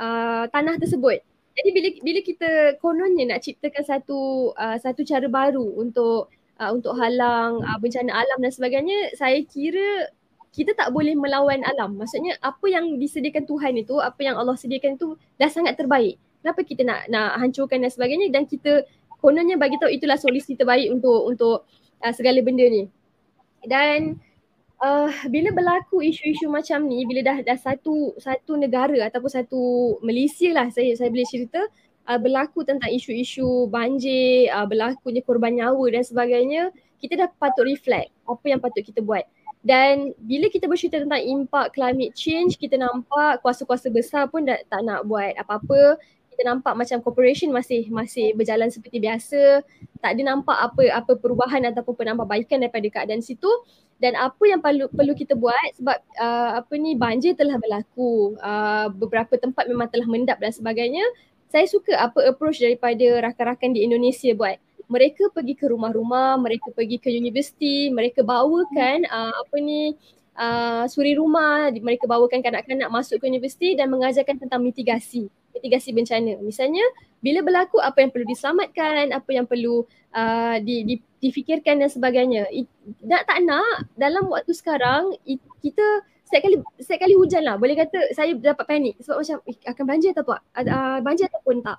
uh, 0.00 0.44
tanah 0.48 0.80
tersebut. 0.80 1.20
Jadi 1.52 1.68
bila 1.76 1.88
bila 2.00 2.20
kita 2.24 2.50
kononnya 2.80 3.36
nak 3.36 3.44
ciptakan 3.44 3.84
satu 3.84 4.50
uh, 4.56 4.80
satu 4.80 5.04
cara 5.04 5.28
baru 5.28 5.66
untuk 5.76 6.32
uh, 6.56 6.70
untuk 6.72 6.96
halang 6.96 7.60
uh, 7.60 7.76
bencana 7.76 8.08
alam 8.08 8.38
dan 8.40 8.52
sebagainya, 8.54 9.12
saya 9.20 9.44
kira 9.44 10.08
kita 10.50 10.72
tak 10.72 10.90
boleh 10.96 11.12
melawan 11.12 11.60
alam. 11.62 12.00
Maksudnya 12.00 12.40
apa 12.40 12.64
yang 12.66 12.96
disediakan 12.96 13.44
Tuhan 13.44 13.74
itu, 13.76 14.00
apa 14.00 14.18
yang 14.24 14.40
Allah 14.40 14.56
sediakan 14.56 14.96
itu 14.96 15.14
dah 15.36 15.50
sangat 15.52 15.76
terbaik 15.76 16.16
kenapa 16.40 16.60
kita 16.64 16.82
nak 16.82 17.06
nak 17.12 17.38
hancurkan 17.38 17.84
dan 17.84 17.92
sebagainya 17.92 18.32
dan 18.32 18.44
kita 18.48 18.84
kononnya 19.20 19.60
bagi 19.60 19.76
tahu 19.76 19.92
itulah 19.92 20.16
solusi 20.16 20.56
terbaik 20.56 20.88
untuk 20.90 21.28
untuk 21.28 21.56
uh, 22.00 22.12
segala 22.16 22.40
benda 22.40 22.64
ni. 22.64 22.88
Dan 23.64 24.16
uh, 24.80 25.12
bila 25.28 25.52
berlaku 25.52 26.00
isu-isu 26.00 26.48
macam 26.48 26.88
ni 26.88 27.04
bila 27.04 27.20
dah 27.20 27.38
dah 27.44 27.58
satu 27.60 28.16
satu 28.16 28.56
negara 28.56 28.96
ataupun 29.06 29.30
satu 29.30 29.60
Malaysia 30.00 30.48
lah 30.56 30.72
saya 30.72 30.96
saya 30.96 31.12
boleh 31.12 31.28
cerita 31.28 31.60
uh, 32.08 32.18
berlaku 32.18 32.64
tentang 32.64 32.90
isu-isu 32.90 33.68
banjir, 33.68 34.48
uh, 34.50 34.64
berlakunya 34.66 35.22
korban 35.22 35.54
nyawa 35.54 35.84
dan 35.92 36.02
sebagainya, 36.02 36.62
kita 36.98 37.14
dah 37.20 37.28
patut 37.38 37.68
reflect 37.68 38.10
apa 38.26 38.44
yang 38.48 38.58
patut 38.58 38.82
kita 38.82 38.98
buat. 39.04 39.22
Dan 39.60 40.16
bila 40.24 40.48
kita 40.48 40.64
bercerita 40.64 41.04
tentang 41.04 41.20
impak 41.20 41.76
climate 41.76 42.16
change, 42.16 42.56
kita 42.56 42.80
nampak 42.80 43.44
kuasa-kuasa 43.44 43.92
besar 43.92 44.24
pun 44.32 44.48
dah 44.48 44.56
tak 44.72 44.80
nak 44.88 45.04
buat 45.04 45.36
apa-apa 45.36 46.00
kita 46.40 46.56
nampak 46.56 46.72
macam 46.72 47.04
corporation 47.04 47.52
masih 47.52 47.92
masih 47.92 48.32
berjalan 48.32 48.72
seperti 48.72 48.96
biasa. 48.96 49.60
Tak 50.00 50.16
ada 50.16 50.22
nampak 50.24 50.56
apa 50.56 50.88
apa 50.88 51.12
perubahan 51.20 51.68
ataupun 51.68 51.92
penambahbaikan 52.00 52.64
daripada 52.64 52.88
keadaan 52.88 53.20
situ. 53.20 53.44
Dan 54.00 54.16
apa 54.16 54.40
yang 54.48 54.64
perlu 54.64 54.88
perlu 54.88 55.12
kita 55.12 55.36
buat 55.36 55.76
sebab 55.76 56.00
uh, 56.16 56.64
apa 56.64 56.72
ni 56.80 56.96
banjir 56.96 57.36
telah 57.36 57.60
berlaku. 57.60 58.40
Uh, 58.40 58.88
beberapa 58.96 59.36
tempat 59.36 59.68
memang 59.68 59.92
telah 59.92 60.08
mendap 60.08 60.40
dan 60.40 60.48
sebagainya. 60.48 61.04
Saya 61.52 61.68
suka 61.68 61.92
apa 62.00 62.24
approach 62.24 62.64
daripada 62.64 63.20
rakan-rakan 63.20 63.76
di 63.76 63.84
Indonesia 63.84 64.32
buat. 64.32 64.56
Mereka 64.88 65.36
pergi 65.36 65.60
ke 65.60 65.68
rumah-rumah 65.68 66.40
mereka 66.40 66.72
pergi 66.72 66.96
ke 66.96 67.12
universiti 67.12 67.92
mereka 67.92 68.24
bawakan 68.24 69.04
uh, 69.12 69.44
apa 69.44 69.56
ni 69.60 69.92
uh, 70.40 70.84
suri 70.88 71.12
rumah 71.12 71.68
mereka 71.76 72.08
bawakan 72.08 72.40
kanak-kanak 72.40 72.88
masuk 72.88 73.20
ke 73.20 73.28
universiti 73.28 73.76
dan 73.76 73.92
mengajarkan 73.92 74.40
tentang 74.40 74.64
mitigasi 74.64 75.28
mitigasi 75.52 75.92
bencana. 75.92 76.38
Misalnya 76.40 76.82
bila 77.20 77.44
berlaku 77.44 77.82
apa 77.82 78.00
yang 78.00 78.10
perlu 78.14 78.24
diselamatkan, 78.24 79.12
apa 79.12 79.30
yang 79.34 79.44
perlu 79.44 79.84
uh, 80.16 80.56
di, 80.62 80.86
di, 80.88 80.94
difikirkan 81.20 81.82
dan 81.82 81.90
sebagainya. 81.92 82.48
It, 82.48 82.70
tak, 83.04 83.44
nak 83.44 83.90
dalam 83.98 84.30
waktu 84.32 84.56
sekarang 84.56 85.12
it, 85.28 85.42
kita 85.60 85.84
setiap 86.24 86.46
kali 86.46 86.56
setiap 86.78 87.00
kali 87.02 87.14
hujan 87.18 87.42
lah 87.42 87.58
boleh 87.58 87.74
kata 87.74 88.14
saya 88.14 88.30
dapat 88.38 88.62
panik 88.62 88.94
sebab 89.02 89.18
macam 89.18 89.38
eh, 89.50 89.56
akan 89.66 89.84
banjir 89.84 90.10
atau 90.14 90.24
tak? 90.30 90.40
Uh, 90.62 90.98
banjir 91.02 91.26
ataupun 91.26 91.58
tak? 91.60 91.78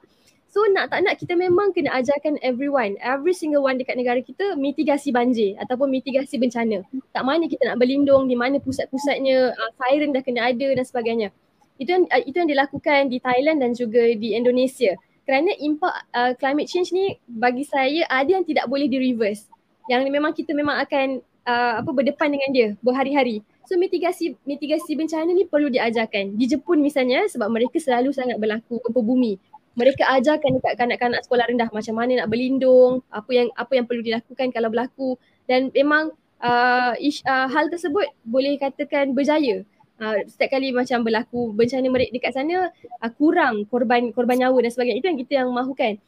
So 0.52 0.68
nak 0.68 0.92
tak 0.92 1.08
nak 1.08 1.16
kita 1.16 1.40
memang 1.40 1.72
kena 1.72 1.96
ajarkan 2.04 2.36
everyone, 2.44 3.00
every 3.00 3.32
single 3.32 3.64
one 3.64 3.80
dekat 3.80 3.96
negara 3.96 4.20
kita 4.20 4.60
mitigasi 4.60 5.16
banjir 5.16 5.56
ataupun 5.64 5.88
mitigasi 5.88 6.36
bencana. 6.36 6.84
Tak 7.16 7.24
mana 7.24 7.48
kita 7.48 7.72
nak 7.72 7.80
berlindung, 7.80 8.28
di 8.28 8.36
mana 8.36 8.60
pusat-pusatnya, 8.60 9.56
uh, 9.56 9.72
siren 9.80 10.12
dah 10.12 10.20
kena 10.20 10.52
ada 10.52 10.68
dan 10.76 10.84
sebagainya. 10.84 11.32
Itu 11.80 11.96
yang 11.96 12.04
uh, 12.04 12.20
itu 12.20 12.36
yang 12.36 12.52
dilakukan 12.52 13.08
di 13.08 13.24
Thailand 13.24 13.64
dan 13.64 13.72
juga 13.72 14.04
di 14.12 14.36
Indonesia. 14.36 15.00
Kerana 15.24 15.56
impak 15.56 15.96
uh, 16.12 16.32
climate 16.36 16.68
change 16.68 16.92
ni 16.92 17.16
bagi 17.32 17.64
saya 17.64 18.04
ada 18.12 18.28
yang 18.28 18.44
tidak 18.44 18.68
boleh 18.68 18.92
di 18.92 19.00
reverse. 19.00 19.48
Yang 19.88 20.12
memang 20.12 20.36
kita 20.36 20.52
memang 20.52 20.84
akan 20.84 21.24
uh, 21.48 21.80
apa 21.80 21.92
berdepan 21.96 22.28
dengan 22.28 22.52
dia 22.52 22.68
berhari-hari. 22.84 23.40
So 23.72 23.80
mitigasi 23.80 24.36
mitigasi 24.44 25.00
bencana 25.00 25.32
ni 25.32 25.48
perlu 25.48 25.72
diajarkan. 25.72 26.36
Di 26.36 26.44
Jepun 26.52 26.84
misalnya 26.84 27.24
sebab 27.32 27.48
mereka 27.48 27.80
selalu 27.80 28.12
sangat 28.12 28.36
berlaku 28.36 28.84
gempa 28.84 29.00
bumi 29.00 29.40
mereka 29.72 30.04
ajarkan 30.20 30.60
dekat 30.60 30.74
kanak-kanak 30.76 31.22
sekolah 31.24 31.48
rendah 31.48 31.70
macam 31.72 31.96
mana 31.96 32.24
nak 32.24 32.28
berlindung 32.28 33.00
apa 33.08 33.32
yang 33.32 33.48
apa 33.56 33.72
yang 33.80 33.86
perlu 33.88 34.04
dilakukan 34.04 34.52
kalau 34.52 34.68
berlaku. 34.68 35.16
Dan 35.48 35.72
memang 35.72 36.12
uh, 36.44 36.94
ish, 37.00 37.24
uh, 37.24 37.48
hal 37.48 37.72
tersebut 37.72 38.08
boleh 38.28 38.60
katakan 38.60 39.16
berjaya. 39.16 39.64
Uh, 40.02 40.18
setiap 40.26 40.58
kali 40.58 40.74
macam 40.74 41.06
berlaku 41.06 41.54
bencana 41.54 41.86
mereka 41.86 42.10
dekat 42.18 42.34
sana 42.34 42.74
uh, 42.74 43.12
kurang 43.14 43.70
korban 43.70 44.10
korban 44.12 44.44
nyawa 44.44 44.58
dan 44.66 44.72
sebagainya. 44.74 45.00
Itu 45.00 45.08
yang 45.08 45.20
kita 45.24 45.34
yang 45.46 45.50
mahukan. 45.54 46.02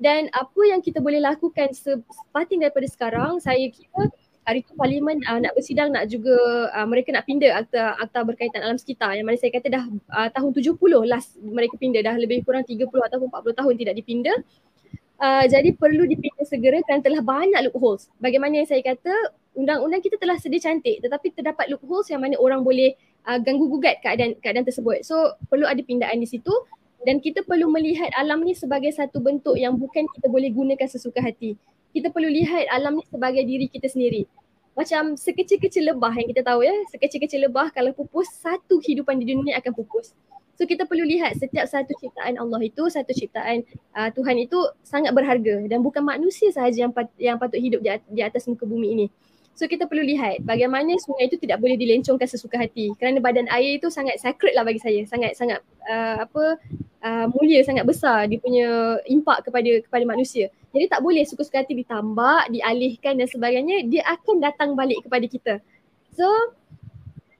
Dan 0.00 0.32
apa 0.32 0.62
yang 0.64 0.80
kita 0.80 1.04
boleh 1.04 1.20
lakukan 1.20 1.76
starting 1.76 2.64
daripada 2.64 2.88
sekarang 2.88 3.36
saya 3.36 3.68
kira 3.68 4.08
hari 4.44 4.64
tu 4.64 4.72
parlimen 4.74 5.20
uh, 5.28 5.38
nak 5.38 5.52
bersidang 5.52 5.92
nak 5.92 6.08
juga 6.08 6.34
uh, 6.72 6.86
mereka 6.88 7.12
nak 7.12 7.28
pindah 7.28 7.60
akta 7.60 7.94
akta 8.00 8.24
berkaitan 8.24 8.64
alam 8.64 8.80
sekitar 8.80 9.12
yang 9.12 9.28
mana 9.28 9.36
saya 9.36 9.52
kata 9.52 9.68
dah 9.68 9.84
uh, 10.10 10.28
tahun 10.32 10.50
70 10.56 10.80
last 11.06 11.36
mereka 11.38 11.76
pindah 11.76 12.00
dah 12.00 12.16
lebih 12.16 12.42
kurang 12.42 12.64
30 12.64 12.88
ataupun 12.88 13.28
40 13.28 13.58
tahun 13.60 13.74
tidak 13.76 13.94
dipindah. 14.00 14.38
Uh, 15.20 15.44
jadi 15.44 15.76
perlu 15.76 16.08
dipindah 16.08 16.48
segera 16.48 16.80
kerana 16.80 17.04
telah 17.04 17.20
banyak 17.20 17.60
loopholes. 17.68 18.08
Bagaimana 18.16 18.64
yang 18.64 18.68
saya 18.68 18.80
kata 18.80 19.12
undang-undang 19.52 20.00
kita 20.00 20.16
telah 20.16 20.40
sedia 20.40 20.64
cantik 20.64 21.04
tetapi 21.04 21.36
terdapat 21.36 21.68
loopholes 21.68 22.08
yang 22.08 22.24
mana 22.24 22.40
orang 22.40 22.64
boleh 22.64 22.96
uh, 23.28 23.36
ganggu 23.36 23.68
gugat 23.68 24.00
keadaan 24.00 24.40
keadaan 24.40 24.64
tersebut. 24.64 25.04
So 25.04 25.36
perlu 25.52 25.68
ada 25.68 25.84
pindaan 25.84 26.16
di 26.16 26.24
situ 26.24 26.52
dan 27.04 27.20
kita 27.20 27.44
perlu 27.44 27.68
melihat 27.68 28.08
alam 28.16 28.40
ni 28.40 28.56
sebagai 28.56 28.92
satu 28.96 29.20
bentuk 29.20 29.60
yang 29.60 29.76
bukan 29.76 30.08
kita 30.16 30.26
boleh 30.32 30.48
gunakan 30.48 30.88
sesuka 30.88 31.20
hati 31.20 31.56
kita 31.90 32.08
perlu 32.10 32.30
lihat 32.30 32.70
alam 32.70 32.98
ni 32.98 33.04
sebagai 33.06 33.42
diri 33.42 33.66
kita 33.66 33.90
sendiri. 33.90 34.26
Macam 34.78 35.18
sekecil-kecil 35.18 35.92
lebah 35.92 36.14
yang 36.14 36.30
kita 36.30 36.46
tahu 36.46 36.62
ya, 36.62 36.72
sekecil-kecil 36.94 37.50
lebah 37.50 37.74
kalau 37.74 37.90
pupus, 37.92 38.30
satu 38.38 38.78
kehidupan 38.78 39.18
di 39.18 39.34
dunia 39.34 39.58
akan 39.58 39.74
pupus. 39.74 40.14
So 40.60 40.68
kita 40.68 40.84
perlu 40.84 41.08
lihat 41.08 41.40
setiap 41.40 41.64
satu 41.64 41.96
ciptaan 41.96 42.36
Allah 42.36 42.60
itu, 42.60 42.84
satu 42.92 43.16
ciptaan 43.16 43.64
uh, 43.96 44.12
Tuhan 44.12 44.36
itu 44.44 44.60
sangat 44.84 45.16
berharga 45.16 45.64
dan 45.64 45.80
bukan 45.80 46.04
manusia 46.04 46.52
sahaja 46.52 46.84
yang, 46.84 46.92
pat- 46.92 47.16
yang 47.16 47.40
patut 47.40 47.56
hidup 47.56 47.80
di, 47.80 47.88
di 48.12 48.20
atas 48.20 48.44
muka 48.44 48.68
bumi 48.68 48.92
ini. 48.92 49.06
So 49.60 49.68
kita 49.68 49.84
perlu 49.84 50.00
lihat 50.00 50.40
bagaimana 50.48 50.96
sungai 50.96 51.28
itu 51.28 51.36
tidak 51.36 51.60
boleh 51.60 51.76
dilencongkan 51.76 52.24
sesuka 52.24 52.56
hati 52.56 52.96
kerana 52.96 53.20
badan 53.20 53.44
air 53.52 53.76
itu 53.76 53.92
sangat 53.92 54.16
sacred 54.16 54.56
lah 54.56 54.64
bagi 54.64 54.80
saya. 54.80 55.04
Sangat 55.04 55.36
sangat 55.36 55.60
uh, 55.84 56.24
apa 56.24 56.56
uh, 57.04 57.26
mulia 57.28 57.60
sangat 57.60 57.84
besar 57.84 58.24
dia 58.24 58.40
punya 58.40 58.96
impak 59.04 59.44
kepada 59.44 59.84
kepada 59.84 60.04
manusia. 60.08 60.48
Jadi 60.72 60.88
tak 60.88 61.04
boleh 61.04 61.28
suka-suka 61.28 61.60
hati 61.60 61.76
ditambak, 61.76 62.48
dialihkan 62.48 63.20
dan 63.20 63.28
sebagainya, 63.28 63.84
dia 63.84 64.00
akan 64.08 64.40
datang 64.40 64.72
balik 64.72 65.04
kepada 65.04 65.28
kita. 65.28 65.54
So 66.16 66.24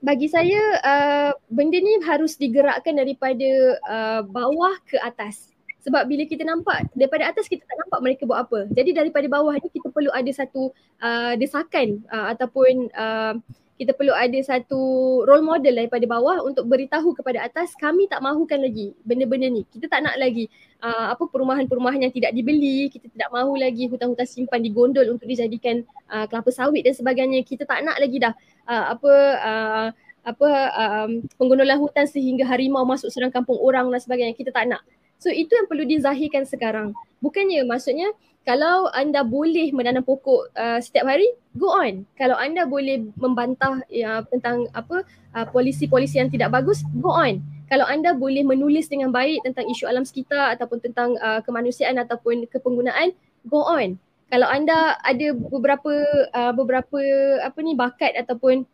bagi 0.05 0.29
saya 0.29 0.61
uh, 0.85 1.33
benda 1.49 1.81
ni 1.81 2.05
harus 2.05 2.37
digerakkan 2.37 3.01
daripada 3.01 3.81
uh, 3.89 4.21
bawah 4.29 4.77
ke 4.85 5.01
atas. 5.01 5.49
Sebab 5.81 6.05
bila 6.05 6.29
kita 6.29 6.45
nampak 6.45 6.93
daripada 6.93 7.33
atas 7.33 7.49
kita 7.49 7.65
tak 7.65 7.77
nampak 7.81 8.01
mereka 8.05 8.23
buat 8.29 8.45
apa. 8.45 8.69
Jadi 8.73 8.93
daripada 8.93 9.27
bawah 9.27 9.57
ni 9.57 9.69
kita 9.73 9.89
perlu 9.89 10.13
ada 10.13 10.31
satu 10.33 10.73
uh, 11.01 11.33
desakan 11.41 12.05
uh, 12.13 12.37
ataupun 12.37 12.93
uh, 12.93 13.35
kita 13.81 13.97
perlu 13.97 14.13
ada 14.13 14.37
satu 14.45 14.81
role 15.25 15.41
model 15.41 15.73
daripada 15.73 16.05
bawah 16.05 16.45
untuk 16.45 16.69
beritahu 16.69 17.17
kepada 17.17 17.41
atas 17.41 17.73
kami 17.81 18.05
tak 18.13 18.21
mahukan 18.21 18.61
lagi 18.61 18.93
benda-benda 19.09 19.49
ni. 19.49 19.65
Kita 19.73 19.89
tak 19.89 20.05
nak 20.05 20.21
lagi 20.21 20.53
uh, 20.85 21.17
apa 21.17 21.25
perumahan-perumahan 21.25 22.05
yang 22.05 22.13
tidak 22.13 22.37
dibeli, 22.37 22.93
kita 22.93 23.09
tidak 23.09 23.33
mahu 23.33 23.57
lagi 23.57 23.89
hutan-hutan 23.89 24.29
simpan 24.29 24.61
digondol 24.61 25.09
untuk 25.09 25.25
dijadikan 25.25 25.81
uh, 26.13 26.29
kelapa 26.29 26.53
sawit 26.53 26.85
dan 26.85 26.93
sebagainya. 26.93 27.41
Kita 27.41 27.65
tak 27.65 27.81
nak 27.81 27.97
lagi 27.97 28.21
dah 28.21 28.37
uh, 28.69 28.85
apa 28.93 29.13
uh, 29.41 29.89
apa 30.29 30.49
um, 30.77 31.11
penggondolan 31.41 31.81
hutan 31.81 32.05
sehingga 32.05 32.45
harimau 32.45 32.85
masuk 32.85 33.09
serang 33.09 33.33
kampung 33.33 33.57
orang 33.57 33.89
dan 33.89 34.01
sebagainya. 34.05 34.37
Kita 34.37 34.53
tak 34.53 34.69
nak. 34.69 34.85
So 35.21 35.29
itu 35.29 35.53
yang 35.53 35.69
perlu 35.69 35.85
dizahirkan 35.85 36.49
sekarang. 36.49 36.97
Bukannya 37.21 37.63
maksudnya 37.69 38.17
kalau 38.49 38.89
anda 38.97 39.21
boleh 39.21 39.69
menanam 39.77 40.01
pokok 40.01 40.49
uh, 40.57 40.81
setiap 40.81 41.05
hari, 41.05 41.29
go 41.53 41.69
on. 41.69 42.09
Kalau 42.17 42.41
anda 42.41 42.65
boleh 42.65 43.05
membantah 43.21 43.85
ya, 43.93 44.25
tentang 44.33 44.65
apa 44.73 45.05
uh, 45.37 45.47
polisi-polisi 45.53 46.17
yang 46.17 46.33
tidak 46.33 46.57
bagus, 46.57 46.81
go 47.05 47.13
on. 47.13 47.45
Kalau 47.69 47.85
anda 47.85 48.17
boleh 48.17 48.43
menulis 48.43 48.89
dengan 48.89 49.13
baik 49.13 49.45
tentang 49.45 49.69
isu 49.69 49.85
alam 49.87 50.09
sekitar 50.09 50.57
ataupun 50.57 50.81
tentang 50.81 51.15
uh, 51.21 51.45
kemanusiaan 51.45 52.01
ataupun 52.01 52.49
kepenggunaan, 52.49 53.13
go 53.45 53.61
on. 53.61 54.01
Kalau 54.33 54.49
anda 54.49 54.97
ada 55.05 55.37
beberapa 55.37 55.93
uh, 56.33 56.53
beberapa 56.57 56.99
apa 57.45 57.59
ni 57.61 57.77
bakat 57.77 58.17
ataupun 58.17 58.65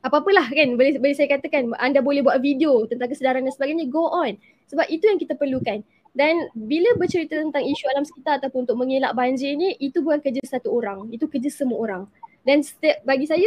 apa-apalah 0.00 0.48
kan 0.48 0.80
boleh 0.80 0.96
boleh 0.96 1.16
saya 1.16 1.28
katakan 1.28 1.76
anda 1.76 2.00
boleh 2.00 2.24
buat 2.24 2.40
video 2.40 2.88
tentang 2.88 3.12
kesedaran 3.12 3.44
dan 3.44 3.52
sebagainya, 3.52 3.84
go 3.88 4.08
on. 4.08 4.36
Sebab 4.72 4.86
itu 4.88 5.04
yang 5.04 5.18
kita 5.20 5.36
perlukan. 5.36 5.84
Dan 6.10 6.50
bila 6.56 6.90
bercerita 6.98 7.38
tentang 7.38 7.62
isu 7.62 7.86
alam 7.86 8.02
sekitar 8.02 8.42
ataupun 8.42 8.66
untuk 8.66 8.78
mengelak 8.82 9.14
banjir 9.14 9.54
ni, 9.54 9.78
itu 9.78 10.02
bukan 10.02 10.18
kerja 10.18 10.42
satu 10.42 10.74
orang. 10.74 11.06
Itu 11.14 11.30
kerja 11.30 11.50
semua 11.50 11.78
orang. 11.78 12.02
Dan 12.42 12.66
setiap, 12.66 12.98
bagi 13.06 13.30
saya, 13.30 13.46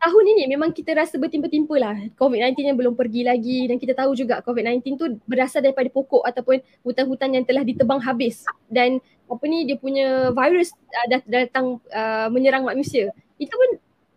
tahun 0.00 0.24
ini 0.32 0.48
memang 0.48 0.72
kita 0.72 0.96
rasa 0.96 1.20
bertimpa-timpa 1.20 1.76
lah. 1.76 1.96
COVID-19 2.16 2.72
yang 2.72 2.78
belum 2.80 2.94
pergi 2.96 3.20
lagi 3.28 3.68
dan 3.68 3.76
kita 3.76 3.92
tahu 3.92 4.16
juga 4.16 4.40
COVID-19 4.40 4.96
tu 4.96 5.06
berasal 5.28 5.60
daripada 5.60 5.92
pokok 5.92 6.24
ataupun 6.24 6.64
hutan-hutan 6.80 7.36
yang 7.36 7.44
telah 7.44 7.60
ditebang 7.60 8.00
habis. 8.00 8.48
Dan 8.64 8.96
apa 9.28 9.44
ni 9.44 9.68
dia 9.68 9.76
punya 9.76 10.32
virus 10.32 10.72
uh, 10.72 11.06
datang 11.28 11.84
uh, 11.92 12.32
menyerang 12.32 12.64
manusia. 12.64 13.12
Itu 13.36 13.52
pun 13.52 13.70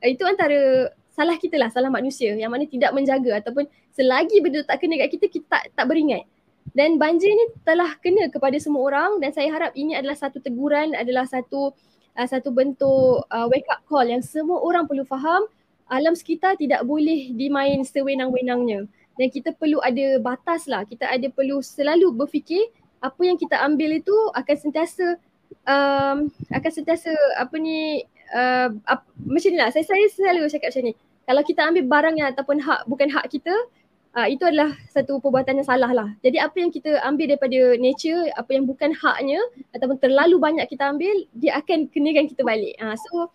itu 0.04 0.24
antara 0.24 0.92
salah 1.14 1.38
kita 1.38 1.62
lah, 1.62 1.70
salah 1.70 1.94
manusia 1.94 2.34
yang 2.34 2.50
mana 2.50 2.66
tidak 2.66 2.90
menjaga 2.92 3.38
ataupun 3.38 3.70
selagi 3.94 4.42
benda 4.42 4.66
tak 4.66 4.82
kena 4.82 4.98
kat 5.06 5.10
kita, 5.14 5.26
kita 5.30 5.46
tak, 5.46 5.64
tak 5.78 5.86
beringat. 5.86 6.26
Dan 6.74 6.98
banjir 6.98 7.30
ni 7.30 7.46
telah 7.62 7.94
kena 8.02 8.34
kepada 8.34 8.58
semua 8.58 8.82
orang 8.90 9.22
dan 9.22 9.30
saya 9.30 9.54
harap 9.54 9.78
ini 9.78 9.94
adalah 9.94 10.18
satu 10.18 10.42
teguran, 10.42 10.98
adalah 10.98 11.30
satu 11.30 11.70
uh, 12.18 12.28
satu 12.28 12.50
bentuk 12.50 13.30
uh, 13.30 13.46
wake 13.54 13.70
up 13.70 13.86
call 13.86 14.04
yang 14.04 14.26
semua 14.26 14.58
orang 14.66 14.90
perlu 14.90 15.06
faham 15.06 15.46
alam 15.92 16.18
sekitar 16.18 16.58
tidak 16.58 16.82
boleh 16.88 17.30
dimain 17.38 17.86
sewenang-wenangnya. 17.86 18.90
Dan 19.14 19.28
kita 19.30 19.54
perlu 19.54 19.78
ada 19.86 20.18
batas 20.18 20.66
lah, 20.66 20.82
kita 20.90 21.06
ada 21.06 21.30
perlu 21.30 21.62
selalu 21.62 22.10
berfikir 22.18 22.66
apa 22.98 23.22
yang 23.22 23.38
kita 23.38 23.62
ambil 23.62 23.94
itu 24.02 24.16
akan 24.34 24.56
sentiasa 24.58 25.22
um, 25.70 26.32
akan 26.50 26.72
sentiasa 26.72 27.14
apa 27.38 27.54
ni 27.62 28.02
uh, 28.34 28.70
ap, 28.90 29.06
macam 29.22 29.50
ni 29.54 29.58
lah, 29.62 29.70
saya, 29.70 29.86
saya 29.86 30.06
selalu 30.12 30.50
cakap 30.50 30.74
macam 30.74 30.84
ni. 30.90 30.94
Kalau 31.24 31.42
kita 31.48 31.62
ambil 31.64 31.84
barang 31.88 32.16
yang 32.20 32.30
ataupun 32.36 32.58
hak 32.60 32.84
bukan 32.92 33.08
hak 33.08 33.32
kita, 33.32 33.56
uh, 34.18 34.28
itu 34.28 34.44
adalah 34.44 34.76
satu 34.92 35.24
perbuatan 35.24 35.64
yang 35.64 35.68
salah 35.68 35.92
lah. 35.94 36.10
Jadi 36.20 36.42
apa 36.42 36.58
yang 36.60 36.68
kita 36.74 37.00
ambil 37.06 37.32
daripada 37.32 37.80
nature, 37.80 38.28
apa 38.36 38.52
yang 38.52 38.68
bukan 38.68 38.92
haknya 38.92 39.40
ataupun 39.72 39.98
terlalu 40.04 40.36
banyak 40.42 40.66
kita 40.68 40.92
ambil, 40.92 41.16
dia 41.32 41.56
akan 41.62 41.88
kenakan 41.94 42.28
kita 42.28 42.44
balik. 42.44 42.76
Uh, 42.82 42.98
so 43.00 43.32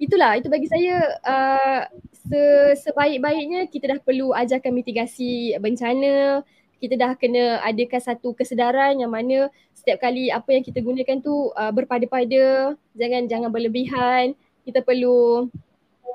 itulah, 0.00 0.32
itu 0.40 0.48
bagi 0.48 0.64
saya 0.64 0.96
uh, 1.28 1.82
se- 2.14 2.88
sebaik-baiknya 2.88 3.68
kita 3.68 3.92
dah 3.92 3.98
perlu 4.00 4.32
ajarkan 4.32 4.72
mitigasi 4.72 5.52
bencana, 5.60 6.40
kita 6.80 6.96
dah 6.96 7.12
kena 7.12 7.60
adakan 7.60 8.00
satu 8.00 8.32
kesedaran 8.32 8.96
yang 8.96 9.12
mana 9.12 9.52
setiap 9.76 10.00
kali 10.00 10.32
apa 10.32 10.48
yang 10.56 10.64
kita 10.64 10.80
gunakan 10.80 11.20
tu 11.20 11.52
uh, 11.52 11.72
berpada-pada, 11.76 12.74
jangan 12.96 13.28
jangan 13.28 13.52
berlebihan. 13.52 14.32
Kita 14.64 14.80
perlu 14.80 15.48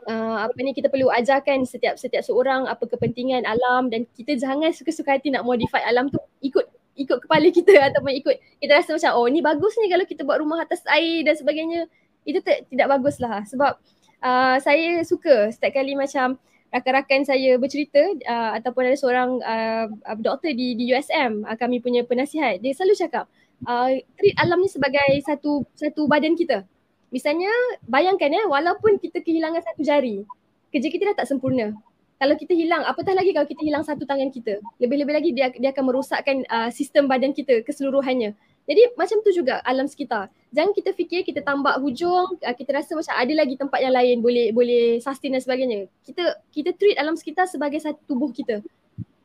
uh, 0.10 0.38
apa 0.42 0.58
ni 0.66 0.74
kita 0.74 0.90
perlu 0.90 1.14
ajarkan 1.14 1.70
setiap 1.70 2.02
setiap 2.02 2.26
seorang 2.26 2.66
apa 2.66 2.82
kepentingan 2.90 3.46
alam 3.46 3.94
dan 3.94 4.10
kita 4.18 4.38
jangan 4.42 4.74
suka-suka 4.74 5.22
hati 5.22 5.30
nak 5.30 5.46
modify 5.46 5.86
alam 5.86 6.10
tu. 6.10 6.18
Ikut 6.42 6.66
ikut 6.98 7.18
kepala 7.30 7.48
kita 7.54 7.74
ataupun 7.94 8.14
ikut 8.18 8.36
kita 8.58 8.72
rasa 8.82 8.98
macam 8.98 9.12
oh 9.22 9.30
ni 9.30 9.46
bagus 9.46 9.78
ni 9.78 9.88
kalau 9.88 10.06
kita 10.10 10.26
buat 10.26 10.42
rumah 10.42 10.66
atas 10.66 10.82
air 10.90 11.22
dan 11.22 11.38
sebagainya. 11.38 11.86
Itu 12.26 12.42
t- 12.42 12.66
tidak 12.74 12.90
bagus 12.90 13.22
lah 13.22 13.46
sebab 13.46 13.78
uh, 14.26 14.58
saya 14.58 15.06
suka 15.06 15.54
setiap 15.54 15.78
kali 15.78 15.94
macam 15.94 16.42
rakan-rakan 16.76 17.24
saya 17.24 17.56
bercerita 17.56 18.04
uh, 18.28 18.52
ataupun 18.60 18.92
ada 18.92 18.98
seorang 19.00 19.30
uh, 19.40 19.88
doktor 20.20 20.52
di 20.52 20.76
di 20.76 20.92
USM 20.92 21.48
uh, 21.48 21.56
kami 21.56 21.80
punya 21.80 22.04
penasihat 22.04 22.60
dia 22.60 22.76
selalu 22.76 23.00
cakap 23.00 23.26
uh, 23.64 23.96
treat 24.20 24.36
alam 24.36 24.60
ni 24.60 24.68
sebagai 24.68 25.24
satu 25.24 25.64
satu 25.80 26.04
badan 26.12 26.36
kita 26.36 26.68
Misalnya 27.16 27.48
bayangkan 27.88 28.28
ya 28.28 28.44
walaupun 28.50 29.00
kita 29.00 29.24
kehilangan 29.24 29.64
satu 29.64 29.88
jari, 29.88 30.28
kerja 30.68 30.88
kita 30.92 31.04
dah 31.14 31.24
tak 31.24 31.32
sempurna. 31.32 31.72
Kalau 32.20 32.36
kita 32.36 32.52
hilang, 32.52 32.84
apatah 32.84 33.16
lagi 33.16 33.32
kalau 33.32 33.48
kita 33.48 33.64
hilang 33.64 33.88
satu 33.88 34.04
tangan 34.04 34.28
kita. 34.32 34.60
Lebih-lebih 34.84 35.14
lagi 35.16 35.30
dia 35.32 35.48
dia 35.56 35.72
akan 35.72 35.84
merosakkan 35.88 36.44
uh, 36.52 36.68
sistem 36.76 37.08
badan 37.08 37.32
kita 37.32 37.64
keseluruhannya. 37.64 38.36
Jadi 38.66 38.82
macam 38.98 39.18
tu 39.22 39.30
juga 39.30 39.62
alam 39.62 39.86
sekitar. 39.86 40.34
Jangan 40.50 40.74
kita 40.74 40.90
fikir 40.98 41.22
kita 41.22 41.46
tambak 41.46 41.78
hujung, 41.78 42.34
uh, 42.42 42.56
kita 42.58 42.82
rasa 42.82 42.98
macam 42.98 43.14
ada 43.14 43.34
lagi 43.38 43.54
tempat 43.54 43.80
yang 43.80 43.94
lain 43.94 44.26
boleh 44.26 44.50
boleh 44.50 44.98
sustain 44.98 45.38
dan 45.38 45.42
sebagainya. 45.42 45.86
Kita 46.02 46.42
kita 46.50 46.74
treat 46.74 46.98
alam 46.98 47.14
sekitar 47.14 47.46
sebagai 47.46 47.78
satu 47.78 48.02
tubuh 48.10 48.34
kita. 48.34 48.66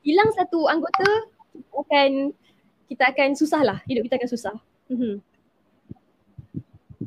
Hilang 0.05 0.29
satu 0.37 0.69
anggota 0.69 1.09
akan 1.73 2.37
kita 2.93 3.09
akan 3.17 3.29
susah 3.33 3.61
lah, 3.65 3.79
hidup 3.89 4.05
kita 4.09 4.21
akan 4.21 4.31
susah. 4.31 4.55
Mm-hmm. 4.93 5.15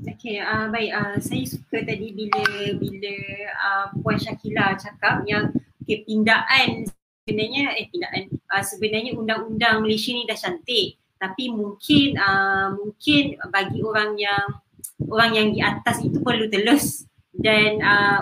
Okay, 0.03 0.41
uh, 0.41 0.67
baik. 0.73 0.89
Uh, 0.89 1.15
saya 1.21 1.45
suka 1.45 1.85
tadi 1.85 2.17
bila 2.17 2.43
bila 2.81 3.15
uh, 3.61 3.85
Puan 4.01 4.17
Syakila 4.17 4.73
cakap 4.73 5.21
yang 5.29 5.53
okay, 5.85 6.01
pindaan 6.01 6.89
sebenarnya 7.23 7.77
eh 7.77 7.87
pindaan 7.87 8.23
uh, 8.51 8.63
sebenarnya 8.63 9.15
undang-undang 9.15 9.85
Malaysia 9.85 10.11
ni 10.11 10.27
dah 10.27 10.35
cantik 10.35 10.99
tapi 11.23 11.55
mungkin 11.55 12.19
uh, 12.19 12.75
mungkin 12.75 13.39
bagi 13.47 13.79
orang 13.79 14.19
yang 14.19 14.43
orang 15.07 15.31
yang 15.31 15.47
di 15.55 15.63
atas 15.63 16.03
itu 16.03 16.19
perlu 16.19 16.51
telus 16.51 17.07
dan 17.31 17.79
uh, 17.79 18.19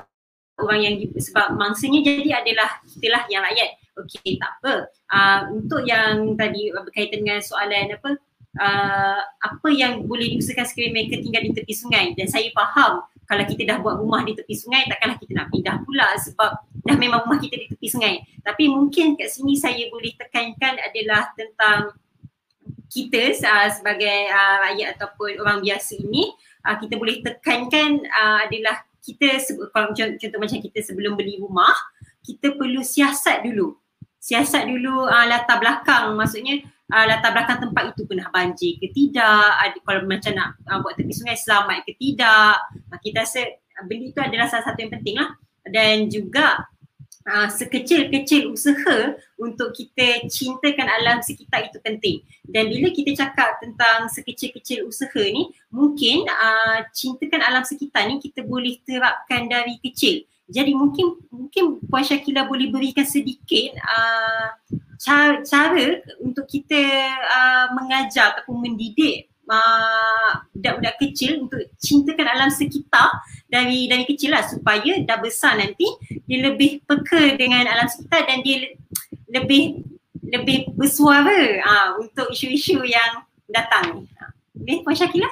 orang 0.61 0.79
yang 0.85 0.95
di, 1.01 1.09
sebab 1.17 1.57
mangsanya 1.57 2.05
jadi 2.05 2.45
adalah 2.45 2.77
kitalah 2.85 3.25
yang 3.25 3.41
rakyat. 3.41 3.81
Okey, 3.97 4.37
tak 4.37 4.51
apa. 4.61 4.73
Uh, 5.09 5.41
untuk 5.57 5.81
yang 5.81 6.37
tadi 6.37 6.69
berkaitan 6.69 7.25
dengan 7.25 7.41
soalan 7.41 7.97
apa 7.97 8.09
uh, 8.61 9.21
apa 9.25 9.67
yang 9.73 10.05
boleh 10.05 10.37
diusahakan 10.37 10.69
sekiranya 10.69 11.01
mereka 11.01 11.25
tinggal 11.25 11.41
di 11.41 11.51
tepi 11.57 11.73
sungai 11.73 12.05
dan 12.13 12.29
saya 12.29 12.53
faham 12.53 13.01
kalau 13.25 13.43
kita 13.49 13.63
dah 13.65 13.77
buat 13.81 13.97
rumah 13.97 14.21
di 14.27 14.37
tepi 14.37 14.53
sungai 14.53 14.85
takkanlah 14.85 15.17
kita 15.17 15.31
nak 15.41 15.47
pindah 15.49 15.75
pula 15.83 16.07
sebab 16.21 16.51
dah 16.85 16.97
memang 17.01 17.25
rumah 17.25 17.41
kita 17.41 17.57
di 17.57 17.65
tepi 17.65 17.87
sungai. 17.89 18.21
Tapi 18.45 18.69
mungkin 18.69 19.17
kat 19.17 19.33
sini 19.33 19.57
saya 19.57 19.89
boleh 19.89 20.13
tekankan 20.21 20.77
adalah 20.77 21.33
tentang 21.33 21.97
kita 22.91 23.31
uh, 23.47 23.69
sebagai 23.71 24.27
uh, 24.27 24.57
rakyat 24.67 24.99
ataupun 24.99 25.39
orang 25.39 25.63
biasa 25.63 25.95
ini 25.95 26.27
uh, 26.67 26.75
kita 26.75 26.99
boleh 26.99 27.23
tekankan 27.23 28.03
uh, 28.03 28.43
adalah 28.43 28.83
kita 28.99 29.39
kalau 29.71 29.95
contoh, 29.95 30.19
contoh 30.19 30.39
macam 30.43 30.59
kita 30.59 30.79
sebelum 30.83 31.15
beli 31.15 31.39
rumah 31.39 31.73
kita 32.21 32.53
perlu 32.53 32.85
siasat 32.85 33.41
dulu. 33.41 33.79
Siasat 34.21 34.69
dulu 34.69 35.09
uh, 35.09 35.25
latar 35.25 35.57
belakang. 35.57 36.13
Maksudnya 36.13 36.61
uh, 36.93 37.05
latar 37.09 37.33
belakang 37.33 37.57
tempat 37.65 37.97
itu 37.97 38.05
pernah 38.05 38.29
banjir 38.29 38.77
ke 38.77 38.93
tidak 38.93 39.49
ada, 39.57 39.77
kalau 39.81 40.05
macam 40.05 40.31
nak 40.37 40.49
uh, 40.69 40.77
buat 40.85 40.93
tepi 40.93 41.13
sungai 41.15 41.37
selamat 41.39 41.81
ke 41.89 41.97
tidak. 41.97 42.61
Uh, 42.93 42.99
kita 43.01 43.25
rasa 43.25 43.41
beli 43.89 44.13
itu 44.13 44.21
adalah 44.21 44.45
salah 44.45 44.69
satu 44.69 44.85
yang 44.85 44.93
penting 44.93 45.17
lah 45.17 45.33
dan 45.65 46.05
juga 46.05 46.69
uh, 47.27 47.49
sekecil-kecil 47.49 48.49
usaha 48.49 49.15
untuk 49.37 49.73
kita 49.73 50.25
cintakan 50.29 50.87
alam 50.87 51.21
sekitar 51.21 51.69
itu 51.69 51.77
penting. 51.81 52.21
Dan 52.45 52.69
bila 52.69 52.89
kita 52.93 53.13
cakap 53.17 53.61
tentang 53.61 54.09
sekecil-kecil 54.09 54.85
usaha 54.85 55.21
ni, 55.21 55.49
mungkin 55.69 56.25
uh, 56.29 56.85
cintakan 56.93 57.41
alam 57.41 57.65
sekitar 57.65 58.09
ni 58.09 58.21
kita 58.21 58.45
boleh 58.45 58.81
terapkan 58.85 59.49
dari 59.49 59.77
kecil. 59.81 60.25
Jadi 60.51 60.75
mungkin 60.75 61.15
mungkin 61.31 61.79
Puan 61.87 62.03
Syakila 62.03 62.43
boleh 62.43 62.67
berikan 62.67 63.07
sedikit 63.07 63.71
uh, 63.87 64.51
cara, 64.99 65.39
cara 65.47 66.03
untuk 66.19 66.43
kita 66.43 66.83
uh, 67.23 67.67
mengajar 67.71 68.35
ataupun 68.35 68.59
mendidik 68.59 69.31
uh, 69.47 70.43
budak-budak 70.51 70.95
kecil 70.99 71.47
untuk 71.47 71.59
cintakan 71.79 72.27
alam 72.27 72.51
sekitar 72.51 73.09
dari 73.51 73.91
dari 73.91 74.07
kecil 74.07 74.31
lah 74.31 74.47
supaya 74.47 75.03
dah 75.03 75.19
besar 75.19 75.59
nanti 75.59 75.83
dia 76.23 76.39
lebih 76.39 76.79
peka 76.87 77.35
dengan 77.35 77.67
alam 77.67 77.91
sekitar 77.91 78.23
dan 78.23 78.39
dia 78.39 78.71
lebih 79.27 79.83
lebih 80.31 80.71
bersuara 80.79 81.59
uh, 81.59 81.89
untuk 81.99 82.31
isu-isu 82.31 82.79
yang 82.87 83.27
datang. 83.51 84.07
Boleh 84.55 84.79
Puan 84.87 84.95
Syakila? 84.95 85.27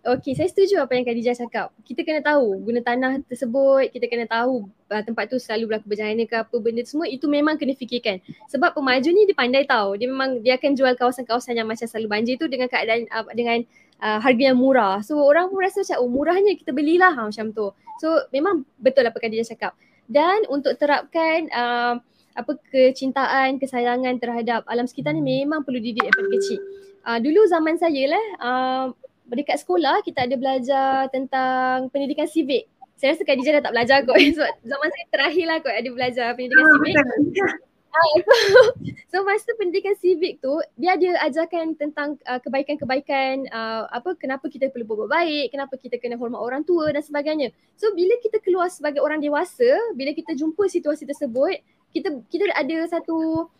Okay, 0.00 0.32
saya 0.32 0.48
setuju 0.48 0.80
apa 0.80 0.96
yang 0.96 1.04
Khadijah 1.04 1.36
cakap. 1.36 1.76
Kita 1.84 2.00
kena 2.08 2.24
tahu 2.24 2.56
guna 2.64 2.80
tanah 2.80 3.20
tersebut, 3.28 3.92
kita 3.92 4.08
kena 4.08 4.24
tahu 4.24 4.64
uh, 4.88 5.02
tempat 5.04 5.28
tu 5.28 5.36
selalu 5.36 5.76
berlaku 5.76 5.92
bencana 5.92 6.24
ke 6.24 6.36
apa 6.40 6.56
benda 6.56 6.80
semua 6.88 7.04
itu 7.04 7.28
memang 7.28 7.60
kena 7.60 7.76
fikirkan. 7.76 8.16
Sebab 8.48 8.72
pemaju 8.72 9.08
ni 9.12 9.28
dia 9.28 9.36
pandai 9.36 9.68
tahu. 9.68 10.00
Dia 10.00 10.08
memang 10.08 10.40
dia 10.40 10.56
akan 10.56 10.72
jual 10.72 10.96
kawasan-kawasan 10.96 11.52
yang 11.60 11.68
macam 11.68 11.84
selalu 11.84 12.08
banjir 12.08 12.40
tu 12.40 12.48
dengan 12.48 12.72
keadaan 12.72 13.12
uh, 13.12 13.28
dengan 13.36 13.60
uh, 14.00 14.18
harga 14.18 14.42
yang 14.52 14.58
murah. 14.58 15.04
So 15.04 15.20
orang 15.20 15.52
pun 15.52 15.60
rasa 15.62 15.84
macam 15.84 15.96
oh 16.02 16.10
murahnya 16.10 16.52
kita 16.56 16.72
belilah 16.72 17.12
ha, 17.14 17.28
macam 17.28 17.52
tu. 17.52 17.70
So 18.00 18.26
memang 18.32 18.64
betul 18.80 19.06
apa 19.06 19.16
Khadijah 19.20 19.52
cakap. 19.54 19.72
Dan 20.10 20.48
untuk 20.50 20.74
terapkan 20.80 21.46
uh, 21.54 21.94
apa 22.34 22.52
kecintaan, 22.72 23.60
kesayangan 23.60 24.18
terhadap 24.18 24.64
alam 24.66 24.88
sekitar 24.88 25.14
ni 25.14 25.44
memang 25.44 25.62
perlu 25.62 25.78
dididik 25.78 26.08
daripada 26.10 26.28
kecil. 26.34 26.58
Uh, 27.00 27.18
dulu 27.20 27.40
zaman 27.48 27.80
saya 27.80 28.12
lah 28.12 28.24
uh, 28.42 28.86
dekat 29.30 29.62
sekolah 29.62 30.02
kita 30.02 30.26
ada 30.26 30.34
belajar 30.34 30.94
tentang 31.14 31.88
pendidikan 31.94 32.26
civic. 32.26 32.66
Saya 33.00 33.16
rasa 33.16 33.24
Khadijah 33.24 33.52
dah 33.60 33.62
tak 33.70 33.74
belajar 33.76 33.96
kot 34.04 34.16
sebab 34.36 34.52
zaman 34.64 34.88
saya 34.90 35.06
terakhir 35.12 35.44
lah 35.46 35.56
kot 35.62 35.74
ada 35.76 35.88
belajar 35.88 36.26
pendidikan 36.34 36.64
oh, 36.64 36.72
civic. 36.80 36.96
So, 37.90 38.60
so 39.10 39.16
masa 39.26 39.50
pendidikan 39.58 39.98
civic 39.98 40.38
tu 40.38 40.54
dia 40.78 40.94
ada 40.94 41.26
ajarkan 41.26 41.74
tentang 41.74 42.14
uh, 42.24 42.38
kebaikan-kebaikan 42.38 43.50
uh, 43.50 43.90
apa 43.90 44.14
kenapa 44.14 44.46
kita 44.46 44.70
perlu 44.70 44.86
berbuat 44.86 45.10
baik, 45.10 45.46
kenapa 45.50 45.74
kita 45.74 45.98
kena 45.98 46.14
hormat 46.14 46.38
orang 46.38 46.62
tua 46.62 46.94
dan 46.94 47.02
sebagainya. 47.02 47.50
So 47.74 47.90
bila 47.98 48.14
kita 48.22 48.38
keluar 48.38 48.70
sebagai 48.70 49.02
orang 49.02 49.18
dewasa, 49.18 49.66
bila 49.98 50.14
kita 50.14 50.38
jumpa 50.38 50.70
situasi 50.70 51.04
tersebut, 51.04 51.58
kita 51.90 52.22
kita 52.30 52.46
ada 52.54 52.86
satu 52.86 53.50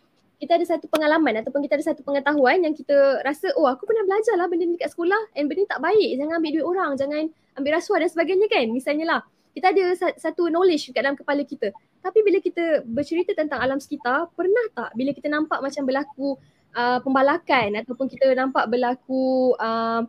kita 0.41 0.57
ada 0.57 0.65
satu 0.65 0.89
pengalaman 0.89 1.37
ataupun 1.43 1.61
kita 1.61 1.77
ada 1.77 1.85
satu 1.93 2.01
pengetahuan 2.01 2.65
yang 2.65 2.73
kita 2.73 3.21
rasa 3.21 3.53
oh 3.53 3.69
aku 3.69 3.85
pernah 3.85 4.01
belajar 4.09 4.33
lah 4.41 4.49
benda 4.49 4.65
ni 4.65 4.73
dekat 4.73 4.89
sekolah 4.89 5.37
and 5.37 5.45
benda 5.51 5.67
ni 5.67 5.69
tak 5.69 5.83
baik. 5.83 6.09
Jangan 6.17 6.33
ambil 6.41 6.51
duit 6.55 6.65
orang 6.65 6.91
jangan 6.97 7.23
ambil 7.59 7.71
rasuah 7.77 7.99
dan 8.01 8.09
sebagainya 8.09 8.47
kan? 8.49 8.65
Misalnya 8.71 9.05
lah 9.05 9.21
kita 9.51 9.75
ada 9.75 9.83
satu 10.15 10.47
knowledge 10.47 10.95
kat 10.95 11.03
dalam 11.03 11.19
kepala 11.19 11.43
kita 11.43 11.75
tapi 12.01 12.19
bila 12.25 12.41
kita 12.41 12.81
bercerita 12.83 13.37
tentang 13.37 13.61
alam 13.61 13.77
sekitar 13.77 14.29
pernah 14.33 14.65
tak 14.73 14.89
bila 14.97 15.13
kita 15.13 15.29
nampak 15.29 15.61
macam 15.61 15.85
berlaku 15.85 16.35
uh, 16.73 16.99
pembalakan 17.05 17.77
ataupun 17.85 18.09
kita 18.09 18.33
nampak 18.33 18.65
berlaku 18.67 19.53
uh, 19.61 20.01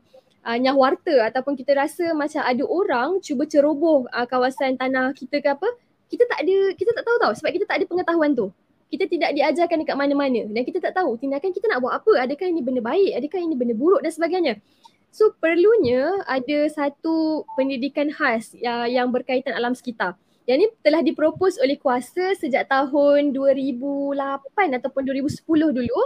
uh, 0.43 0.57
nyahwarta 0.59 1.31
ataupun 1.31 1.55
kita 1.55 1.77
rasa 1.77 2.17
macam 2.17 2.43
ada 2.43 2.65
orang 2.67 3.21
cuba 3.23 3.47
ceroboh 3.47 4.09
uh, 4.11 4.27
kawasan 4.27 4.75
tanah 4.81 5.15
kita 5.15 5.39
ke 5.39 5.49
apa 5.53 5.69
kita 6.11 6.29
tak 6.29 6.45
ada 6.45 6.57
kita 6.77 6.91
tak 6.93 7.05
tahu 7.09 7.17
tau 7.21 7.33
sebab 7.33 7.51
kita 7.57 7.65
tak 7.65 7.81
ada 7.81 7.85
pengetahuan 7.89 8.37
tu. 8.37 8.53
Kita 8.93 9.09
tidak 9.09 9.33
diajarkan 9.33 9.81
dekat 9.81 9.97
mana-mana 9.97 10.45
dan 10.53 10.63
kita 10.69 10.77
tak 10.77 10.93
tahu 10.93 11.17
tindakan 11.17 11.49
kita 11.49 11.65
nak 11.73 11.81
buat 11.81 11.97
apa 11.97 12.29
adakah 12.29 12.45
ini 12.45 12.61
benda 12.61 12.85
baik 12.85 13.17
adakah 13.17 13.41
ini 13.41 13.57
benda 13.57 13.73
buruk 13.73 14.05
dan 14.05 14.13
sebagainya. 14.13 14.61
So 15.09 15.33
perlunya 15.41 16.21
ada 16.29 16.69
satu 16.69 17.49
pendidikan 17.57 18.13
khas 18.13 18.53
yang, 18.53 18.85
yang 18.93 19.09
berkaitan 19.09 19.57
alam 19.57 19.73
sekitar 19.73 20.21
yang 20.43 20.59
ini 20.59 20.69
telah 20.83 21.01
dipropos 21.07 21.55
oleh 21.63 21.79
kuasa 21.79 22.35
sejak 22.35 22.67
tahun 22.67 23.31
2008 23.31 24.79
ataupun 24.79 25.03
2010 25.07 25.47
dulu 25.71 26.01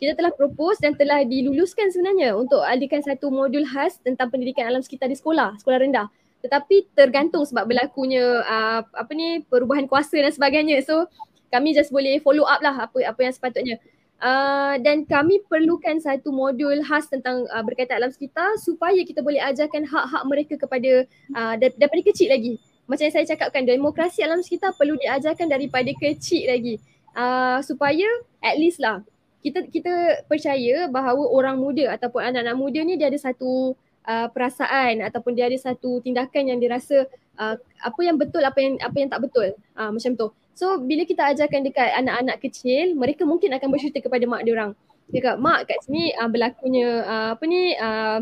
kita 0.00 0.16
telah 0.16 0.32
propose 0.32 0.80
dan 0.80 0.96
telah 0.96 1.20
diluluskan 1.26 1.92
sebenarnya 1.92 2.32
untuk 2.32 2.64
adakan 2.64 3.04
satu 3.04 3.28
modul 3.28 3.66
khas 3.68 4.00
tentang 4.00 4.32
pendidikan 4.32 4.70
alam 4.70 4.80
sekitar 4.80 5.12
di 5.12 5.18
sekolah, 5.18 5.60
sekolah 5.60 5.78
rendah. 5.84 6.08
Tetapi 6.40 6.94
tergantung 6.94 7.42
sebab 7.42 7.66
berlakunya 7.66 8.40
uh, 8.46 8.80
apa 8.86 9.12
ni 9.12 9.42
perubahan 9.44 9.90
kuasa 9.90 10.16
dan 10.16 10.30
sebagainya. 10.32 10.80
So 10.86 11.10
kami 11.50 11.74
just 11.74 11.90
boleh 11.90 12.22
follow 12.22 12.46
up 12.46 12.62
lah 12.62 12.88
apa 12.88 12.96
apa 13.04 13.20
yang 13.20 13.34
sepatutnya. 13.34 13.76
Uh, 14.18 14.74
dan 14.82 15.06
kami 15.06 15.42
perlukan 15.46 15.98
satu 16.02 16.30
modul 16.34 16.78
khas 16.86 17.10
tentang 17.10 17.44
uh, 17.50 17.62
berkaitan 17.62 18.02
alam 18.02 18.10
sekitar 18.10 18.54
supaya 18.58 18.98
kita 19.02 19.20
boleh 19.20 19.42
ajarkan 19.42 19.84
hak-hak 19.84 20.22
mereka 20.26 20.54
kepada 20.56 21.04
uh, 21.34 21.54
daripada 21.58 22.02
kecil 22.06 22.30
lagi. 22.32 22.56
Macam 22.88 23.04
yang 23.04 23.14
saya 23.14 23.28
cakapkan 23.28 23.68
demokrasi 23.68 24.24
alam 24.24 24.40
sekitar 24.40 24.72
perlu 24.72 24.96
diajarkan 24.96 25.46
daripada 25.46 25.92
kecil 25.92 26.48
lagi. 26.48 26.80
Uh, 27.12 27.60
supaya 27.60 28.06
at 28.40 28.56
least 28.56 28.80
lah 28.80 29.04
kita 29.42 29.70
kita 29.70 29.92
percaya 30.26 30.90
bahawa 30.90 31.24
orang 31.30 31.56
muda 31.58 31.94
ataupun 31.94 32.20
anak-anak 32.20 32.56
muda 32.58 32.80
ni 32.82 32.98
dia 32.98 33.06
ada 33.06 33.18
satu 33.18 33.74
uh, 34.04 34.26
perasaan 34.34 35.04
ataupun 35.04 35.32
dia 35.38 35.46
ada 35.46 35.58
satu 35.58 36.02
tindakan 36.02 36.54
yang 36.54 36.58
dirasa 36.58 37.06
uh, 37.38 37.54
apa 37.58 38.00
yang 38.02 38.18
betul 38.18 38.42
apa 38.42 38.58
yang 38.58 38.74
apa 38.82 38.96
yang 38.98 39.10
tak 39.10 39.22
betul. 39.22 39.48
Uh, 39.78 39.90
macam 39.94 40.12
tu. 40.18 40.26
So 40.58 40.82
bila 40.82 41.06
kita 41.06 41.22
ajarkan 41.30 41.70
dekat 41.70 41.94
anak-anak 42.02 42.42
kecil, 42.42 42.98
mereka 42.98 43.22
mungkin 43.22 43.54
akan 43.54 43.68
bercerita 43.70 44.02
kepada 44.02 44.26
mak 44.26 44.42
dia 44.42 44.58
orang. 44.58 44.72
Dia 45.08 45.20
kata, 45.24 45.36
mak 45.40 45.70
kat 45.70 45.78
sini 45.86 46.12
uh, 46.18 46.28
berlakunya 46.28 46.88
uh, 47.06 47.28
apa 47.38 47.44
ni 47.46 47.78
uh, 47.78 48.18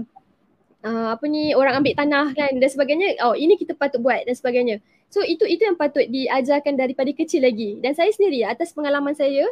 uh, 0.87 1.19
apa 1.19 1.25
ni 1.27 1.51
orang 1.59 1.83
ambil 1.83 1.99
tanah 1.99 2.31
kan 2.39 2.55
dan 2.55 2.69
sebagainya. 2.71 3.19
Oh 3.27 3.35
ini 3.35 3.59
kita 3.59 3.75
patut 3.75 3.99
buat 3.99 4.23
dan 4.23 4.35
sebagainya. 4.39 4.79
So 5.11 5.27
itu 5.27 5.43
itu 5.43 5.67
yang 5.67 5.75
patut 5.75 6.07
diajarkan 6.07 6.79
daripada 6.79 7.11
kecil 7.11 7.43
lagi. 7.43 7.83
Dan 7.83 7.99
saya 7.99 8.15
sendiri 8.15 8.47
atas 8.47 8.71
pengalaman 8.71 9.19
saya 9.19 9.51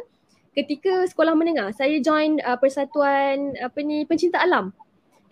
ketika 0.55 1.03
sekolah 1.11 1.35
menengah, 1.35 1.75
saya 1.75 1.99
join 1.99 2.39
uh, 2.39 2.55
persatuan 2.55 3.59
apa 3.59 3.79
ni 3.83 4.07
pencinta 4.07 4.39
alam 4.39 4.71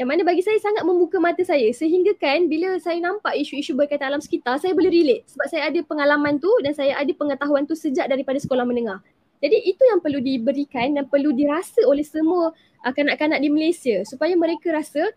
yang 0.02 0.10
mana 0.10 0.26
bagi 0.26 0.42
saya 0.42 0.58
sangat 0.58 0.82
membuka 0.90 1.22
mata 1.22 1.46
saya 1.46 1.70
sehingga 1.70 2.18
kan 2.18 2.50
bila 2.50 2.82
saya 2.82 2.98
nampak 2.98 3.38
isu-isu 3.38 3.78
berkaitan 3.78 4.10
alam 4.10 4.22
sekitar 4.26 4.58
saya 4.58 4.74
boleh 4.74 4.90
relate 4.90 5.30
sebab 5.30 5.46
saya 5.54 5.70
ada 5.70 5.80
pengalaman 5.86 6.42
tu 6.42 6.50
dan 6.66 6.74
saya 6.74 6.98
ada 6.98 7.14
pengetahuan 7.14 7.70
tu 7.70 7.78
sejak 7.78 8.10
daripada 8.10 8.42
sekolah 8.42 8.66
menengah. 8.66 9.06
Jadi 9.44 9.60
itu 9.70 9.84
yang 9.86 10.02
perlu 10.02 10.24
diberikan 10.24 10.98
dan 10.98 11.06
perlu 11.06 11.36
dirasa 11.36 11.84
oleh 11.86 12.02
semua 12.02 12.56
uh, 12.82 12.94
kanak-kanak 12.96 13.38
di 13.38 13.54
Malaysia 13.54 14.02
supaya 14.08 14.34
mereka 14.34 14.74
rasa 14.74 15.14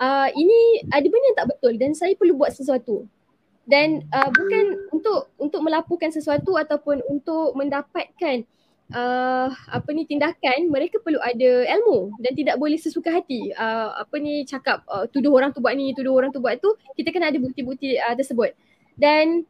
uh, 0.00 0.28
ini 0.32 0.88
ada 0.90 1.06
benda 1.06 1.26
yang 1.30 1.38
tak 1.38 1.48
betul 1.54 1.72
dan 1.76 1.92
saya 1.92 2.16
perlu 2.16 2.34
buat 2.40 2.50
sesuatu. 2.56 3.06
Dan 3.70 4.02
uh, 4.10 4.30
bukan 4.34 4.90
untuk 4.90 5.30
untuk 5.38 5.60
melaporkan 5.62 6.10
sesuatu 6.10 6.58
ataupun 6.58 7.06
untuk 7.06 7.54
mendapatkan 7.54 8.42
uh, 8.90 9.46
apa 9.46 9.88
ni 9.94 10.02
tindakan 10.08 10.66
mereka 10.66 10.98
perlu 10.98 11.22
ada 11.22 11.68
ilmu 11.78 12.18
dan 12.18 12.32
tidak 12.34 12.58
boleh 12.58 12.80
sesuka 12.80 13.14
hati. 13.14 13.54
Uh, 13.54 13.94
apa 13.94 14.16
ni 14.18 14.42
cakap 14.42 14.82
uh, 14.90 15.06
tuduh 15.06 15.30
orang 15.30 15.54
tu 15.54 15.62
buat 15.62 15.76
ni 15.78 15.94
tuduh 15.94 16.16
orang 16.16 16.34
tu 16.34 16.42
buat 16.42 16.58
tu 16.58 16.74
kita 16.98 17.14
kena 17.14 17.30
ada 17.30 17.38
bukti-bukti 17.38 17.94
uh, 18.00 18.16
tersebut. 18.16 18.50
Dan 18.98 19.46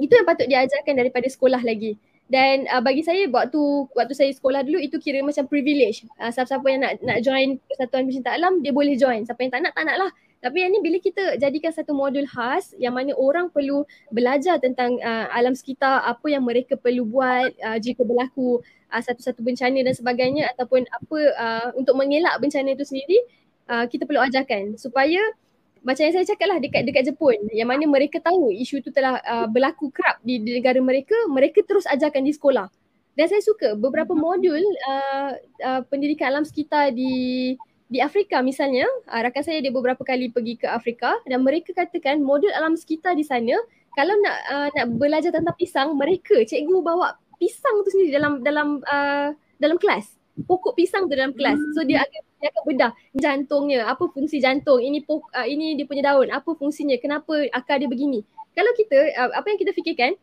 itu 0.00 0.10
yang 0.10 0.26
patut 0.26 0.48
diajarkan 0.50 0.98
daripada 0.98 1.28
sekolah 1.30 1.62
lagi 1.62 1.94
dan 2.32 2.64
uh, 2.72 2.80
bagi 2.80 3.04
saya 3.04 3.28
waktu 3.28 3.60
waktu 3.92 4.14
saya 4.16 4.32
sekolah 4.32 4.64
dulu 4.64 4.80
itu 4.80 4.96
kira 4.96 5.20
macam 5.20 5.44
privilege. 5.44 6.08
Uh, 6.16 6.32
siapa-siapa 6.32 6.64
yang 6.72 6.80
nak 6.80 6.92
nak 7.04 7.18
join 7.20 7.60
persatuan 7.68 8.08
pencinta 8.08 8.32
alam 8.32 8.64
dia 8.64 8.72
boleh 8.72 8.96
join. 8.96 9.20
Siapa 9.28 9.44
yang 9.44 9.52
tak 9.52 9.60
nak 9.68 9.76
tak 9.76 9.84
nak 9.84 9.96
lah. 10.00 10.10
Tapi 10.42 10.58
yang 10.58 10.74
ni 10.74 10.80
bila 10.82 10.98
kita 10.98 11.38
jadikan 11.38 11.70
satu 11.70 11.92
modul 11.94 12.26
khas 12.26 12.74
yang 12.80 12.96
mana 12.96 13.14
orang 13.14 13.52
perlu 13.52 13.86
belajar 14.10 14.58
tentang 14.58 14.98
uh, 14.98 15.30
alam 15.30 15.52
sekitar, 15.54 16.02
apa 16.02 16.26
yang 16.26 16.42
mereka 16.42 16.74
perlu 16.74 17.06
buat 17.06 17.52
uh, 17.62 17.78
jika 17.78 18.02
berlaku 18.02 18.58
uh, 18.90 19.02
satu-satu 19.04 19.38
bencana 19.38 19.84
dan 19.86 19.94
sebagainya 19.94 20.50
ataupun 20.56 20.88
apa 20.88 21.18
uh, 21.36 21.68
untuk 21.78 21.94
mengelak 21.94 22.34
bencana 22.42 22.74
itu 22.74 22.82
sendiri, 22.82 23.22
uh, 23.70 23.86
kita 23.86 24.02
perlu 24.02 24.18
ajarkan. 24.24 24.74
Supaya 24.80 25.20
macam 25.82 26.02
yang 26.06 26.14
saya 26.14 26.26
cakap 26.26 26.46
lah 26.46 26.58
dekat 26.62 26.82
dekat 26.86 27.02
Jepun 27.10 27.38
yang 27.50 27.66
mana 27.66 27.82
mereka 27.90 28.22
tahu 28.22 28.54
isu 28.54 28.82
tu 28.82 28.94
telah 28.94 29.18
uh, 29.26 29.46
berlaku 29.50 29.90
kerap 29.90 30.22
di, 30.22 30.38
di 30.38 30.62
negara 30.62 30.78
mereka, 30.78 31.14
mereka 31.26 31.62
terus 31.66 31.86
ajarkan 31.90 32.22
di 32.22 32.32
sekolah. 32.34 32.70
Dan 33.12 33.26
saya 33.28 33.44
suka 33.44 33.76
beberapa 33.76 34.16
modul 34.16 34.62
uh, 34.88 35.36
uh, 35.60 35.80
pendidikan 35.90 36.32
alam 36.32 36.44
sekitar 36.46 36.94
di 36.96 37.54
di 37.92 38.00
Afrika 38.00 38.40
misalnya, 38.40 38.88
uh, 39.10 39.20
rakan 39.20 39.42
saya 39.44 39.60
dia 39.60 39.68
beberapa 39.68 40.00
kali 40.00 40.32
pergi 40.32 40.56
ke 40.62 40.70
Afrika 40.70 41.12
dan 41.28 41.44
mereka 41.44 41.76
katakan 41.76 42.24
modul 42.24 42.48
alam 42.56 42.72
sekitar 42.72 43.12
di 43.18 43.26
sana 43.26 43.52
kalau 43.92 44.16
nak 44.24 44.36
uh, 44.48 44.68
nak 44.72 44.86
belajar 44.96 45.30
tentang 45.34 45.56
pisang, 45.60 45.92
mereka 46.00 46.40
cikgu 46.40 46.80
bawa 46.80 47.12
pisang 47.36 47.84
tu 47.84 47.92
sendiri 47.92 48.16
dalam 48.16 48.40
dalam 48.40 48.68
uh, 48.88 49.36
dalam 49.60 49.76
kelas. 49.76 50.21
Pokok 50.32 50.72
pisang 50.72 51.06
tu 51.06 51.14
dalam 51.14 51.36
kelas. 51.36 51.60
So 51.76 51.84
dia 51.84 52.00
akan 52.02 52.20
dia 52.42 52.48
akan 52.50 52.62
bedah 52.66 52.92
jantungnya, 53.14 53.80
apa 53.86 54.04
fungsi 54.10 54.42
jantung, 54.42 54.82
ini 54.82 55.04
pok, 55.04 55.30
uh, 55.30 55.46
ini 55.46 55.78
dia 55.78 55.86
punya 55.86 56.10
daun, 56.10 56.26
apa 56.26 56.50
fungsinya, 56.58 56.98
kenapa 56.98 57.46
akar 57.54 57.78
dia 57.78 57.86
begini. 57.86 58.26
Kalau 58.56 58.72
kita 58.74 58.98
uh, 58.98 59.30
apa 59.38 59.46
yang 59.54 59.60
kita 59.62 59.70
fikirkan 59.70 60.18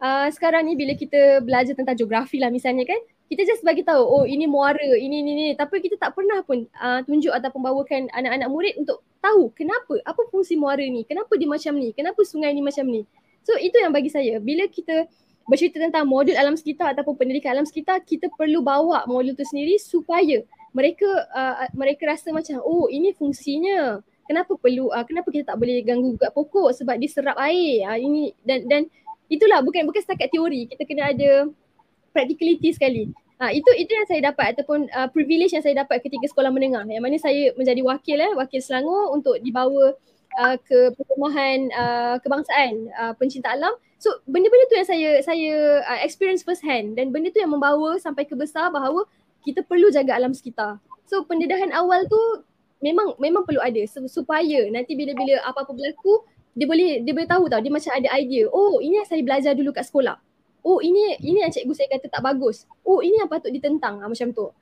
uh, 0.00 0.32
sekarang 0.32 0.64
ni 0.64 0.80
bila 0.80 0.96
kita 0.96 1.44
belajar 1.44 1.76
tentang 1.76 1.98
geografi 1.98 2.40
lah 2.40 2.48
misalnya 2.48 2.88
kan, 2.88 2.96
kita 3.28 3.44
just 3.44 3.60
bagi 3.60 3.84
tahu 3.84 4.00
oh 4.00 4.24
ini 4.24 4.48
muara 4.48 4.80
ini 4.96 5.20
ini 5.20 5.32
ni 5.36 5.46
tapi 5.52 5.84
kita 5.84 6.00
tak 6.00 6.16
pernah 6.16 6.40
pun 6.40 6.64
uh, 6.80 7.04
tunjuk 7.04 7.28
ataupun 7.28 7.60
bawakan 7.60 8.08
anak-anak 8.16 8.48
murid 8.48 8.74
untuk 8.80 9.04
tahu 9.20 9.52
kenapa 9.52 10.00
apa 10.00 10.24
fungsi 10.32 10.56
muara 10.56 10.80
ni 10.80 11.04
kenapa 11.04 11.36
dia 11.36 11.44
macam 11.44 11.76
ni 11.76 11.92
kenapa 11.92 12.24
sungai 12.24 12.56
ni 12.56 12.64
macam 12.64 12.88
ni. 12.88 13.04
So 13.44 13.56
itu 13.56 13.76
yang 13.80 13.92
bagi 13.96 14.12
saya. 14.12 14.40
Bila 14.40 14.68
kita 14.68 15.08
bercerita 15.48 15.80
tentang 15.80 16.04
modul 16.04 16.36
alam 16.36 16.54
sekitar 16.54 16.92
ataupun 16.92 17.16
pendidikan 17.16 17.56
alam 17.56 17.66
sekitar 17.66 18.04
kita 18.04 18.28
perlu 18.36 18.60
bawa 18.60 19.08
modul 19.08 19.32
tu 19.32 19.42
sendiri 19.48 19.80
supaya 19.80 20.44
mereka 20.76 21.08
uh, 21.32 21.66
mereka 21.72 22.12
rasa 22.12 22.30
macam 22.30 22.60
oh 22.60 22.86
ini 22.92 23.16
fungsinya. 23.16 24.04
Kenapa 24.28 24.60
perlu 24.60 24.92
uh, 24.92 25.04
kenapa 25.08 25.32
kita 25.32 25.50
tak 25.50 25.56
boleh 25.56 25.80
ganggu 25.80 26.14
gugat 26.14 26.36
pokok 26.36 26.76
sebab 26.76 27.00
dia 27.00 27.08
serap 27.08 27.40
air? 27.40 27.88
Uh, 27.88 27.96
ini 27.96 28.36
dan 28.44 28.68
dan 28.68 28.82
itulah 29.32 29.64
bukan 29.64 29.88
bukan 29.88 30.04
setakat 30.04 30.28
teori. 30.28 30.68
Kita 30.68 30.84
kena 30.84 31.16
ada 31.16 31.48
practicality 32.12 32.68
sekali. 32.76 33.08
Ha, 33.38 33.54
itu 33.54 33.70
itu 33.78 33.88
yang 33.94 34.04
saya 34.10 34.20
dapat 34.28 34.58
ataupun 34.58 34.90
uh, 34.90 35.08
privilege 35.14 35.54
yang 35.54 35.62
saya 35.62 35.80
dapat 35.80 36.02
ketika 36.04 36.26
sekolah 36.28 36.52
menengah. 36.52 36.84
Yang 36.90 37.02
mana 37.06 37.16
saya 37.16 37.42
menjadi 37.56 37.80
wakil 37.86 38.18
eh 38.20 38.32
wakil 38.36 38.60
Selangor 38.60 39.14
untuk 39.16 39.38
dibawa 39.40 39.96
uh, 40.36 40.56
ke 40.60 40.92
perumahan 40.92 41.70
uh, 41.72 42.16
kebangsaan 42.20 42.92
uh, 42.92 43.12
pencinta 43.16 43.54
alam. 43.54 43.72
So 43.98 44.12
benda-benda 44.28 44.70
tu 44.70 44.76
yang 44.78 44.88
saya 44.88 45.10
saya 45.24 45.52
uh, 45.82 46.00
experience 46.04 46.44
first 46.44 46.62
hand 46.62 47.00
dan 47.00 47.10
benda 47.10 47.32
tu 47.32 47.40
yang 47.40 47.50
membawa 47.50 47.96
sampai 47.98 48.28
ke 48.28 48.36
besar 48.36 48.68
bahawa 48.68 49.08
kita 49.42 49.64
perlu 49.64 49.88
jaga 49.88 50.18
alam 50.18 50.36
sekitar. 50.36 50.78
So 51.08 51.24
pendedahan 51.24 51.72
awal 51.72 52.04
tu 52.06 52.20
memang 52.84 53.16
memang 53.18 53.42
perlu 53.48 53.58
ada 53.58 53.80
supaya 53.88 54.68
nanti 54.70 54.94
bila-bila 54.94 55.42
apa-apa 55.48 55.74
berlaku 55.74 56.22
dia 56.54 56.66
boleh 56.66 57.02
dia 57.02 57.12
boleh 57.14 57.30
tahu 57.30 57.44
tau 57.50 57.62
dia 57.62 57.72
macam 57.72 57.90
ada 57.96 58.08
idea. 58.18 58.46
Oh 58.52 58.78
ini 58.78 59.02
yang 59.02 59.08
saya 59.08 59.22
belajar 59.24 59.54
dulu 59.56 59.72
kat 59.72 59.86
sekolah 59.88 60.18
oh 60.68 60.78
ini 60.82 61.16
ini 61.22 61.40
yang 61.40 61.52
cikgu 61.52 61.72
saya 61.72 61.88
kata 61.96 62.12
tak 62.12 62.22
bagus. 62.22 62.68
Oh 62.82 63.00
ini 63.00 63.16
yang 63.24 63.30
patut 63.30 63.48
ditentang 63.48 64.02
ha, 64.02 64.04
macam 64.04 64.28
tu. 64.36 64.52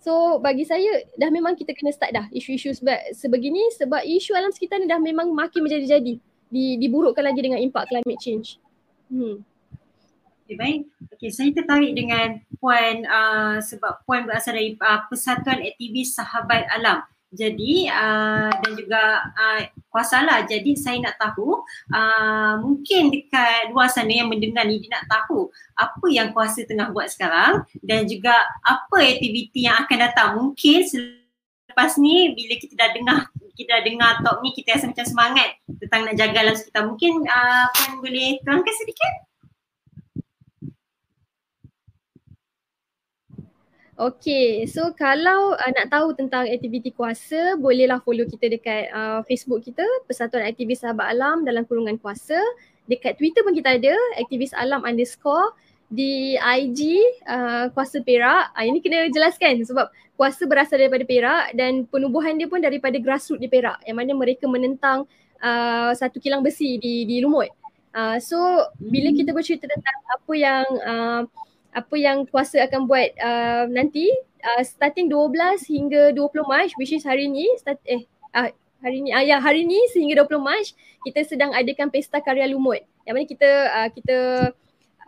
So 0.00 0.40
bagi 0.40 0.64
saya 0.64 1.04
dah 1.20 1.28
memang 1.28 1.52
kita 1.60 1.76
kena 1.76 1.92
start 1.92 2.16
dah 2.16 2.26
isu-isu 2.32 2.72
sebab 2.72 3.12
sebegini 3.12 3.60
sebab 3.76 4.00
isu 4.00 4.32
alam 4.32 4.48
sekitar 4.48 4.80
ni 4.80 4.88
dah 4.88 4.96
memang 4.96 5.28
makin 5.30 5.60
menjadi-jadi. 5.60 6.16
Di, 6.50 6.64
diburukkan 6.82 7.22
lagi 7.22 7.46
dengan 7.46 7.62
impak 7.62 7.86
climate 7.86 8.18
change. 8.18 8.58
Hmm. 9.06 9.46
Okay, 10.42 10.58
baik. 10.58 10.80
Okay, 11.14 11.30
saya 11.30 11.54
tertarik 11.54 11.94
dengan 11.94 12.42
poin 12.58 13.06
uh, 13.06 13.62
sebab 13.62 14.02
poin 14.02 14.26
berasal 14.26 14.58
dari 14.58 14.74
uh, 14.82 15.06
Persatuan 15.06 15.62
Aktivis 15.62 16.18
Sahabat 16.18 16.66
Alam. 16.74 17.06
Jadi 17.30 17.86
uh, 17.86 18.50
dan 18.50 18.72
juga 18.74 19.22
uh, 19.38 19.60
kuasa 19.86 20.26
lah. 20.26 20.42
Jadi 20.50 20.74
saya 20.74 20.98
nak 20.98 21.14
tahu 21.14 21.62
uh, 21.94 22.54
mungkin 22.58 23.14
dekat 23.14 23.70
luar 23.70 23.86
sana 23.86 24.10
yang 24.10 24.26
mendengar 24.26 24.66
ni 24.66 24.82
dia 24.82 24.98
nak 24.98 25.06
tahu 25.06 25.46
apa 25.78 26.06
yang 26.10 26.34
kuasa 26.34 26.66
tengah 26.66 26.90
buat 26.90 27.06
sekarang 27.06 27.62
dan 27.86 28.10
juga 28.10 28.34
apa 28.66 28.98
aktiviti 28.98 29.70
yang 29.70 29.78
akan 29.86 29.98
datang. 30.10 30.28
Mungkin 30.42 30.82
selepas 30.90 31.94
ni 32.02 32.34
bila 32.34 32.54
kita 32.58 32.74
dah 32.74 32.90
dengar 32.98 33.18
kita 33.54 33.78
dah 33.78 33.82
dengar 33.86 34.10
talk 34.26 34.42
ni 34.42 34.50
kita 34.50 34.74
rasa 34.74 34.90
macam 34.90 35.06
semangat 35.06 35.48
tentang 35.78 36.00
nak 36.10 36.18
jaga 36.18 36.38
alam 36.42 36.56
sekitar. 36.58 36.82
Mungkin 36.82 37.12
uh, 37.30 37.66
Puan 37.70 38.02
boleh 38.02 38.42
terangkan 38.42 38.74
sedikit? 38.74 39.29
Okay, 44.00 44.64
so 44.64 44.96
kalau 44.96 45.52
uh, 45.52 45.70
nak 45.76 45.92
tahu 45.92 46.16
tentang 46.16 46.48
aktiviti 46.48 46.88
kuasa, 46.88 47.60
bolehlah 47.60 48.00
follow 48.00 48.24
kita 48.24 48.48
dekat 48.48 48.88
uh, 48.96 49.20
Facebook 49.28 49.60
kita, 49.60 49.84
Persatuan 50.08 50.48
Aktivis 50.48 50.80
Sahabat 50.80 51.12
Alam 51.12 51.44
dalam 51.44 51.68
kurungan 51.68 52.00
kuasa. 52.00 52.40
Dekat 52.88 53.20
Twitter 53.20 53.44
pun 53.44 53.52
kita 53.52 53.76
ada, 53.76 53.92
aktivis 54.16 54.56
alam 54.56 54.88
underscore. 54.88 55.52
Di 55.92 56.40
IG, 56.40 56.80
uh, 57.28 57.68
kuasa 57.76 58.00
Perak. 58.00 58.56
Uh, 58.56 58.64
ini 58.64 58.80
kena 58.80 59.04
jelaskan 59.12 59.60
sebab 59.68 59.92
kuasa 60.16 60.48
berasal 60.48 60.80
daripada 60.80 61.04
Perak 61.04 61.52
dan 61.52 61.84
penubuhan 61.84 62.40
dia 62.40 62.48
pun 62.48 62.64
daripada 62.64 62.96
grassroots 62.96 63.44
di 63.44 63.52
Perak 63.52 63.84
yang 63.84 64.00
mana 64.00 64.16
mereka 64.16 64.48
menentang 64.48 65.04
uh, 65.44 65.92
satu 65.92 66.16
kilang 66.24 66.40
besi 66.40 66.80
di, 66.80 67.04
di 67.04 67.20
Lumut. 67.20 67.52
Uh, 67.92 68.16
so, 68.16 68.64
bila 68.80 69.12
kita 69.12 69.36
bercerita 69.36 69.68
tentang 69.68 69.96
apa 70.08 70.32
yang 70.32 70.64
uh, 70.88 71.22
apa 71.70 71.94
yang 71.94 72.26
kuasa 72.26 72.62
akan 72.66 72.90
buat 72.90 73.14
uh, 73.20 73.64
nanti 73.70 74.10
uh, 74.42 74.62
starting 74.66 75.06
12 75.06 75.66
hingga 75.70 76.02
20 76.12 76.50
Mac 76.50 76.68
which 76.80 76.90
is 76.90 77.06
hari 77.06 77.30
ni 77.30 77.46
start 77.58 77.78
eh 77.86 78.02
uh, 78.34 78.50
hari 78.82 79.04
ni 79.04 79.14
uh, 79.14 79.22
ya 79.22 79.38
hari 79.38 79.62
ni 79.62 79.78
sehingga 79.94 80.26
20 80.26 80.40
Mac 80.42 80.66
kita 81.06 81.20
sedang 81.22 81.54
adakan 81.54 81.88
pesta 81.88 82.18
karya 82.18 82.50
lumut 82.50 82.82
yang 83.06 83.14
mana 83.14 83.26
kita 83.26 83.50
uh, 83.70 83.88
kita 83.94 84.18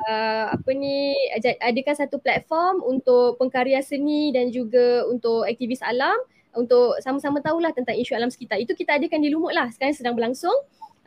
uh, 0.08 0.44
apa 0.54 0.70
ni 0.74 1.14
adakan 1.60 1.94
satu 1.94 2.18
platform 2.22 2.82
untuk 2.82 3.38
pengkarya 3.38 3.82
seni 3.82 4.30
dan 4.30 4.50
juga 4.50 5.06
untuk 5.06 5.46
aktivis 5.46 5.82
alam 5.82 6.16
untuk 6.52 7.00
sama-sama 7.00 7.40
tahulah 7.40 7.72
tentang 7.72 7.96
isu 7.96 8.12
alam 8.12 8.28
sekitar. 8.28 8.60
Itu 8.60 8.76
kita 8.76 9.00
adakan 9.00 9.24
di 9.24 9.32
Lumut 9.32 9.56
lah. 9.56 9.72
Sekarang 9.72 9.96
sedang 9.96 10.14
berlangsung 10.16 10.52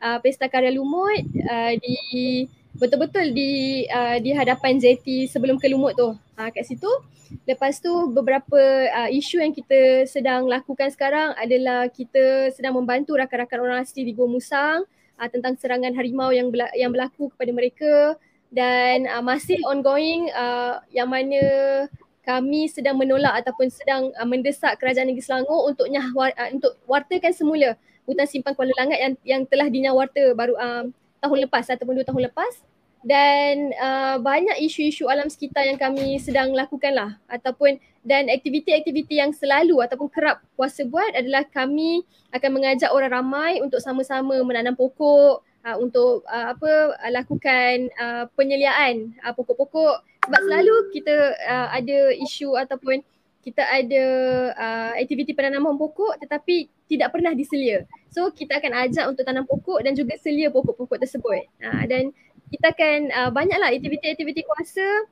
uh, 0.02 0.18
pesta 0.18 0.50
karya 0.50 0.74
Lumut 0.74 1.22
uh, 1.46 1.72
di 1.78 2.46
betul-betul 2.76 3.32
di 3.32 3.84
uh, 3.88 4.20
di 4.20 4.36
hadapan 4.36 4.76
JT 4.76 5.32
sebelum 5.32 5.56
ke 5.56 5.66
Lumut 5.72 5.96
tu. 5.96 6.12
Uh, 6.36 6.48
kat 6.52 6.68
situ. 6.68 6.88
Lepas 7.42 7.82
tu 7.82 7.90
beberapa 8.14 8.60
uh, 8.92 9.10
isu 9.10 9.42
yang 9.42 9.50
kita 9.50 10.06
sedang 10.06 10.46
lakukan 10.46 10.92
sekarang 10.94 11.34
adalah 11.34 11.90
kita 11.90 12.54
sedang 12.54 12.78
membantu 12.78 13.18
rakan-rakan 13.18 13.58
orang 13.58 13.78
asli 13.82 14.06
di 14.06 14.14
Gua 14.14 14.30
Musang 14.30 14.86
uh, 15.18 15.28
tentang 15.28 15.58
serangan 15.58 15.90
harimau 15.96 16.30
yang 16.30 16.54
bela- 16.54 16.72
yang 16.78 16.94
berlaku 16.94 17.32
kepada 17.34 17.50
mereka 17.50 17.92
dan 18.54 19.10
uh, 19.10 19.24
masih 19.24 19.58
ongoing 19.66 20.30
uh, 20.30 20.78
yang 20.94 21.10
mana 21.10 21.42
kami 22.22 22.70
sedang 22.70 22.98
menolak 22.98 23.42
ataupun 23.42 23.70
sedang 23.74 24.14
uh, 24.14 24.26
mendesak 24.28 24.78
kerajaan 24.78 25.10
negeri 25.10 25.24
Selangor 25.26 25.66
untuk 25.66 25.90
nyah 25.90 26.06
uh, 26.14 26.48
untuk 26.54 26.78
wartakan 26.86 27.34
semula 27.34 27.74
hutan 28.06 28.26
simpan 28.30 28.54
Kuala 28.54 28.70
Langat 28.78 28.98
yang 29.02 29.14
yang 29.26 29.42
telah 29.50 29.66
dinyawarta 29.66 30.30
baru 30.38 30.54
um, 30.54 30.94
tahun 31.20 31.48
lepas 31.48 31.66
ataupun 31.70 31.94
dua 32.00 32.06
tahun 32.06 32.28
lepas. 32.32 32.54
Dan 33.06 33.70
uh, 33.78 34.18
banyak 34.18 34.58
isu-isu 34.66 35.06
alam 35.06 35.30
sekitar 35.30 35.62
yang 35.62 35.78
kami 35.78 36.18
sedang 36.18 36.50
lakukan 36.50 36.90
lah. 36.90 37.14
Ataupun 37.30 37.78
dan 38.02 38.26
aktiviti-aktiviti 38.30 39.18
yang 39.18 39.30
selalu 39.30 39.78
ataupun 39.82 40.10
kerap 40.10 40.42
kuasa 40.58 40.86
buat 40.86 41.14
adalah 41.14 41.46
kami 41.46 42.02
akan 42.34 42.50
mengajak 42.50 42.90
orang 42.90 43.10
ramai 43.10 43.52
untuk 43.62 43.78
sama-sama 43.78 44.38
menanam 44.42 44.74
pokok 44.74 45.42
uh, 45.66 45.76
untuk 45.78 46.26
uh, 46.26 46.54
apa 46.54 46.98
uh, 46.98 47.10
lakukan 47.14 47.90
uh, 47.98 48.24
penyeliaan 48.34 49.14
uh, 49.22 49.34
pokok-pokok. 49.34 50.02
Sebab 50.26 50.40
selalu 50.42 50.74
kita 50.90 51.14
uh, 51.46 51.68
ada 51.70 52.10
isu 52.18 52.58
ataupun 52.58 53.06
kita 53.46 53.62
ada 53.62 54.04
uh, 54.58 54.90
aktiviti 54.98 55.30
penanaman 55.30 55.78
pokok 55.78 56.18
tetapi 56.18 56.66
tidak 56.90 57.14
pernah 57.14 57.30
diselia. 57.30 57.86
So 58.10 58.34
kita 58.34 58.58
akan 58.58 58.74
ajak 58.90 59.06
untuk 59.06 59.22
tanam 59.22 59.46
pokok 59.46 59.86
dan 59.86 59.94
juga 59.94 60.18
selia 60.18 60.50
pokok-pokok 60.50 60.98
tersebut. 60.98 61.46
Uh, 61.62 61.86
dan 61.86 62.10
kita 62.50 62.74
akan 62.74 62.98
uh, 63.14 63.30
banyaklah 63.30 63.70
aktiviti-aktiviti 63.70 64.42
kuasa. 64.50 65.06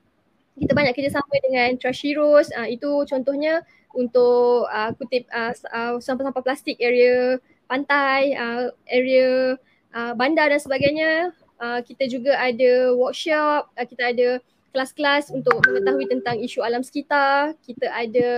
Kita 0.59 0.75
banyak 0.75 0.99
kerjasama 0.99 1.35
dengan 1.47 1.79
Trash 1.79 2.03
Heroes. 2.03 2.51
Uh, 2.51 2.67
itu 2.67 3.07
contohnya 3.07 3.63
untuk 3.95 4.67
uh, 4.67 4.91
kutip 4.99 5.31
uh, 5.31 5.55
uh, 5.71 6.03
sampah-sampah 6.03 6.43
plastik 6.43 6.83
area 6.83 7.39
pantai, 7.71 8.35
uh, 8.35 8.75
area 8.91 9.55
uh, 9.95 10.13
bandar 10.19 10.51
dan 10.51 10.59
sebagainya. 10.59 11.31
Uh, 11.63 11.79
kita 11.87 12.11
juga 12.11 12.35
ada 12.35 12.99
workshop, 12.99 13.71
uh, 13.79 13.87
kita 13.87 14.11
ada 14.11 14.43
kelas-kelas 14.75 15.31
untuk 15.31 15.63
mengetahui 15.63 16.11
tentang 16.11 16.43
isu 16.43 16.67
alam 16.67 16.83
sekitar. 16.83 17.55
Kita 17.63 17.87
ada 17.95 18.31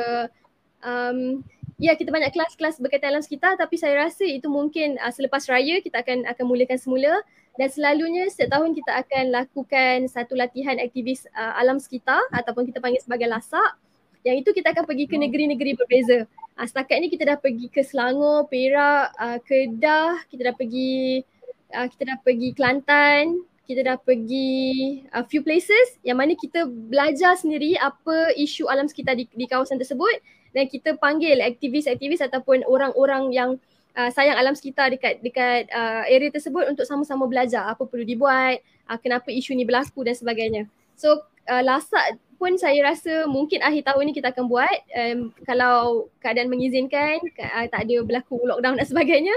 um, 0.84 1.40
ya 1.80 1.96
kita 1.96 2.12
banyak 2.12 2.36
kelas-kelas 2.36 2.76
berkaitan 2.84 3.16
alam 3.16 3.24
sekitar. 3.24 3.56
Tapi 3.56 3.80
saya 3.80 4.04
rasa 4.04 4.28
itu 4.28 4.52
mungkin 4.52 5.00
uh, 5.00 5.08
selepas 5.08 5.48
raya 5.48 5.80
kita 5.80 6.04
akan 6.04 6.28
akan 6.28 6.44
mulakan 6.44 6.76
semula. 6.76 7.24
Dan 7.56 7.72
selalunya 7.72 8.28
setiap 8.28 8.60
tahun 8.60 8.76
kita 8.76 8.92
akan 9.00 9.24
lakukan 9.32 9.96
satu 10.12 10.36
latihan 10.36 10.76
aktivis 10.76 11.24
uh, 11.32 11.56
alam 11.56 11.80
sekitar 11.80 12.20
ataupun 12.36 12.68
kita 12.68 12.84
panggil 12.84 13.00
sebagai 13.00 13.32
lasak 13.32 13.80
yang 14.26 14.42
itu 14.42 14.50
kita 14.50 14.74
akan 14.74 14.84
pergi 14.90 15.06
ke 15.06 15.16
negeri-negeri 15.16 15.78
berbeza. 15.78 16.26
Uh, 16.58 16.66
setakat 16.66 16.98
ni 16.98 17.08
kita 17.08 17.24
dah 17.24 17.38
pergi 17.38 17.72
ke 17.72 17.80
Selangor, 17.86 18.44
Perak, 18.50 19.14
uh, 19.16 19.38
Kedah, 19.40 20.20
kita 20.28 20.52
dah 20.52 20.54
pergi 20.58 21.22
uh, 21.70 21.86
kita 21.86 22.02
dah 22.12 22.18
pergi 22.20 22.48
Kelantan, 22.52 23.46
kita 23.66 23.82
dah 23.82 23.98
pergi 23.98 25.02
a 25.10 25.20
uh, 25.20 25.24
few 25.26 25.42
places 25.42 25.98
yang 26.06 26.22
mana 26.22 26.38
kita 26.38 26.64
belajar 26.64 27.34
sendiri 27.34 27.74
apa 27.82 28.30
isu 28.38 28.70
alam 28.70 28.86
sekitar 28.86 29.18
di, 29.18 29.26
di 29.34 29.46
kawasan 29.50 29.76
tersebut 29.76 30.22
dan 30.54 30.70
kita 30.70 30.96
panggil 30.96 31.42
aktivis-aktivis 31.42 32.24
ataupun 32.24 32.64
orang-orang 32.64 33.34
yang 33.34 33.50
uh, 33.98 34.08
sayang 34.08 34.38
alam 34.38 34.54
sekitar 34.54 34.88
dekat 34.88 35.20
dekat 35.20 35.66
uh, 35.74 36.06
area 36.06 36.30
tersebut 36.30 36.64
untuk 36.70 36.88
sama-sama 36.88 37.26
belajar 37.26 37.66
apa 37.66 37.84
perlu 37.84 38.06
dibuat, 38.06 38.62
uh, 38.88 38.98
kenapa 39.00 39.28
isu 39.28 39.52
ni 39.52 39.68
berlaku 39.68 40.06
dan 40.06 40.14
sebagainya. 40.14 40.64
So 40.96 41.26
uh, 41.50 41.62
lasak 41.64 42.16
pun 42.36 42.56
saya 42.60 42.76
rasa 42.84 43.24
mungkin 43.24 43.64
akhir 43.64 43.88
tahun 43.88 44.02
ni 44.08 44.12
kita 44.12 44.32
akan 44.32 44.44
buat 44.48 44.76
um, 44.92 45.32
kalau 45.48 46.08
keadaan 46.20 46.52
mengizinkan 46.52 47.20
uh, 47.40 47.66
tak 47.68 47.88
ada 47.88 47.96
berlaku 48.04 48.36
lockdown 48.44 48.76
dan 48.76 48.86
sebagainya 48.86 49.32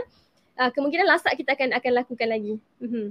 uh, 0.60 0.70
kemungkinan 0.76 1.08
lasak 1.08 1.40
kita 1.40 1.56
akan 1.56 1.76
akan 1.80 1.92
lakukan 1.96 2.28
lagi. 2.28 2.60
Mm-hmm. 2.84 3.08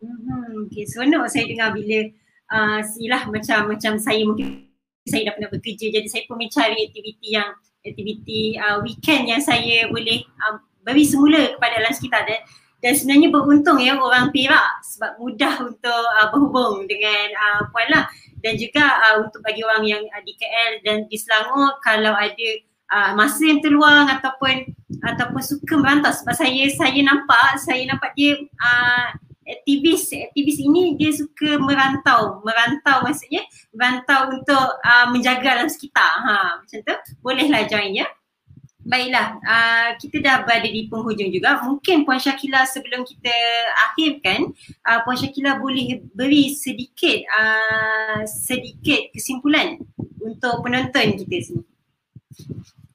Hmm, 0.00 0.64
okay, 0.64 0.88
seronok 0.88 1.28
saya 1.28 1.44
dengar 1.44 1.76
bila 1.76 2.08
uh, 2.48 2.80
silah 2.80 3.28
macam 3.28 3.68
macam 3.68 4.00
saya 4.00 4.24
mungkin 4.24 4.64
saya 5.04 5.28
dah 5.28 5.34
pernah 5.36 5.52
bekerja. 5.52 5.86
Jadi 5.92 6.08
saya 6.08 6.24
pun 6.24 6.40
mencari 6.40 6.88
aktiviti 6.88 7.28
yang 7.36 7.52
aktiviti 7.84 8.56
uh, 8.56 8.80
weekend 8.80 9.28
yang 9.28 9.40
saya 9.44 9.88
boleh 9.92 10.24
uh, 10.40 10.56
beri 10.84 11.04
semula 11.04 11.52
kepada 11.56 11.84
alam 11.84 11.92
sekitar 11.92 12.24
dan, 12.24 12.40
dan 12.80 12.92
sebenarnya 12.96 13.28
beruntung 13.28 13.76
ya 13.76 13.96
orang 14.00 14.32
Perak 14.32 14.80
sebab 14.88 15.20
mudah 15.20 15.54
untuk 15.68 16.04
uh, 16.16 16.28
berhubung 16.32 16.88
dengan 16.88 17.26
uh, 17.36 17.60
Puan 17.68 17.88
lah. 17.92 18.08
Dan 18.40 18.56
juga 18.56 18.80
uh, 19.04 19.20
untuk 19.20 19.44
bagi 19.44 19.60
orang 19.60 19.84
yang 19.84 20.00
uh, 20.16 20.22
di 20.24 20.32
KL 20.32 20.80
dan 20.80 21.04
di 21.12 21.16
Selangor 21.20 21.76
kalau 21.84 22.16
ada 22.16 22.48
uh, 22.88 23.12
masa 23.12 23.44
yang 23.44 23.60
terluang 23.60 24.08
ataupun 24.16 24.64
ataupun 25.04 25.42
suka 25.44 25.76
merantau. 25.76 26.08
Sebab 26.08 26.32
saya 26.32 26.64
saya 26.72 27.00
nampak 27.04 27.60
saya 27.60 27.84
nampak 27.84 28.16
dia 28.16 28.40
uh, 28.64 29.12
aktivis 29.58 30.10
aktivis 30.12 30.58
ini 30.62 30.94
dia 30.94 31.10
suka 31.10 31.58
merantau. 31.58 32.44
Merantau 32.46 33.02
maksudnya 33.02 33.42
merantau 33.74 34.30
untuk 34.30 34.66
uh, 34.82 35.06
menjaga 35.10 35.58
alam 35.58 35.68
sekitar. 35.68 36.12
Ha 36.22 36.62
macam 36.62 36.78
tu. 36.84 36.96
Bolehlah 37.24 37.66
join 37.66 37.94
ya. 37.94 38.06
Baiklah 38.80 39.36
uh, 39.44 39.88
kita 40.00 40.24
dah 40.24 40.42
berada 40.42 40.64
di 40.64 40.88
penghujung 40.88 41.28
juga. 41.28 41.60
Mungkin 41.60 42.08
puan 42.08 42.16
Syakila 42.16 42.64
sebelum 42.64 43.04
kita 43.04 43.34
akhirkan 43.92 44.56
uh, 44.88 45.04
puan 45.04 45.20
Syakila 45.20 45.60
boleh 45.60 46.00
beri 46.16 46.56
sedikit 46.56 47.20
uh, 47.28 48.24
sedikit 48.24 49.12
kesimpulan 49.12 49.76
untuk 50.20 50.64
penonton 50.64 51.18
kita 51.20 51.36
sini. 51.44 51.62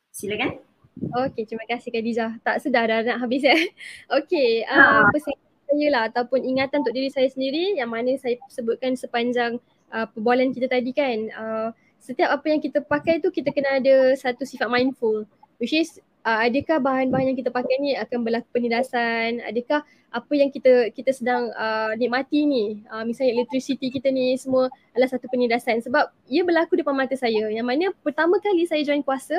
Silakan. 0.10 0.66
Okey, 0.96 1.44
terima 1.44 1.68
kasih 1.68 1.92
Khadijah. 1.92 2.40
Tak 2.40 2.64
sedar 2.64 2.88
dah 2.88 3.04
nak 3.04 3.28
habis 3.28 3.44
ya. 3.44 3.56
Okey, 4.18 4.64
uh, 4.64 5.06
pesan 5.12 5.45
saya 5.76 5.88
lah 5.92 6.04
ataupun 6.08 6.42
ingatan 6.42 6.82
untuk 6.82 6.96
diri 6.96 7.12
saya 7.12 7.28
sendiri 7.28 7.76
yang 7.76 7.92
mana 7.92 8.16
saya 8.16 8.40
sebutkan 8.48 8.96
sepanjang 8.96 9.60
uh, 9.92 10.08
perbualan 10.08 10.56
kita 10.56 10.72
tadi 10.72 10.92
kan 10.96 11.18
uh, 11.36 11.70
setiap 12.00 12.32
apa 12.32 12.46
yang 12.48 12.64
kita 12.64 12.80
pakai 12.80 13.20
tu 13.20 13.28
kita 13.30 13.52
kena 13.52 13.84
ada 13.84 14.16
satu 14.16 14.48
sifat 14.48 14.72
mindful 14.72 15.28
which 15.60 15.76
is 15.76 16.00
uh, 16.24 16.40
adakah 16.48 16.80
bahan-bahan 16.80 17.36
yang 17.36 17.38
kita 17.38 17.52
pakai 17.52 17.76
ni 17.84 17.92
akan 18.00 18.24
berlaku 18.24 18.48
penindasan 18.56 19.44
adakah 19.44 19.84
apa 20.16 20.32
yang 20.32 20.48
kita 20.48 20.96
kita 20.96 21.12
sedang 21.12 21.52
uh, 21.60 21.92
nikmati 22.00 22.48
ni 22.48 22.88
uh, 22.88 23.04
misalnya 23.04 23.36
electricity 23.36 23.92
kita 23.92 24.08
ni 24.08 24.40
semua 24.40 24.72
adalah 24.96 25.12
satu 25.12 25.28
penindasan 25.28 25.84
sebab 25.84 26.08
ia 26.32 26.48
berlaku 26.48 26.80
depan 26.80 26.96
mata 26.96 27.20
saya. 27.20 27.52
Yang 27.52 27.68
mana 27.68 27.86
pertama 28.00 28.40
kali 28.40 28.64
saya 28.64 28.80
join 28.88 29.04
puasa 29.04 29.36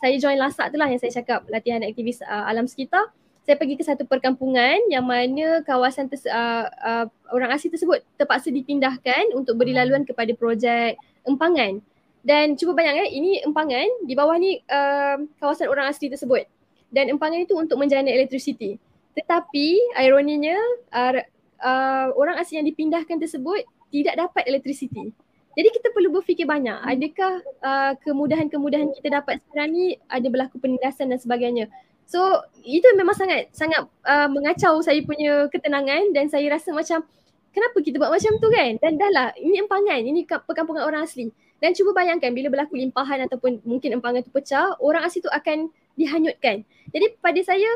saya 0.00 0.16
join 0.16 0.40
lasak 0.40 0.72
tu 0.72 0.80
lah 0.80 0.88
yang 0.88 1.02
saya 1.02 1.12
cakap 1.18 1.44
latihan 1.52 1.84
aktivis 1.84 2.24
uh, 2.24 2.46
alam 2.48 2.64
sekitar 2.64 3.12
saya 3.44 3.56
pergi 3.56 3.74
ke 3.80 3.84
satu 3.84 4.04
perkampungan 4.04 4.78
yang 4.92 5.04
mana 5.04 5.64
kawasan 5.64 6.06
terse- 6.12 6.28
uh, 6.28 6.68
uh, 6.84 7.06
orang 7.32 7.50
asli 7.56 7.72
tersebut 7.72 8.04
terpaksa 8.20 8.52
dipindahkan 8.52 9.32
untuk 9.32 9.56
beri 9.56 9.72
laluan 9.72 10.04
kepada 10.04 10.30
projek 10.36 11.00
empangan. 11.24 11.80
Dan 12.20 12.52
cuba 12.60 12.76
bayangkan 12.76 13.08
ini 13.08 13.40
empangan 13.40 13.88
di 14.04 14.12
bawah 14.12 14.36
ni 14.36 14.60
uh, 14.68 15.24
kawasan 15.40 15.72
orang 15.72 15.88
asli 15.88 16.12
tersebut. 16.12 16.44
Dan 16.92 17.08
empangan 17.16 17.40
itu 17.40 17.56
untuk 17.56 17.80
menjana 17.80 18.12
elektrisiti. 18.12 18.76
Tetapi 19.16 19.96
ironinya 19.96 20.60
uh, 20.92 21.24
uh, 21.64 22.08
orang 22.12 22.36
asli 22.36 22.60
yang 22.60 22.68
dipindahkan 22.68 23.16
tersebut 23.16 23.64
tidak 23.88 24.20
dapat 24.20 24.42
elektrisiti. 24.46 25.16
Jadi 25.56 25.68
kita 25.74 25.90
perlu 25.90 26.14
berfikir 26.14 26.46
banyak. 26.46 26.76
Adakah 26.76 27.42
uh, 27.64 27.92
kemudahan-kemudahan 28.04 28.94
kita 28.94 29.18
dapat 29.18 29.42
sekarang 29.48 29.74
ni 29.74 29.84
ada 30.06 30.26
berlaku 30.30 30.62
penindasan 30.62 31.10
dan 31.10 31.18
sebagainya. 31.18 31.66
So 32.10 32.42
itu 32.66 32.82
memang 32.98 33.14
sangat 33.14 33.54
sangat 33.54 33.86
uh, 34.02 34.26
mengacau 34.26 34.82
saya 34.82 34.98
punya 35.06 35.46
ketenangan 35.46 36.10
dan 36.10 36.26
saya 36.26 36.50
rasa 36.50 36.74
macam 36.74 37.06
kenapa 37.54 37.76
kita 37.78 38.02
buat 38.02 38.10
macam 38.10 38.34
tu 38.42 38.50
kan? 38.50 38.82
Dan 38.82 38.98
dah 38.98 39.10
lah 39.14 39.28
ini 39.38 39.62
empangan, 39.62 40.02
ini 40.02 40.26
perkampungan 40.26 40.82
orang 40.82 41.06
asli. 41.06 41.30
Dan 41.62 41.70
cuba 41.70 41.94
bayangkan 41.94 42.34
bila 42.34 42.50
berlaku 42.50 42.74
limpahan 42.82 43.30
ataupun 43.30 43.62
mungkin 43.62 44.02
empangan 44.02 44.26
tu 44.26 44.32
pecah, 44.34 44.74
orang 44.82 45.06
asli 45.06 45.22
tu 45.22 45.30
akan 45.30 45.70
dihanyutkan. 45.94 46.66
Jadi 46.90 47.06
pada 47.22 47.40
saya 47.46 47.68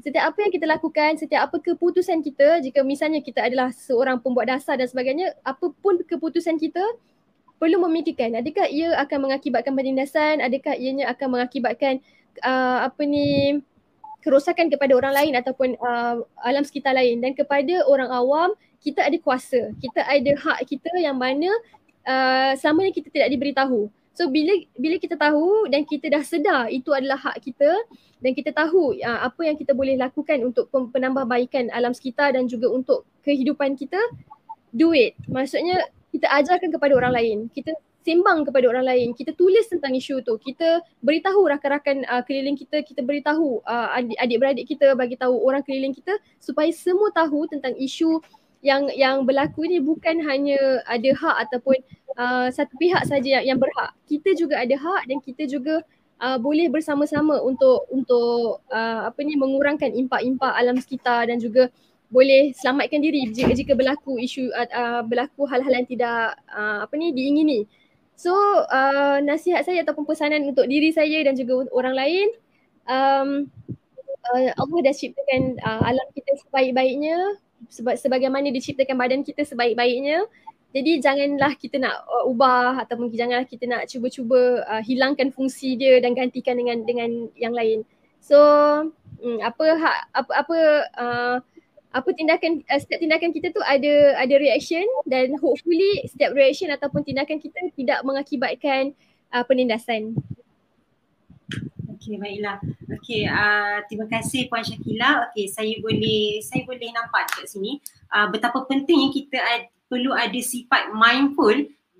setiap 0.00 0.32
apa 0.32 0.38
yang 0.48 0.52
kita 0.54 0.64
lakukan, 0.64 1.10
setiap 1.20 1.52
apa 1.52 1.60
keputusan 1.60 2.24
kita 2.24 2.64
jika 2.64 2.80
misalnya 2.80 3.20
kita 3.20 3.44
adalah 3.44 3.68
seorang 3.68 4.16
pembuat 4.16 4.48
dasar 4.48 4.80
dan 4.80 4.88
sebagainya, 4.88 5.36
apapun 5.44 6.00
keputusan 6.08 6.56
kita 6.56 6.80
perlu 7.60 7.84
memikirkan 7.84 8.32
adakah 8.38 8.64
ia 8.64 8.96
akan 8.96 9.28
mengakibatkan 9.28 9.76
penindasan, 9.76 10.40
adakah 10.40 10.72
ianya 10.72 11.10
akan 11.12 11.36
mengakibatkan 11.36 12.00
uh, 12.40 12.88
apa 12.88 13.02
ni 13.04 13.60
kerosakan 14.24 14.72
kepada 14.72 14.96
orang 14.96 15.12
lain 15.12 15.32
ataupun 15.36 15.76
uh, 15.76 16.24
alam 16.40 16.64
sekitar 16.64 16.96
lain. 16.96 17.20
Dan 17.20 17.36
kepada 17.36 17.84
orang 17.84 18.08
awam 18.08 18.50
kita 18.80 19.04
ada 19.04 19.16
kuasa. 19.20 19.76
Kita 19.76 20.00
ada 20.00 20.32
hak 20.40 20.64
kita 20.64 20.88
yang 20.96 21.20
mana 21.20 21.52
uh, 22.08 22.56
selama 22.56 22.88
ni 22.88 22.96
kita 22.96 23.12
tidak 23.12 23.28
diberitahu. 23.28 23.92
So 24.14 24.30
bila 24.30 24.54
bila 24.78 24.96
kita 24.96 25.18
tahu 25.18 25.68
dan 25.68 25.82
kita 25.84 26.06
dah 26.06 26.22
sedar 26.22 26.70
itu 26.70 26.94
adalah 26.94 27.18
hak 27.18 27.42
kita 27.42 27.66
dan 28.22 28.30
kita 28.30 28.54
tahu 28.54 28.94
uh, 29.02 29.20
apa 29.26 29.42
yang 29.44 29.58
kita 29.58 29.74
boleh 29.74 29.98
lakukan 29.98 30.38
untuk 30.40 30.70
penambahbaikan 30.70 31.68
alam 31.74 31.90
sekitar 31.90 32.32
dan 32.32 32.46
juga 32.46 32.70
untuk 32.70 33.04
kehidupan 33.26 33.76
kita 33.76 33.98
do 34.70 34.94
it. 34.94 35.18
Maksudnya 35.26 35.90
kita 36.14 36.30
ajarkan 36.30 36.70
kepada 36.70 36.94
orang 36.94 37.12
lain. 37.12 37.38
Kita 37.50 37.74
sembang 38.04 38.44
kepada 38.44 38.68
orang 38.68 38.84
lain, 38.84 39.08
kita 39.16 39.32
tulis 39.32 39.64
tentang 39.64 39.96
isu 39.96 40.20
tu, 40.20 40.36
kita 40.36 40.84
beritahu 41.00 41.48
rakan-rakan 41.48 42.04
uh, 42.04 42.20
keliling 42.20 42.54
kita, 42.54 42.84
kita 42.84 43.00
beritahu 43.00 43.64
uh, 43.64 43.96
adik-beradik 44.20 44.68
kita, 44.68 44.92
bagi 44.92 45.16
tahu 45.16 45.40
orang 45.40 45.64
keliling 45.64 45.96
kita 45.96 46.12
supaya 46.36 46.68
semua 46.70 47.08
tahu 47.16 47.48
tentang 47.48 47.72
isu 47.80 48.20
yang 48.64 48.88
yang 48.96 49.28
berlaku 49.28 49.68
ni 49.68 49.80
bukan 49.80 50.24
hanya 50.24 50.80
ada 50.88 51.10
hak 51.12 51.36
ataupun 51.48 51.76
uh, 52.16 52.48
satu 52.48 52.72
pihak 52.80 53.04
saja 53.04 53.40
yang, 53.40 53.56
yang 53.56 53.58
berhak. 53.60 53.92
Kita 54.08 54.32
juga 54.36 54.60
ada 54.60 54.72
hak 54.72 55.08
dan 55.08 55.18
kita 55.20 55.44
juga 55.44 55.84
uh, 56.20 56.40
boleh 56.40 56.72
bersama-sama 56.72 57.40
untuk 57.44 57.84
untuk 57.92 58.64
uh, 58.72 59.00
apa 59.08 59.20
ni 59.20 59.36
mengurangkan 59.36 59.92
impak-impak 59.92 60.52
alam 60.56 60.80
sekitar 60.80 61.28
dan 61.28 61.36
juga 61.36 61.68
boleh 62.08 62.56
selamatkan 62.56 63.00
diri 63.04 63.28
jika, 63.32 63.52
jika 63.52 63.72
berlaku 63.76 64.16
isu 64.16 64.48
uh, 64.48 64.68
uh, 64.72 65.00
berlaku 65.04 65.44
hal-hal 65.44 65.72
yang 65.84 65.88
tidak 65.88 66.36
uh, 66.48 66.88
apa 66.88 66.94
ni 66.96 67.12
diingini. 67.12 67.68
So 68.14 68.32
uh, 68.70 69.18
nasihat 69.20 69.66
saya 69.66 69.82
ataupun 69.82 70.06
pesanan 70.06 70.46
untuk 70.46 70.70
diri 70.70 70.94
saya 70.94 71.26
dan 71.26 71.34
juga 71.34 71.66
orang 71.74 71.94
lain 71.98 72.28
um, 72.86 73.28
uh, 74.30 74.50
Allah 74.54 74.78
dah 74.86 74.94
ciptakan 74.94 75.58
uh, 75.60 75.82
alam 75.82 76.06
kita 76.14 76.32
sebaik-baiknya 76.46 77.42
sebab 77.72 77.98
sebagaimana 77.98 78.54
diciptakan 78.54 78.96
badan 78.96 79.20
kita 79.26 79.42
sebaik-baiknya 79.42 80.24
jadi 80.74 80.98
janganlah 80.98 81.54
kita 81.54 81.78
nak 81.78 82.02
uh, 82.10 82.26
ubah 82.26 82.82
ataupun 82.82 83.06
janganlah 83.14 83.46
kita 83.46 83.70
nak 83.70 83.86
cuba-cuba 83.86 84.66
uh, 84.66 84.82
hilangkan 84.82 85.30
fungsi 85.30 85.78
dia 85.78 86.02
dan 86.02 86.18
gantikan 86.18 86.58
dengan 86.58 86.82
dengan 86.82 87.30
yang 87.38 87.54
lain. 87.54 87.86
So 88.18 88.38
um, 89.22 89.38
apa 89.38 89.66
hak 89.78 89.98
apa 90.10 90.32
apa 90.34 90.58
uh, 90.98 91.36
apa 91.94 92.10
tindakan 92.10 92.58
uh, 92.66 92.80
setiap 92.82 92.98
tindakan 92.98 93.30
kita 93.30 93.54
tu 93.54 93.62
ada 93.62 94.18
ada 94.18 94.34
reaction 94.34 94.82
dan 95.06 95.30
hopefully 95.38 96.02
setiap 96.10 96.34
reaction 96.34 96.66
ataupun 96.74 97.06
tindakan 97.06 97.38
kita 97.38 97.70
tidak 97.78 98.02
mengakibatkan 98.02 98.98
uh, 99.30 99.46
penindasan. 99.46 100.18
Okey 101.94 102.18
baiklah. 102.18 102.58
Okey 102.98 103.30
uh, 103.30 103.86
terima 103.86 104.10
kasih 104.10 104.50
Puan 104.50 104.66
Syakila. 104.66 105.30
Okey 105.30 105.46
saya 105.46 105.70
boleh 105.78 106.42
saya 106.42 106.66
boleh 106.66 106.90
nampak 106.90 107.30
kat 107.30 107.46
sini 107.46 107.78
uh, 108.10 108.26
betapa 108.26 108.66
pentingnya 108.66 109.14
kita 109.14 109.38
ad, 109.38 109.70
perlu 109.86 110.10
ada 110.10 110.40
sifat 110.42 110.90
mindful 110.90 111.54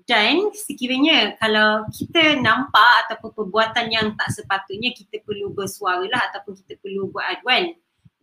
dan 0.05 0.51
sekiranya 0.53 1.39
kalau 1.39 1.87
kita 1.89 2.37
nampak 2.43 3.07
ataupun 3.07 3.31
perbuatan 3.31 3.89
yang 3.89 4.11
tak 4.13 4.27
sepatutnya 4.29 4.91
kita 4.93 5.23
perlu 5.23 5.55
bersuara 5.55 6.03
lah 6.05 6.29
ataupun 6.29 6.53
kita 6.61 6.77
perlu 6.83 7.09
buat 7.09 7.25
aduan 7.25 7.73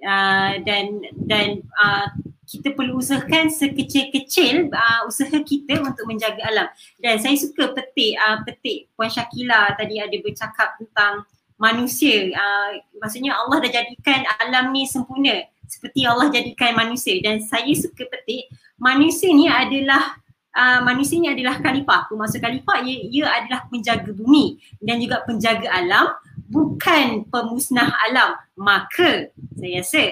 uh, 0.03 0.59
dan 0.63 1.03
dan 1.27 1.63
uh, 1.79 2.07
kita 2.47 2.77
perlu 2.77 3.01
usahakan 3.01 3.49
sekecil-kecil 3.49 4.69
uh, 4.69 5.09
usaha 5.09 5.33
kita 5.41 5.81
untuk 5.81 6.05
menjaga 6.05 6.43
alam 6.45 6.69
dan 7.01 7.17
saya 7.17 7.39
suka 7.39 7.73
petik 7.73 8.19
uh, 8.21 8.45
petik 8.45 8.93
Puan 8.93 9.09
Syakila 9.09 9.73
tadi 9.79 10.03
ada 10.03 10.17
bercakap 10.21 10.77
tentang 10.77 11.25
manusia. 11.57 12.35
Uh, 12.35 12.83
maksudnya 12.99 13.39
Allah 13.39 13.63
dah 13.63 13.71
jadikan 13.71 14.27
alam 14.43 14.75
ni 14.75 14.85
sempurna 14.85 15.47
seperti 15.71 16.05
Allah 16.05 16.29
jadikan 16.29 16.77
manusia 16.77 17.17
dan 17.25 17.41
saya 17.41 17.73
suka 17.73 18.05
petik 18.11 18.51
manusia 18.77 19.33
ni 19.33 19.49
adalah 19.49 20.21
uh, 20.53 20.85
manusia 20.85 21.17
ni 21.17 21.33
adalah 21.33 21.57
khalifah. 21.63 22.13
Maksud 22.13 22.43
khalifah 22.43 22.85
ia, 22.85 22.97
ia 23.09 23.27
adalah 23.31 23.65
penjaga 23.73 24.11
bumi 24.13 24.61
dan 24.83 25.01
juga 25.01 25.25
penjaga 25.25 25.71
alam 25.73 26.13
bukan 26.53 27.25
pemusnah 27.33 27.89
alam. 28.13 28.37
Maka 28.61 29.33
saya 29.57 29.81
rasa 29.81 30.05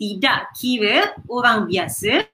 tidak 0.00 0.56
kira 0.56 1.12
orang 1.28 1.68
biasa, 1.68 2.24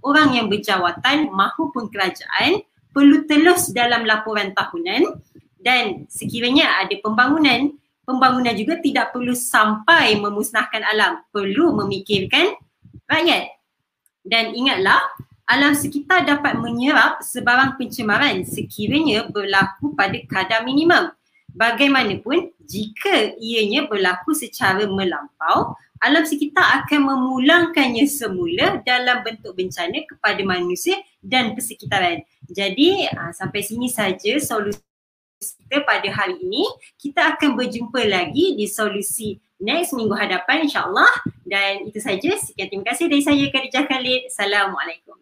orang 0.00 0.40
yang 0.40 0.46
berjawatan 0.48 1.28
mahupun 1.28 1.92
kerajaan 1.92 2.64
perlu 2.90 3.28
telus 3.28 3.70
dalam 3.70 4.08
laporan 4.08 4.56
tahunan 4.56 5.20
dan 5.60 6.08
sekiranya 6.08 6.82
ada 6.82 6.96
pembangunan 6.98 7.70
pembangunan 8.10 8.50
juga 8.58 8.82
tidak 8.82 9.14
perlu 9.14 9.38
sampai 9.38 10.18
memusnahkan 10.18 10.82
alam, 10.82 11.22
perlu 11.30 11.70
memikirkan 11.78 12.58
rakyat. 13.06 13.54
Dan 14.26 14.50
ingatlah, 14.50 14.98
alam 15.46 15.78
sekitar 15.78 16.26
dapat 16.26 16.58
menyerap 16.58 17.22
sebarang 17.22 17.78
pencemaran 17.78 18.42
sekiranya 18.42 19.30
berlaku 19.30 19.94
pada 19.94 20.18
kadar 20.26 20.66
minimum. 20.66 21.14
Bagaimanapun, 21.54 22.54
jika 22.64 23.34
ianya 23.38 23.90
berlaku 23.90 24.32
secara 24.32 24.86
melampau, 24.86 25.74
alam 26.00 26.24
sekitar 26.24 26.84
akan 26.84 27.12
memulangkannya 27.12 28.08
semula 28.08 28.80
dalam 28.86 29.20
bentuk 29.20 29.52
bencana 29.52 30.00
kepada 30.08 30.40
manusia 30.46 30.96
dan 31.20 31.52
persekitaran. 31.52 32.24
Jadi, 32.48 33.04
ah, 33.12 33.34
sampai 33.36 33.60
sini 33.60 33.92
saja 33.92 34.40
solusi 34.40 34.80
kita 35.40 35.84
pada 35.84 36.08
hari 36.12 36.36
ini. 36.40 36.64
Kita 37.00 37.36
akan 37.36 37.56
berjumpa 37.56 38.00
lagi 38.08 38.56
di 38.56 38.68
solusi 38.68 39.40
next 39.60 39.96
minggu 39.96 40.12
hadapan 40.12 40.68
insyaAllah. 40.68 41.12
Dan 41.44 41.88
itu 41.88 42.00
saja. 42.00 42.36
Sekian 42.36 42.68
terima 42.68 42.84
kasih 42.92 43.08
dari 43.08 43.22
saya 43.24 43.44
Khadijah 43.48 43.84
Khalid. 43.88 44.28
Assalamualaikum. 44.28 45.16